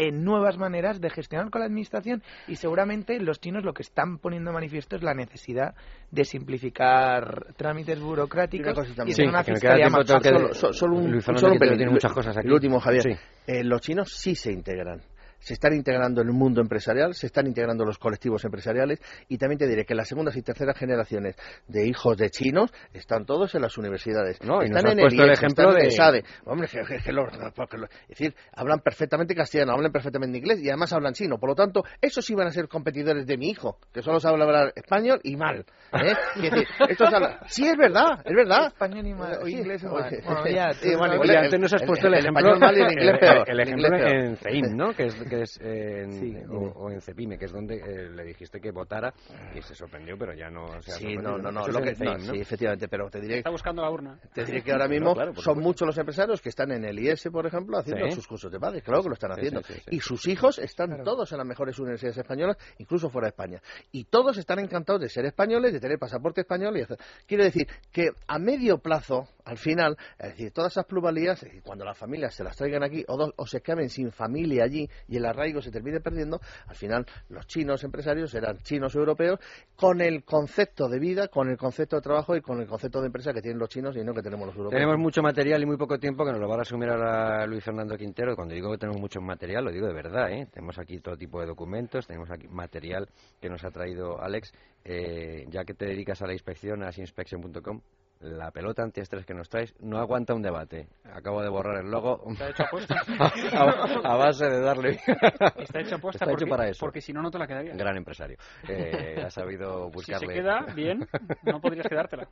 [0.00, 4.16] en nuevas maneras de gestionar con la administración y seguramente los chinos lo que están
[4.16, 5.74] poniendo de manifiesto es la necesidad
[6.10, 11.58] de simplificar trámites burocráticos y, tener una fiscalía más solo, solo, un, Luis solo un
[11.58, 12.46] que tiene muchas cosas aquí.
[12.46, 13.02] El último, Javier.
[13.02, 13.10] Sí.
[13.46, 15.02] Eh, los chinos sí se integran
[15.40, 19.58] se están integrando en el mundo empresarial, se están integrando los colectivos empresariales y también
[19.58, 21.34] te diré que las segundas y terceras generaciones
[21.66, 24.40] de hijos de chinos están todos en las universidades.
[24.42, 26.24] No, y están nos has en puesto el IES, ejemplo están en de- SADE.
[26.44, 30.92] Hombre, que- que- que lo- es decir, hablan perfectamente castellano, hablan perfectamente inglés y además
[30.92, 31.38] hablan chino.
[31.38, 34.42] Por lo tanto, esos sí van a ser competidores de mi hijo, que solo sabe
[34.42, 35.64] hablar español y mal.
[35.92, 36.12] ¿eh?
[36.36, 38.66] Es decir, estos hablan- Sí, es verdad, es verdad.
[38.68, 39.94] Español y mal, o inglés y mal.
[40.04, 41.30] Oye, Bueno, ya, sí, tú bueno, sabes.
[41.30, 42.40] Oye, antes nos has puesto el, el ejemplo
[42.72, 43.08] y el.
[43.48, 43.70] El, El
[44.28, 44.92] en CEIM, ¿no?
[44.94, 48.24] Que es, que es en, Sí, o, o en CEPIME, que es donde eh, le
[48.24, 49.14] dijiste que votara
[49.54, 53.08] y se sorprendió, pero ya no se ha Sí, no, no, no, sí, efectivamente, pero
[53.08, 54.18] te diré, Está buscando la urna.
[54.34, 55.60] te diré que ahora mismo claro, son supuesto.
[55.62, 58.12] muchos los empresarios que están en el IES, por ejemplo, haciendo Sí.
[58.12, 59.62] sus cursos de padres, claro que lo están haciendo.
[59.62, 59.96] sí, sí, sí.
[59.96, 61.04] Y sus hijos están Claro.
[61.04, 63.62] todos en las mejores universidades españolas, incluso fuera de España.
[63.92, 66.98] Y todos están encantados de ser españoles, de tener pasaporte español y hacer.
[67.26, 71.62] Quiero decir que a medio plazo, al final, es decir, todas esas plusvalías, es decir,
[71.62, 74.88] cuando las familias se las traigan aquí o, dos- o se queden sin familia allí
[75.06, 79.38] y el arraigo se termine perdiendo, al final los chinos empresarios serán chinos europeos
[79.76, 83.06] con el concepto de vida, con el concepto de trabajo y con el concepto de
[83.06, 84.78] empresa que tienen los chinos y no que tenemos los europeos.
[84.78, 87.62] Tenemos mucho material y muy poco tiempo que nos lo va a resumir ahora Luis
[87.62, 88.34] Fernando Quintero.
[88.34, 90.30] Cuando digo que tenemos mucho material, lo digo de verdad.
[90.32, 90.48] ¿eh?
[90.52, 93.08] Tenemos aquí todo tipo de documentos, tenemos aquí material
[93.40, 94.52] que nos ha traído Alex.
[94.84, 97.80] Eh, ya que te dedicas a la inspección, a asinspection.com,
[98.20, 100.88] la pelota antiestrés que nos traes no aguanta un debate.
[101.12, 102.94] Acabo de borrar el logo Está hecho apuesta.
[103.18, 104.98] a, a base de darle.
[105.58, 106.80] Está hecho apuesta Está hecho porque, para eso.
[106.80, 107.76] porque si no, no te la quedarías.
[107.76, 108.36] Gran empresario.
[108.68, 110.26] Eh, ha sabido Si buscarle.
[110.28, 111.06] se queda bien,
[111.44, 112.28] no podrías quedártela.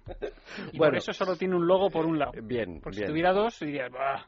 [0.72, 0.92] Y Bueno.
[0.92, 2.32] por eso solo tiene un logo por un lado.
[2.42, 3.10] Bien, Porque si bien.
[3.12, 4.26] tuviera dos, dirías, "Bah,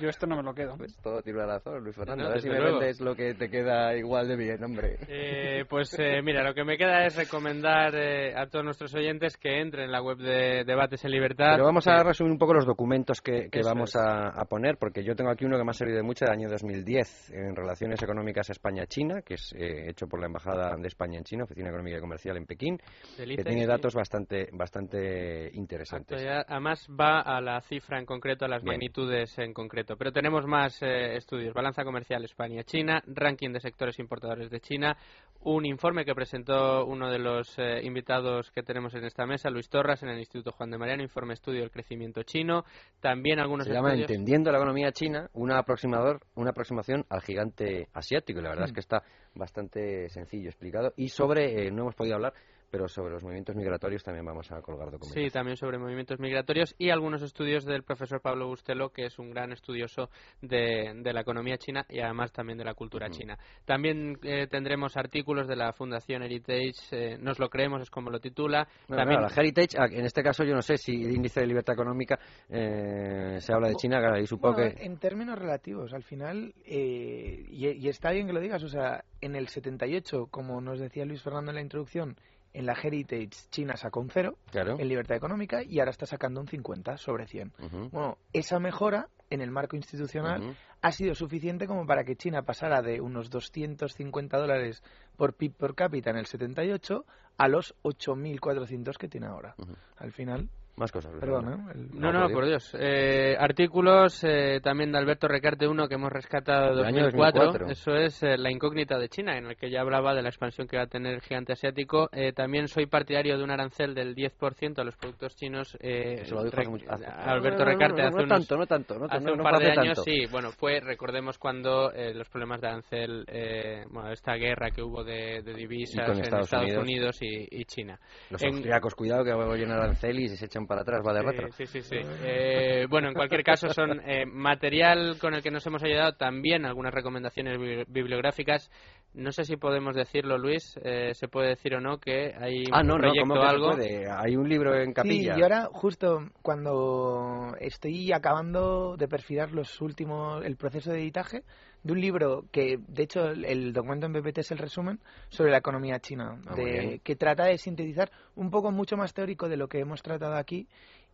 [0.00, 0.76] yo esto no me lo quedo.
[0.76, 2.24] Pues todo tiene una razón, Luis Fernando.
[2.24, 2.78] No, a ver si me luego.
[2.78, 4.98] vendes lo que te queda igual de bien, hombre.
[5.08, 9.36] Eh, pues eh, mira, lo que me queda es recomendar eh, a todos nuestros oyentes
[9.36, 11.52] que entren en la web de Debates en Libertad.
[11.52, 15.04] Pero vamos a resumir un poco los documentos que, que vamos a, a poner, porque
[15.04, 18.02] yo tengo aquí uno que me ha servido de mucho del año 2010 en Relaciones
[18.02, 21.98] Económicas España-China, que es eh, hecho por la Embajada de España en China, Oficina Económica
[21.98, 22.78] y Comercial en Pekín,
[23.18, 23.66] del que tiene sí.
[23.66, 26.24] datos bastante, bastante interesantes.
[26.48, 28.76] Además va a la cifra en concreto, a las Bien.
[28.76, 29.96] magnitudes en concreto.
[29.96, 31.52] Pero tenemos más eh, estudios.
[31.52, 34.96] Balanza comercial España-China, ranking de sectores importadores de China,
[35.42, 39.68] un informe que presentó uno de los eh, invitados que tenemos en esta mesa, Luis
[39.68, 42.64] Torras, en el Instituto Juan de Mariano, informe estudio del crecimiento chino.
[43.00, 44.10] También algunos Se llama estudios...
[44.10, 48.40] Entendiendo la economía china, una, aproximador, una aproximación al gigante asiático.
[48.40, 49.02] Y la verdad es que está
[49.34, 50.92] bastante sencillo explicado.
[50.96, 52.34] Y sobre, eh, no hemos podido hablar,
[52.70, 55.22] pero sobre los movimientos migratorios también vamos a colgar documentos.
[55.22, 59.30] Sí, también sobre movimientos migratorios y algunos estudios del profesor Pablo Bustelo, que es un
[59.30, 60.10] gran estudioso
[60.40, 63.38] de, de la economía china y además también de la cultura china.
[63.64, 68.20] También eh, tendremos artículos de la Fundación Heritage, eh, nos lo creemos, es como lo
[68.20, 68.68] titula.
[68.88, 71.40] No, también claro, la Heritage, ah, en este caso yo no sé si el índice
[71.40, 72.18] de libertad económica
[72.48, 74.84] eh, se habla de China, y supongo Bueno, que...
[74.84, 79.04] En términos relativos, al final, eh, y, y está bien que lo digas, o sea,
[79.20, 82.16] en el 78, como nos decía Luis Fernando en la introducción,
[82.52, 84.78] en la Heritage China sacó un cero Claro.
[84.78, 87.52] en libertad económica y ahora está sacando un 50 sobre 100.
[87.62, 92.42] Ujú, Bueno, esa mejora en el marco institucional ha sido suficiente como para que China
[92.42, 94.82] pasara de unos 250 dólares
[95.16, 97.04] por PIB por cápita en el 78
[97.38, 99.54] a los 8.400 que tiene ahora.
[99.96, 100.48] Al final,
[100.80, 101.12] Más cosas.
[101.20, 101.52] Perdón.
[101.52, 101.72] ¿eh?
[101.74, 102.74] El- No, no, por Dios.
[102.78, 107.42] Eh, artículos eh, también de Alberto Recarte 1 que hemos rescatado de Del año 2004.
[107.44, 107.70] 2004.
[107.70, 110.66] Eso es eh, La incógnita de China, en el que ya hablaba de la expansión
[110.66, 112.08] que va a tener el gigante asiático.
[112.12, 115.76] Eh, también soy partidario de un arancel del 10% a los productos chinos.
[115.80, 120.02] eh, Eso lo dijo Re- mucho- Alberto Recarte no, hace un par de años, tanto.
[120.04, 120.26] sí.
[120.30, 125.04] Bueno, fue, recordemos cuando eh, los problemas de arancel, eh, bueno, esta guerra que hubo
[125.04, 126.82] de, de divisas con en Estados Estados, Unidos.
[126.82, 127.98] Unidos, y, y China.
[128.30, 131.48] Los En- austriacos, cuidado que oyen arancelis y se echan para atrás, va de retro.
[131.52, 131.96] Sí, sí, sí.
[132.22, 136.64] Eh, bueno, en cualquier caso, son eh, material con el que nos hemos ayudado también
[136.64, 138.70] algunas recomendaciones bi- bibliográficas.
[139.12, 142.72] No sé si podemos decirlo, Luis, eh, se puede decir o no que hay un
[142.74, 143.66] Ah, no, no, proyecto ¿cómo o que se algo.
[143.74, 144.08] puede?
[144.08, 145.34] Hay un libro en capilla.
[145.34, 151.42] Sí, y ahora justo cuando estoy acabando de perfilar los últimos, el proceso de editaje
[151.82, 155.50] de un libro que, de hecho, el, el documento en PPT es el resumen sobre
[155.50, 159.56] la economía china, Ah, de- que trata de sintetizar un poco mucho más teórico de
[159.56, 160.68] lo que hemos tratado aquí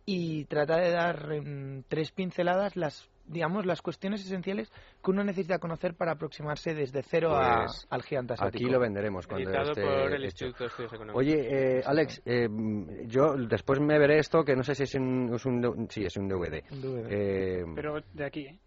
[0.05, 4.71] y trata de dar en tres pinceladas las digamos las cuestiones esenciales
[5.03, 8.63] que uno necesita conocer para aproximarse desde cero a- Pues, al gigante asiático.
[8.63, 10.45] Aquí lo venderemos cuando Editado esté por el hecho.
[10.45, 11.19] Instituto de Estudios Económicos.
[11.19, 12.47] Oye, eh, Alex, eh,
[13.05, 16.15] yo después me veré esto, que no sé si es un, es un, sí, es
[16.15, 16.63] un DVD.
[16.71, 17.07] Un DVD.
[17.09, 18.59] Eh, Pero de aquí, ¿eh?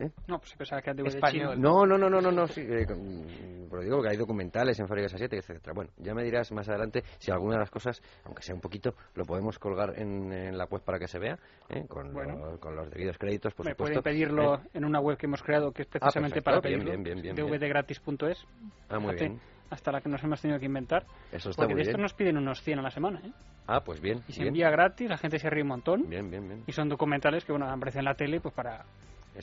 [0.00, 0.10] ¿Eh?
[0.28, 1.54] No, pues pensaba que era Español.
[1.54, 1.56] chino.
[1.56, 4.88] No, no, no, no, no, no, sí, eh, con- pero digo que hay documentales en
[4.88, 5.74] Fábricas 7, etcétera.
[5.74, 8.94] Bueno, ya me dirás más adelante si alguna de las cosas, aunque sea un poquito,
[9.14, 11.84] lo podemos colgar en, en la web para que se vea, ¿eh?
[11.86, 12.36] con, Bueno.
[12.52, 14.00] lo- con los debidos créditos, por Me supuesto.
[14.00, 14.60] pueden pedirlo ¿eh?
[14.74, 16.84] en una web que hemos creado que es precisamente perfecto, para pedirlo.
[16.90, 17.46] bien, bien, bien, bien.
[17.46, 18.46] dvdgratis.es.
[18.88, 19.40] Ah, muy Fíjate, bien.
[19.70, 21.04] Hasta la que nos hemos tenido que inventar.
[21.30, 23.20] Eso está Porque muy de estos nos piden unos 100 a la semana.
[23.24, 23.30] ¿eh?
[23.68, 24.20] Ah, pues bien.
[24.26, 26.08] Y se envía gratis, la gente se ríe un montón.
[26.08, 26.64] Bien, bien, bien.
[26.66, 28.84] Y son documentales que bueno aparecen en la tele pues para,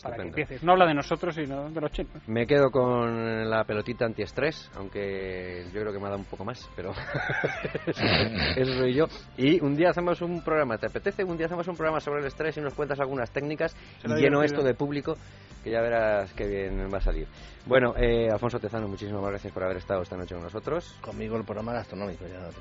[0.01, 0.63] para que empieces.
[0.63, 2.13] No habla de nosotros, sino de los chinos.
[2.27, 6.45] Me quedo con la pelotita antiestrés, aunque yo creo que me ha dado un poco
[6.45, 6.91] más, pero
[8.55, 9.05] eso soy yo.
[9.37, 11.23] Y un día hacemos un programa, ¿te apetece?
[11.23, 14.43] Un día hacemos un programa sobre el estrés y nos cuentas algunas técnicas y lleno
[14.43, 15.15] esto de público,
[15.63, 17.27] que ya verás qué bien va a salir.
[17.65, 20.97] Bueno, eh, Alfonso Tezano, muchísimas gracias por haber estado esta noche con nosotros.
[21.01, 22.57] Conmigo el programa gastronómico, ya no te.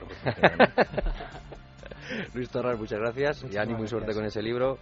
[2.35, 4.79] Luis Torras, muchas gracias y Muchísimas ánimo y suerte con ese libro.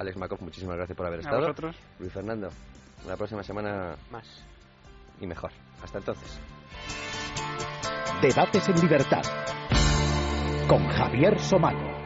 [0.00, 1.40] Alex Makov, muchísimas gracias por haber A estado.
[1.42, 1.76] vosotros.
[1.98, 2.48] Luis Fernando,
[3.06, 4.26] la próxima semana Más.
[5.20, 5.50] y mejor.
[5.82, 6.40] Hasta entonces.
[8.22, 9.22] Debates en libertad
[10.66, 11.99] con Javier Somano.